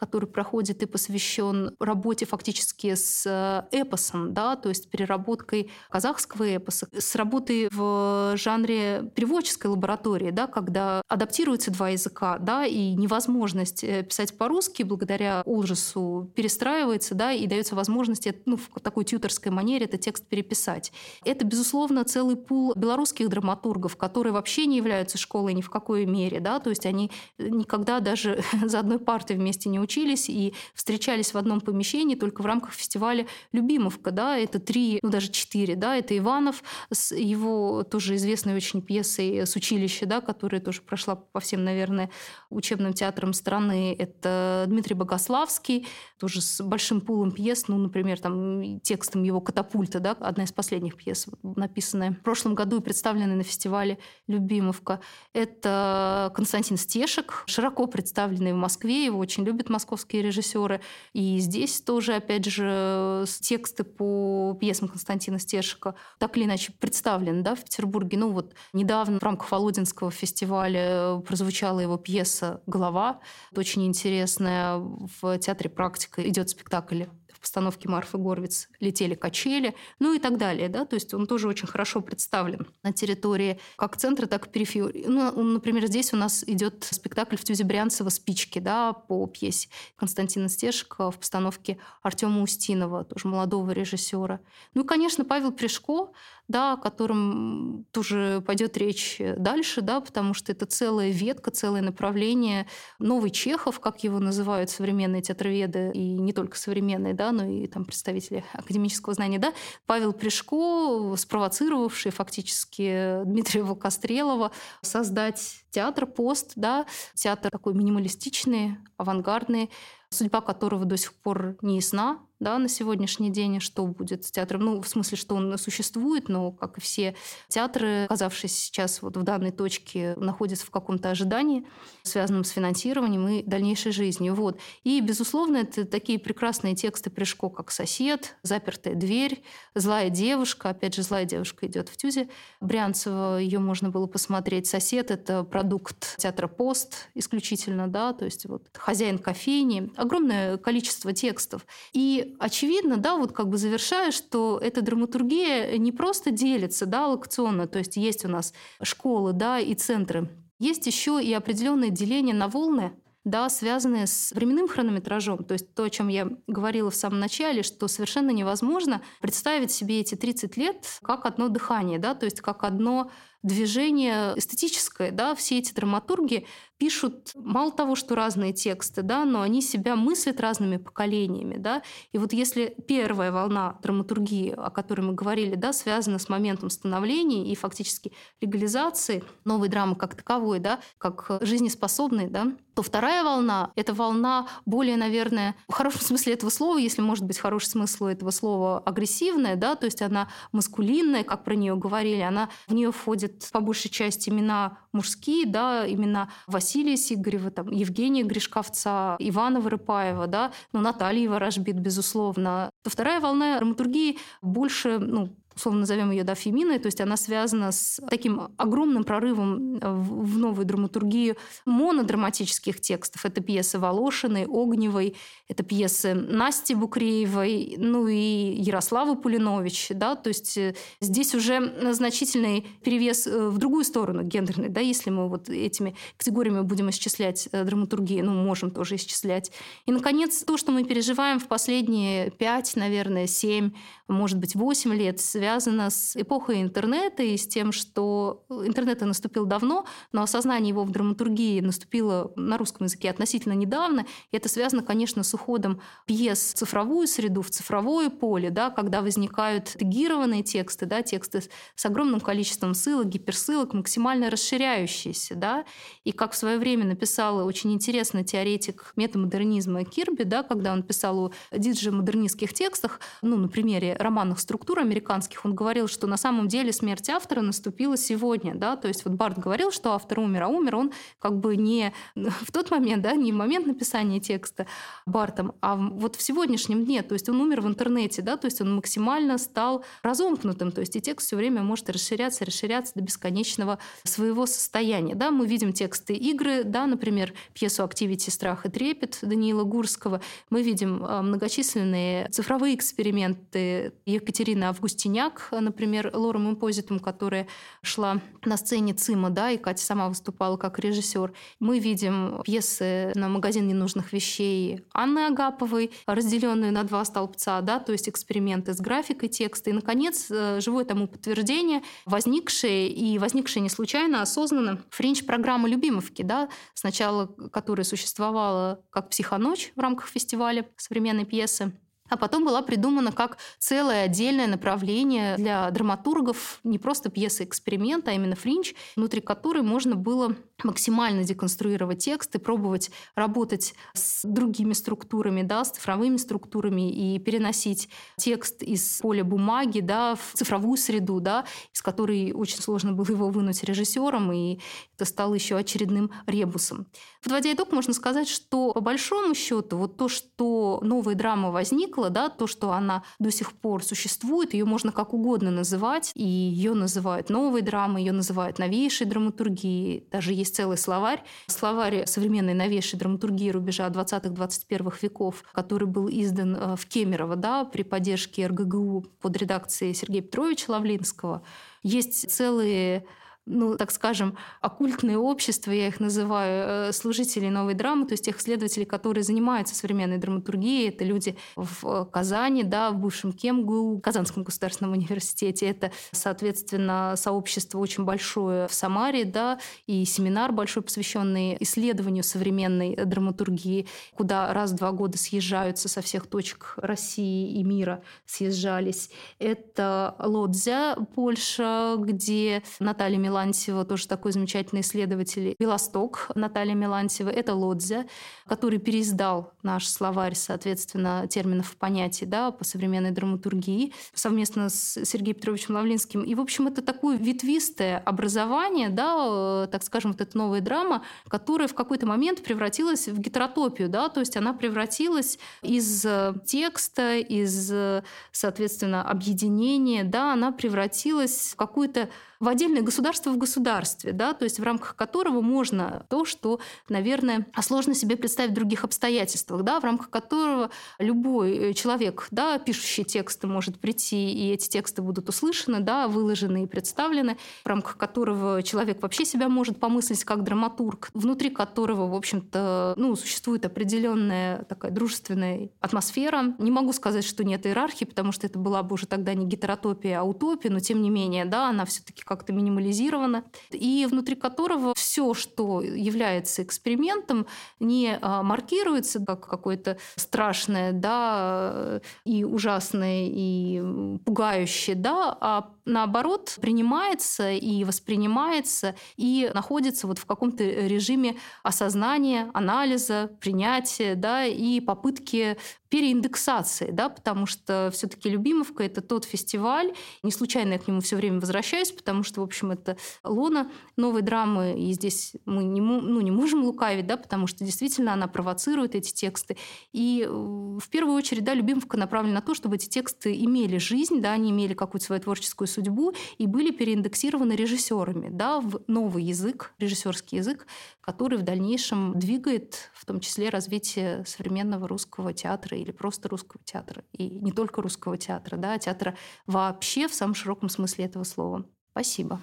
который 0.00 0.24
проходит 0.24 0.82
и 0.82 0.86
посвящен 0.86 1.76
работе 1.78 2.24
фактически 2.24 2.94
с 2.94 3.26
э, 3.26 3.76
эпосом, 3.76 4.32
да, 4.32 4.56
то 4.56 4.70
есть 4.70 4.88
переработкой 4.88 5.70
казахского 5.90 6.56
эпоса, 6.56 6.88
с 6.98 7.14
работой 7.16 7.68
в 7.70 8.32
жанре 8.36 9.10
переводческой 9.14 9.70
лаборатории, 9.70 10.30
да, 10.30 10.46
когда 10.46 11.02
адаптируются 11.06 11.70
два 11.70 11.90
языка, 11.90 12.38
да, 12.38 12.64
и 12.64 12.94
невозможность 12.94 13.84
э, 13.84 14.02
писать 14.02 14.38
по-русски 14.38 14.84
благодаря 14.84 15.42
ужасу 15.44 16.30
перестраивается, 16.34 17.14
да, 17.14 17.32
и 17.32 17.46
дается 17.46 17.74
возможность 17.74 18.26
ну, 18.46 18.56
в 18.56 18.80
такой 18.80 19.04
тьюторской 19.04 19.52
манере 19.52 19.84
этот 19.84 20.00
текст 20.00 20.24
переписать. 20.26 20.92
Это, 21.26 21.44
безусловно, 21.44 22.04
целый 22.04 22.36
пул 22.36 22.72
белорусских 22.74 23.28
драматургов, 23.28 23.96
которые 23.96 24.32
вообще 24.32 24.64
не 24.64 24.78
являются 24.78 25.18
школой 25.18 25.52
ни 25.52 25.60
в 25.60 25.68
какой 25.68 26.06
мере, 26.06 26.40
да, 26.40 26.58
то 26.58 26.70
есть 26.70 26.86
они 26.86 27.10
никогда 27.38 28.00
даже 28.00 28.42
за 28.64 28.78
одной 28.78 28.98
партой 28.98 29.36
вместе 29.36 29.68
не 29.68 29.78
учатся, 29.78 29.89
учились 29.90 30.28
и 30.28 30.54
встречались 30.72 31.34
в 31.34 31.36
одном 31.36 31.60
помещении 31.60 32.14
только 32.14 32.42
в 32.42 32.46
рамках 32.46 32.72
фестиваля 32.72 33.26
«Любимовка». 33.50 34.12
Да, 34.12 34.38
это 34.38 34.60
три, 34.60 35.00
ну 35.02 35.10
даже 35.10 35.30
четыре. 35.30 35.74
Да, 35.74 35.96
это 35.96 36.16
Иванов 36.16 36.62
с 36.92 37.14
его 37.14 37.82
тоже 37.82 38.14
известной 38.14 38.54
очень 38.54 38.82
пьесой 38.82 39.46
«С 39.46 39.56
училища», 39.56 40.06
да, 40.06 40.20
которая 40.20 40.60
тоже 40.60 40.82
прошла 40.82 41.16
по 41.16 41.40
всем, 41.40 41.64
наверное, 41.64 42.08
учебным 42.50 42.92
театрам 42.92 43.32
страны. 43.32 43.96
Это 43.98 44.64
Дмитрий 44.68 44.94
Богославский, 44.94 45.88
тоже 46.20 46.40
с 46.40 46.62
большим 46.62 47.00
пулом 47.00 47.32
пьес, 47.32 47.66
ну, 47.66 47.76
например, 47.76 48.20
там 48.20 48.78
текстом 48.80 49.24
его 49.24 49.40
«Катапульта», 49.40 49.98
да, 49.98 50.12
одна 50.12 50.44
из 50.44 50.52
последних 50.52 50.96
пьес, 50.96 51.26
написанная 51.42 52.12
в 52.12 52.22
прошлом 52.22 52.54
году 52.54 52.78
и 52.78 52.80
представленная 52.80 53.36
на 53.36 53.42
фестивале 53.42 53.98
«Любимовка». 54.28 55.00
Это 55.32 56.30
Константин 56.36 56.76
Стешек, 56.76 57.42
широко 57.46 57.86
представленный 57.86 58.52
в 58.52 58.56
Москве, 58.56 59.04
его 59.04 59.18
очень 59.18 59.44
любят 59.44 59.68
московские 59.80 60.22
режиссеры. 60.22 60.80
И 61.14 61.38
здесь 61.38 61.80
тоже, 61.80 62.14
опять 62.14 62.44
же, 62.44 63.24
тексты 63.40 63.82
по 63.84 64.56
пьесам 64.60 64.88
Константина 64.88 65.38
Стершика 65.38 65.94
так 66.18 66.36
или 66.36 66.44
иначе 66.44 66.72
представлены 66.78 67.42
да, 67.42 67.54
в 67.54 67.64
Петербурге. 67.64 68.18
Ну 68.18 68.30
вот 68.30 68.54
недавно 68.74 69.18
в 69.18 69.22
рамках 69.22 69.50
Володинского 69.50 70.10
фестиваля 70.10 71.20
прозвучала 71.26 71.80
его 71.80 71.96
пьеса 71.96 72.62
«Голова». 72.66 73.20
Очень 73.56 73.86
интересная. 73.86 74.76
В 74.76 75.38
театре 75.38 75.70
«Практика» 75.70 76.28
идет 76.28 76.50
спектакль 76.50 77.04
в 77.40 77.42
постановке 77.42 77.88
Марфы 77.88 78.18
Горвиц 78.18 78.68
летели 78.80 79.14
качели, 79.14 79.74
ну 79.98 80.12
и 80.12 80.18
так 80.18 80.36
далее. 80.36 80.68
Да? 80.68 80.84
То 80.84 80.94
есть 80.94 81.14
он 81.14 81.26
тоже 81.26 81.48
очень 81.48 81.66
хорошо 81.66 82.02
представлен 82.02 82.66
на 82.82 82.92
территории 82.92 83.58
как 83.76 83.96
центра, 83.96 84.26
так 84.26 84.46
и 84.46 84.50
периферии. 84.50 85.06
Ну, 85.08 85.42
например, 85.42 85.86
здесь 85.86 86.12
у 86.12 86.18
нас 86.18 86.44
идет 86.46 86.86
спектакль 86.90 87.36
в 87.36 87.44
Тюзе 87.44 87.64
Брянцева 87.64 88.10
«Спички» 88.10 88.58
да, 88.58 88.92
по 88.92 89.26
пьесе 89.26 89.70
Константина 89.96 90.50
Стешика 90.50 91.10
в 91.10 91.18
постановке 91.18 91.78
Артема 92.02 92.42
Устинова, 92.42 93.04
тоже 93.04 93.26
молодого 93.26 93.70
режиссера. 93.70 94.40
Ну 94.74 94.84
и, 94.84 94.86
конечно, 94.86 95.24
Павел 95.24 95.50
Пришко, 95.50 96.10
да, 96.50 96.72
о 96.72 96.76
котором 96.76 97.86
тоже 97.92 98.42
пойдет 98.44 98.76
речь 98.76 99.20
дальше, 99.36 99.82
да, 99.82 100.00
потому 100.00 100.34
что 100.34 100.50
это 100.50 100.66
целая 100.66 101.10
ветка, 101.10 101.52
целое 101.52 101.80
направление. 101.80 102.66
Новый 102.98 103.30
Чехов, 103.30 103.78
как 103.78 104.02
его 104.02 104.18
называют 104.18 104.68
современные 104.68 105.22
театроведы, 105.22 105.92
и 105.94 106.18
не 106.18 106.32
только 106.32 106.58
современные, 106.58 107.14
да, 107.14 107.30
но 107.30 107.44
и 107.44 107.68
там 107.68 107.84
представители 107.84 108.44
академического 108.52 109.14
знания, 109.14 109.38
да, 109.38 109.52
Павел 109.86 110.12
Пришко, 110.12 111.14
спровоцировавший 111.16 112.10
фактически 112.10 113.22
Дмитрия 113.24 113.62
Волкострелова 113.62 114.50
создать 114.82 115.64
театр 115.70 116.04
пост, 116.06 116.52
да, 116.56 116.84
театр 117.14 117.52
такой 117.52 117.74
минималистичный, 117.74 118.78
авангардный, 118.96 119.70
судьба 120.08 120.40
которого 120.40 120.84
до 120.84 120.96
сих 120.96 121.14
пор 121.14 121.56
не 121.62 121.76
ясна, 121.76 122.18
да, 122.40 122.58
на 122.58 122.68
сегодняшний 122.68 123.30
день, 123.30 123.60
что 123.60 123.86
будет 123.86 124.24
с 124.24 124.30
театром. 124.30 124.62
Ну, 124.62 124.82
в 124.82 124.88
смысле, 124.88 125.18
что 125.18 125.34
он 125.34 125.56
существует, 125.58 126.28
но, 126.28 126.50
как 126.50 126.78
и 126.78 126.80
все 126.80 127.14
театры, 127.48 128.04
оказавшись 128.04 128.56
сейчас 128.56 129.02
вот 129.02 129.16
в 129.16 129.22
данной 129.22 129.50
точке, 129.50 130.14
находятся 130.16 130.66
в 130.66 130.70
каком-то 130.70 131.10
ожидании, 131.10 131.66
связанном 132.02 132.44
с 132.44 132.50
финансированием 132.50 133.28
и 133.28 133.42
дальнейшей 133.42 133.92
жизнью. 133.92 134.34
Вот. 134.34 134.58
И, 134.84 135.00
безусловно, 135.00 135.58
это 135.58 135.84
такие 135.84 136.18
прекрасные 136.18 136.74
тексты 136.74 137.10
Пришко, 137.10 137.50
как 137.50 137.70
«Сосед», 137.70 138.36
«Запертая 138.42 138.94
дверь», 138.94 139.42
«Злая 139.74 140.08
девушка». 140.08 140.70
Опять 140.70 140.94
же, 140.94 141.02
«Злая 141.02 141.26
девушка» 141.26 141.66
идет 141.66 141.90
в 141.90 141.96
Тюзе. 141.98 142.30
Брянцева, 142.62 143.38
ее 143.38 143.58
можно 143.58 143.90
было 143.90 144.06
посмотреть. 144.06 144.66
«Сосед»— 144.66 145.10
это 145.12 145.44
продукт 145.44 146.16
театра 146.16 146.48
«Пост» 146.48 147.10
исключительно, 147.14 147.86
да, 147.86 148.14
то 148.14 148.24
есть 148.24 148.46
вот 148.46 148.68
«Хозяин 148.72 149.18
кофейни». 149.18 149.92
Огромное 149.96 150.56
количество 150.56 151.12
текстов. 151.12 151.66
И 151.92 152.29
очевидно, 152.38 152.96
да, 152.96 153.16
вот 153.16 153.32
как 153.32 153.48
бы 153.48 153.58
завершая, 153.58 154.10
что 154.10 154.58
эта 154.62 154.82
драматургия 154.82 155.76
не 155.78 155.92
просто 155.92 156.30
делится, 156.30 156.86
да, 156.86 157.06
локационно, 157.08 157.66
то 157.66 157.78
есть 157.78 157.96
есть 157.96 158.24
у 158.24 158.28
нас 158.28 158.52
школы, 158.82 159.32
да, 159.32 159.58
и 159.58 159.74
центры. 159.74 160.28
Есть 160.58 160.86
еще 160.86 161.22
и 161.22 161.32
определенное 161.32 161.88
деление 161.88 162.34
на 162.34 162.48
волны, 162.48 162.92
да, 163.24 163.48
связанные 163.48 164.06
с 164.06 164.32
временным 164.32 164.68
хронометражом. 164.68 165.44
То 165.44 165.52
есть 165.52 165.74
то, 165.74 165.84
о 165.84 165.90
чем 165.90 166.08
я 166.08 166.28
говорила 166.46 166.90
в 166.90 166.94
самом 166.94 167.20
начале, 167.20 167.62
что 167.62 167.88
совершенно 167.88 168.30
невозможно 168.30 169.02
представить 169.20 169.70
себе 169.70 170.00
эти 170.00 170.14
30 170.14 170.56
лет 170.56 170.86
как 171.02 171.26
одно 171.26 171.48
дыхание, 171.48 171.98
да, 171.98 172.14
то 172.14 172.24
есть 172.24 172.40
как 172.40 172.64
одно 172.64 173.10
движение 173.42 174.34
эстетическое, 174.36 175.10
да, 175.10 175.34
все 175.34 175.58
эти 175.58 175.72
драматурги 175.72 176.46
пишут 176.80 177.32
мало 177.34 177.70
того, 177.70 177.94
что 177.94 178.14
разные 178.14 178.54
тексты, 178.54 179.02
да, 179.02 179.26
но 179.26 179.42
они 179.42 179.60
себя 179.60 179.96
мыслят 179.96 180.40
разными 180.40 180.78
поколениями, 180.78 181.56
да. 181.58 181.82
И 182.12 182.18
вот 182.18 182.32
если 182.32 182.74
первая 182.88 183.30
волна 183.30 183.78
драматургии, 183.82 184.54
о 184.56 184.70
которой 184.70 185.02
мы 185.02 185.12
говорили, 185.12 185.56
да, 185.56 185.74
связана 185.74 186.18
с 186.18 186.30
моментом 186.30 186.70
становления 186.70 187.52
и 187.52 187.54
фактически 187.54 188.12
легализации 188.40 189.22
новой 189.44 189.68
драмы 189.68 189.94
как 189.94 190.14
таковой, 190.14 190.58
да, 190.58 190.80
как 190.96 191.40
жизнеспособной, 191.42 192.28
да, 192.28 192.52
то 192.74 192.82
вторая 192.82 193.24
волна— 193.24 193.72
это 193.76 193.92
волна 193.92 194.46
более, 194.64 194.96
наверное, 194.96 195.56
в 195.68 195.74
хорошем 195.74 196.00
смысле 196.00 196.32
этого 196.32 196.48
слова, 196.48 196.78
если 196.78 197.02
может 197.02 197.26
быть 197.26 197.38
хороший 197.38 197.66
смысл 197.66 198.06
этого 198.06 198.30
слова, 198.30 198.78
агрессивная, 198.78 199.56
да, 199.56 199.74
то 199.74 199.84
есть 199.84 200.00
она 200.00 200.28
маскулинная, 200.52 201.24
как 201.24 201.44
про 201.44 201.56
нее 201.56 201.76
говорили, 201.76 202.20
она 202.20 202.48
в 202.68 202.72
нее 202.72 202.90
входит 202.90 203.46
по 203.52 203.60
большей 203.60 203.90
части 203.90 204.30
имена 204.30 204.78
мужские, 204.92 205.44
да, 205.44 205.84
имена 205.86 206.30
Василия 206.46 206.69
Сигарева, 206.96 207.50
там, 207.50 207.70
Евгения 207.70 208.22
Гришковца, 208.22 209.16
Ивана 209.18 209.60
Вырыпаева, 209.60 210.26
да, 210.26 210.52
ну, 210.72 210.80
Наталья 210.80 211.28
Ворожбит, 211.28 211.78
безусловно. 211.78 212.70
То 212.82 212.90
вторая 212.90 213.20
волна 213.20 213.58
драматургии 213.58 214.18
больше, 214.42 214.98
ну, 214.98 215.28
условно 215.54 215.80
назовем 215.80 216.10
ее 216.10 216.24
да, 216.24 216.34
феминой, 216.34 216.78
то 216.78 216.86
есть 216.86 217.00
она 217.00 217.16
связана 217.16 217.72
с 217.72 218.00
таким 218.08 218.48
огромным 218.56 219.04
прорывом 219.04 219.76
э, 219.76 219.92
в 219.92 220.38
новую 220.38 220.64
драматургию 220.64 221.36
монодраматических 221.66 222.80
текстов. 222.80 223.24
Это 223.24 223.40
пьесы 223.40 223.78
Волошиной, 223.78 224.44
Огневой, 224.44 225.16
это 225.48 225.62
пьесы 225.62 226.14
Насти 226.14 226.74
Букреевой, 226.74 227.74
ну 227.78 228.06
и 228.06 228.16
Ярославы 228.16 229.16
Пулинович. 229.16 229.88
Да? 229.90 230.14
То 230.14 230.28
есть 230.28 230.56
э, 230.56 230.74
здесь 231.00 231.34
уже 231.34 231.92
значительный 231.92 232.66
перевес 232.82 233.26
э, 233.26 233.48
в 233.48 233.58
другую 233.58 233.84
сторону 233.84 234.22
гендерный, 234.22 234.68
да, 234.68 234.80
если 234.80 235.10
мы 235.10 235.28
вот 235.28 235.48
этими 235.48 235.94
категориями 236.16 236.60
будем 236.62 236.90
исчислять 236.90 237.48
драматургии, 237.52 238.20
ну, 238.20 238.32
можем 238.32 238.70
тоже 238.70 238.96
исчислять. 238.96 239.52
И, 239.86 239.92
наконец, 239.92 240.42
то, 240.44 240.56
что 240.56 240.72
мы 240.72 240.84
переживаем 240.84 241.38
в 241.38 241.48
последние 241.48 242.30
пять, 242.30 242.76
наверное, 242.76 243.26
семь, 243.26 243.72
может 244.10 244.38
быть, 244.38 244.54
восемь 244.54 244.92
лет, 244.92 245.20
связано 245.20 245.90
с 245.90 246.16
эпохой 246.16 246.62
интернета 246.62 247.22
и 247.22 247.36
с 247.36 247.46
тем, 247.46 247.72
что 247.72 248.44
интернет 248.50 249.00
наступил 249.00 249.46
давно, 249.46 249.86
но 250.12 250.22
осознание 250.22 250.70
его 250.70 250.84
в 250.84 250.90
драматургии 250.90 251.60
наступило 251.60 252.32
на 252.36 252.58
русском 252.58 252.86
языке 252.86 253.10
относительно 253.10 253.54
недавно. 253.54 254.04
И 254.32 254.36
это 254.36 254.48
связано, 254.48 254.82
конечно, 254.82 255.22
с 255.22 255.32
уходом 255.32 255.80
пьес 256.06 256.52
в 256.52 256.54
цифровую 256.54 257.06
среду, 257.06 257.42
в 257.42 257.50
цифровое 257.50 258.10
поле, 258.10 258.50
да, 258.50 258.70
когда 258.70 259.00
возникают 259.00 259.76
тегированные 259.78 260.42
тексты, 260.42 260.86
да, 260.86 261.02
тексты 261.02 261.42
с 261.74 261.86
огромным 261.86 262.20
количеством 262.20 262.74
ссылок, 262.74 263.06
гиперссылок, 263.06 263.72
максимально 263.72 264.30
расширяющиеся. 264.30 265.34
Да, 265.36 265.64
и 266.04 266.12
как 266.12 266.32
в 266.32 266.36
свое 266.36 266.58
время 266.58 266.84
написал 266.84 267.46
очень 267.46 267.72
интересный 267.72 268.24
теоретик 268.24 268.92
метамодернизма 268.96 269.84
Кирби, 269.84 270.24
да, 270.24 270.42
когда 270.42 270.72
он 270.72 270.82
писал 270.82 271.32
о 271.50 271.58
диджи-модернистских 271.58 272.52
текстах, 272.52 273.00
ну, 273.22 273.36
на 273.36 273.48
примере 273.48 273.96
романных 274.00 274.40
структур 274.40 274.78
американских, 274.78 275.44
он 275.44 275.54
говорил, 275.54 275.88
что 275.88 276.06
на 276.06 276.16
самом 276.16 276.48
деле 276.48 276.72
смерть 276.72 277.08
автора 277.10 277.40
наступила 277.40 277.96
сегодня, 277.96 278.54
да, 278.54 278.76
то 278.76 278.88
есть 278.88 279.04
вот 279.04 279.14
Барт 279.14 279.38
говорил, 279.38 279.70
что 279.70 279.92
автор 279.92 280.20
умер, 280.20 280.44
а 280.44 280.48
умер 280.48 280.76
он 280.76 280.92
как 281.18 281.38
бы 281.38 281.56
не 281.56 281.92
в 282.14 282.52
тот 282.52 282.70
момент, 282.70 283.02
да, 283.02 283.12
не 283.12 283.32
в 283.32 283.36
момент 283.36 283.66
написания 283.66 284.20
текста 284.20 284.66
Бартом, 285.06 285.52
а 285.60 285.76
вот 285.76 286.16
в 286.16 286.22
сегодняшнем 286.22 286.84
дне, 286.84 287.02
то 287.02 287.14
есть 287.14 287.28
он 287.28 287.40
умер 287.40 287.60
в 287.60 287.66
интернете, 287.66 288.22
да, 288.22 288.36
то 288.36 288.46
есть 288.46 288.60
он 288.60 288.74
максимально 288.74 289.38
стал 289.38 289.84
разомкнутым, 290.02 290.72
то 290.72 290.80
есть 290.80 290.96
и 290.96 291.00
текст 291.00 291.26
все 291.26 291.36
время 291.36 291.62
может 291.62 291.90
расширяться, 291.90 292.44
расширяться 292.44 292.94
до 292.94 293.02
бесконечного 293.02 293.78
своего 294.04 294.46
состояния, 294.46 295.14
да, 295.14 295.30
мы 295.30 295.46
видим 295.46 295.72
тексты 295.72 296.14
игры, 296.14 296.64
да, 296.64 296.86
например, 296.86 297.32
пьесу 297.54 297.84
«Активити. 297.84 298.30
Страх 298.30 298.66
и 298.66 298.68
трепет» 298.68 299.18
Даниила 299.22 299.64
Гурского, 299.64 300.20
мы 300.50 300.62
видим 300.62 301.04
а, 301.04 301.22
многочисленные 301.22 302.28
цифровые 302.28 302.74
эксперименты 302.74 303.89
Екатерины 304.06 304.64
Августинян, 304.64 305.20
Хижняк, 305.20 305.48
например, 305.52 306.10
Лора 306.14 306.38
Мимпозитум, 306.38 306.98
которая 306.98 307.46
шла 307.82 308.20
на 308.44 308.56
сцене 308.56 308.94
ЦИМа, 308.94 309.30
да, 309.30 309.50
и 309.50 309.58
Катя 309.58 309.84
сама 309.84 310.08
выступала 310.08 310.56
как 310.56 310.78
режиссер. 310.78 311.32
Мы 311.58 311.78
видим 311.78 312.40
пьесы 312.44 313.12
на 313.14 313.28
магазин 313.28 313.68
ненужных 313.68 314.12
вещей 314.12 314.84
Анны 314.94 315.26
Агаповой, 315.26 315.90
разделенные 316.06 316.70
на 316.70 316.84
два 316.84 317.04
столбца, 317.04 317.60
да, 317.60 317.78
то 317.78 317.92
есть 317.92 318.08
эксперименты 318.08 318.72
с 318.72 318.80
графикой 318.80 319.28
текста. 319.28 319.70
И, 319.70 319.72
наконец, 319.72 320.28
э, 320.30 320.60
живое 320.60 320.84
тому 320.84 321.06
подтверждение, 321.06 321.82
возникшее 322.06 322.88
и 322.88 323.18
возникшее 323.18 323.62
не 323.62 323.68
случайно, 323.68 324.20
а 324.20 324.22
осознанно 324.22 324.80
френч-программа 324.90 325.68
«Любимовки», 325.68 326.22
да, 326.22 326.48
сначала 326.74 327.26
которая 327.26 327.84
существовала 327.84 328.82
как 328.90 329.10
«Психоночь» 329.10 329.72
в 329.76 329.80
рамках 329.80 330.08
фестиваля 330.08 330.66
современной 330.76 331.24
пьесы, 331.24 331.72
а 332.10 332.16
потом 332.16 332.44
была 332.44 332.60
придумана 332.60 333.12
как 333.12 333.38
целое 333.58 334.04
отдельное 334.04 334.46
направление 334.46 335.36
для 335.36 335.70
драматургов, 335.70 336.60
не 336.64 336.78
просто 336.78 337.08
пьесы 337.08 337.44
эксперимента, 337.44 338.10
а 338.10 338.14
именно 338.14 338.36
фринч, 338.36 338.74
внутри 338.96 339.20
которой 339.20 339.62
можно 339.62 339.96
было 339.96 340.36
максимально 340.64 341.24
деконструировать 341.24 342.04
текст 342.04 342.34
и 342.34 342.38
пробовать 342.38 342.90
работать 343.14 343.74
с 343.94 344.22
другими 344.24 344.72
структурами, 344.72 345.42
да, 345.42 345.64
с 345.64 345.70
цифровыми 345.70 346.16
структурами 346.16 346.90
и 346.90 347.18
переносить 347.18 347.88
текст 348.16 348.62
из 348.62 348.98
поля 349.00 349.24
бумаги 349.24 349.80
да, 349.80 350.14
в 350.14 350.32
цифровую 350.34 350.76
среду, 350.76 351.20
да, 351.20 351.44
из 351.74 351.82
которой 351.82 352.32
очень 352.32 352.60
сложно 352.60 352.92
было 352.92 353.06
его 353.06 353.28
вынуть 353.28 353.62
режиссером, 353.64 354.32
и 354.32 354.58
это 354.96 355.04
стало 355.04 355.34
еще 355.34 355.56
очередным 355.56 356.10
ребусом. 356.26 356.86
Подводя 357.22 357.52
итог, 357.52 357.72
можно 357.72 357.92
сказать, 357.92 358.28
что 358.28 358.72
по 358.72 358.80
большому 358.80 359.34
счету 359.34 359.76
вот 359.76 359.96
то, 359.96 360.08
что 360.08 360.80
новая 360.82 361.14
драма 361.14 361.50
возникла, 361.50 362.10
да, 362.10 362.28
то, 362.28 362.46
что 362.46 362.72
она 362.72 363.04
до 363.18 363.30
сих 363.30 363.52
пор 363.52 363.84
существует, 363.84 364.54
ее 364.54 364.64
можно 364.64 364.92
как 364.92 365.14
угодно 365.14 365.50
называть, 365.50 366.12
и 366.14 366.26
ее 366.26 366.74
называют 366.74 367.30
новой 367.30 367.62
драмой, 367.62 368.02
ее 368.02 368.12
называют 368.12 368.58
новейшей 368.58 369.06
драматургией, 369.06 370.06
даже 370.10 370.32
есть 370.50 370.56
целый 370.56 370.76
словарь, 370.76 371.22
словарь 371.46 372.06
современной 372.06 372.54
новейшей 372.54 372.98
драматургии 372.98 373.50
рубежа 373.50 373.88
20-21 373.88 374.92
веков, 375.00 375.44
который 375.52 375.86
был 375.86 376.08
издан 376.08 376.56
э, 376.56 376.76
в 376.76 376.86
Кемерово 376.86 377.36
да, 377.36 377.64
при 377.64 377.82
поддержке 377.82 378.46
РГГУ 378.46 379.06
под 379.20 379.36
редакцией 379.36 379.94
Сергея 379.94 380.22
Петровича 380.22 380.72
Лавлинского. 380.72 381.42
Есть 381.82 382.30
целые 382.30 383.04
ну, 383.46 383.76
так 383.76 383.90
скажем, 383.90 384.36
оккультные 384.60 385.18
общества, 385.18 385.70
я 385.72 385.88
их 385.88 385.98
называю, 386.00 386.88
э, 386.88 386.92
служителей 386.92 387.50
новой 387.50 387.74
драмы, 387.74 388.06
то 388.06 388.12
есть 388.12 388.24
тех 388.24 388.38
исследователей, 388.38 388.86
которые 388.86 389.24
занимаются 389.24 389.74
современной 389.74 390.18
драматургией. 390.18 390.88
Это 390.88 391.04
люди 391.04 391.36
в 391.56 392.04
Казани, 392.06 392.62
да, 392.62 392.90
в 392.90 392.98
бывшем 392.98 393.32
КемГУ, 393.32 394.00
Казанском 394.00 394.42
государственном 394.42 394.92
университете. 394.92 395.66
Это, 395.66 395.90
соответственно, 396.12 397.14
сообщество 397.16 397.78
очень 397.78 398.04
большое 398.04 398.68
в 398.68 398.74
Самаре, 398.74 399.24
да, 399.24 399.58
и 399.86 400.04
семинар 400.04 400.52
большой, 400.52 400.82
посвященный 400.82 401.56
исследованию 401.60 402.24
современной 402.24 402.96
драматургии, 402.96 403.86
куда 404.14 404.52
раз 404.52 404.72
в 404.72 404.76
два 404.76 404.92
года 404.92 405.18
съезжаются 405.18 405.88
со 405.88 406.02
всех 406.02 406.26
точек 406.26 406.74
России 406.76 407.58
и 407.58 407.64
мира, 407.64 408.02
съезжались. 408.26 409.10
Это 409.38 410.14
Лодзя, 410.18 410.96
Польша, 411.14 411.96
где 411.98 412.62
Наталья 412.78 413.18
Мелантьева, 413.30 413.84
тоже 413.84 414.08
такой 414.08 414.32
замечательный 414.32 414.80
исследователь, 414.80 415.54
Белосток 415.58 416.30
Наталья 416.34 416.74
Мелантьева, 416.74 417.28
это 417.28 417.54
Лодзя, 417.54 418.06
который 418.46 418.80
переиздал 418.80 419.52
наш 419.62 419.86
словарь, 419.86 420.34
соответственно, 420.34 421.26
терминов 421.28 421.74
и 421.74 421.76
понятий 421.76 422.26
да, 422.26 422.50
по 422.50 422.64
современной 422.64 423.12
драматургии 423.12 423.92
совместно 424.12 424.68
с 424.68 425.04
Сергеем 425.04 425.36
Петровичем 425.36 425.76
Лавлинским. 425.76 426.22
И, 426.22 426.34
в 426.34 426.40
общем, 426.40 426.66
это 426.66 426.82
такое 426.82 427.16
ветвистое 427.16 427.98
образование, 427.98 428.88
да, 428.88 429.64
э, 429.64 429.68
так 429.70 429.84
скажем, 429.84 430.12
вот 430.12 430.20
эта 430.20 430.36
новая 430.36 430.60
драма, 430.60 431.04
которая 431.28 431.68
в 431.68 431.74
какой-то 431.74 432.06
момент 432.06 432.42
превратилась 432.42 433.06
в 433.06 433.18
гетеротопию, 433.20 433.88
да, 433.88 434.08
то 434.08 434.18
есть 434.18 434.36
она 434.36 434.52
превратилась 434.54 435.38
из 435.62 436.04
э, 436.04 436.34
текста, 436.44 437.16
из, 437.16 437.70
э, 437.72 438.02
соответственно, 438.32 439.08
объединения, 439.08 440.02
да, 440.02 440.32
она 440.32 440.50
превратилась 440.50 441.52
в 441.52 441.56
какую-то 441.56 442.08
в 442.40 442.48
отдельное 442.48 442.80
государство 442.80 443.30
в 443.30 443.36
государстве, 443.36 444.12
да, 444.12 444.32
то 444.32 444.44
есть 444.44 444.58
в 444.58 444.62
рамках 444.62 444.96
которого 444.96 445.42
можно 445.42 446.06
то, 446.08 446.24
что, 446.24 446.58
наверное, 446.88 447.46
сложно 447.60 447.94
себе 447.94 448.16
представить 448.16 448.52
в 448.52 448.54
других 448.54 448.82
обстоятельствах, 448.84 449.62
да, 449.62 449.78
в 449.78 449.84
рамках 449.84 450.08
которого 450.08 450.70
любой 450.98 451.56
э, 451.56 451.72
человек, 451.74 452.26
да, 452.30 452.58
пишущий 452.58 453.04
тексты 453.04 453.46
может 453.46 453.78
прийти, 453.78 454.32
и 454.32 454.52
эти 454.52 454.70
тексты 454.70 455.02
будут 455.02 455.28
услышаны, 455.28 455.80
да, 455.80 456.08
выложены 456.08 456.64
и 456.64 456.66
представлены, 456.66 457.36
в 457.62 457.68
рамках 457.68 457.98
которого 457.98 458.62
человек 458.62 459.02
вообще 459.02 459.26
себя 459.26 459.48
может 459.48 459.78
помыслить 459.78 460.24
как 460.24 460.42
драматург, 460.42 461.10
внутри 461.12 461.50
которого, 461.50 462.08
в 462.08 462.14
общем-то, 462.14 462.94
ну, 462.96 463.16
существует 463.16 463.66
определенная 463.66 464.64
такая 464.64 464.90
дружественная 464.90 465.68
атмосфера. 465.80 466.54
Не 466.58 466.70
могу 466.70 466.94
сказать, 466.94 467.24
что 467.24 467.44
нет 467.44 467.66
иерархии, 467.66 468.06
потому 468.06 468.32
что 468.32 468.46
это 468.46 468.58
была 468.58 468.82
бы 468.82 468.94
уже 468.94 469.06
тогда 469.06 469.34
не 469.34 469.44
гетеротопия, 469.44 470.20
а 470.20 470.22
утопия, 470.22 470.70
но 470.70 470.80
тем 470.80 471.02
не 471.02 471.10
менее, 471.10 471.44
да, 471.44 471.68
она 471.68 471.84
все-таки 471.84 472.22
как-то 472.30 472.52
минимализировано, 472.52 473.42
и 473.72 474.06
внутри 474.08 474.36
которого 474.36 474.94
все, 474.94 475.34
что 475.34 475.82
является 475.82 476.62
экспериментом, 476.62 477.48
не 477.80 478.16
а, 478.22 478.44
маркируется 478.44 479.18
как 479.18 479.48
какое-то 479.48 479.98
страшное, 480.14 480.92
да, 480.92 482.00
и 482.24 482.44
ужасное, 482.44 483.26
и 483.26 483.82
пугающее, 484.24 484.94
да, 484.94 485.36
а 485.40 485.72
наоборот 485.84 486.56
принимается 486.60 487.50
и 487.50 487.82
воспринимается 487.82 488.94
и 489.16 489.50
находится 489.52 490.06
вот 490.06 490.18
в 490.18 490.26
каком-то 490.26 490.62
режиме 490.62 491.34
осознания, 491.64 492.48
анализа, 492.54 493.32
принятия, 493.40 494.14
да, 494.14 494.44
и 494.44 494.78
попытки 494.78 495.56
переиндексации, 495.88 496.92
да, 496.92 497.08
потому 497.08 497.46
что 497.46 497.90
все-таки 497.92 498.30
Любимовка 498.30 498.84
это 498.84 499.00
тот 499.00 499.24
фестиваль, 499.24 499.92
не 500.22 500.30
случайно 500.30 500.74
я 500.74 500.78
к 500.78 500.86
нему 500.86 501.00
все 501.00 501.16
время 501.16 501.40
возвращаюсь, 501.40 501.90
потому 501.90 502.19
что, 502.22 502.40
в 502.40 502.44
общем, 502.44 502.70
это 502.70 502.96
лона 503.24 503.70
новой 503.96 504.22
драмы, 504.22 504.78
и 504.78 504.92
здесь 504.92 505.34
мы 505.44 505.64
не, 505.64 505.80
ну, 505.80 506.20
не 506.20 506.30
можем 506.30 506.64
лукавить, 506.64 507.06
да, 507.06 507.16
потому 507.16 507.46
что 507.46 507.64
действительно 507.64 508.12
она 508.12 508.26
провоцирует 508.26 508.94
эти 508.94 509.12
тексты. 509.12 509.56
И 509.92 510.26
э, 510.26 510.30
в 510.30 510.88
первую 510.90 511.16
очередь, 511.16 511.44
да, 511.44 511.54
Любимовка 511.54 511.96
направлена 511.96 512.36
на 512.36 512.40
то, 512.40 512.54
чтобы 512.54 512.76
эти 512.76 512.88
тексты 512.88 513.34
имели 513.44 513.78
жизнь, 513.78 514.20
да, 514.20 514.32
они 514.32 514.50
имели 514.50 514.74
какую-то 514.74 515.06
свою 515.06 515.22
творческую 515.22 515.68
судьбу 515.68 516.12
и 516.38 516.46
были 516.46 516.70
переиндексированы 516.70 517.52
режиссерами, 517.52 518.28
да, 518.30 518.60
в 518.60 518.80
новый 518.86 519.24
язык, 519.24 519.74
режиссерский 519.78 520.38
язык, 520.38 520.66
который 521.00 521.38
в 521.38 521.42
дальнейшем 521.42 522.18
двигает 522.18 522.90
в 522.94 523.04
том 523.04 523.20
числе 523.20 523.48
развитие 523.48 524.24
современного 524.26 524.86
русского 524.88 525.32
театра 525.32 525.76
или 525.76 525.90
просто 525.90 526.28
русского 526.28 526.62
театра. 526.64 527.04
И 527.12 527.28
не 527.28 527.52
только 527.52 527.82
русского 527.82 528.16
театра, 528.16 528.56
да, 528.56 528.74
а 528.74 528.78
театра 528.78 529.16
вообще 529.46 530.08
в 530.08 530.14
самом 530.14 530.34
широком 530.34 530.68
смысле 530.68 531.06
этого 531.06 531.24
слова. 531.24 531.66
Спасибо. 531.92 532.40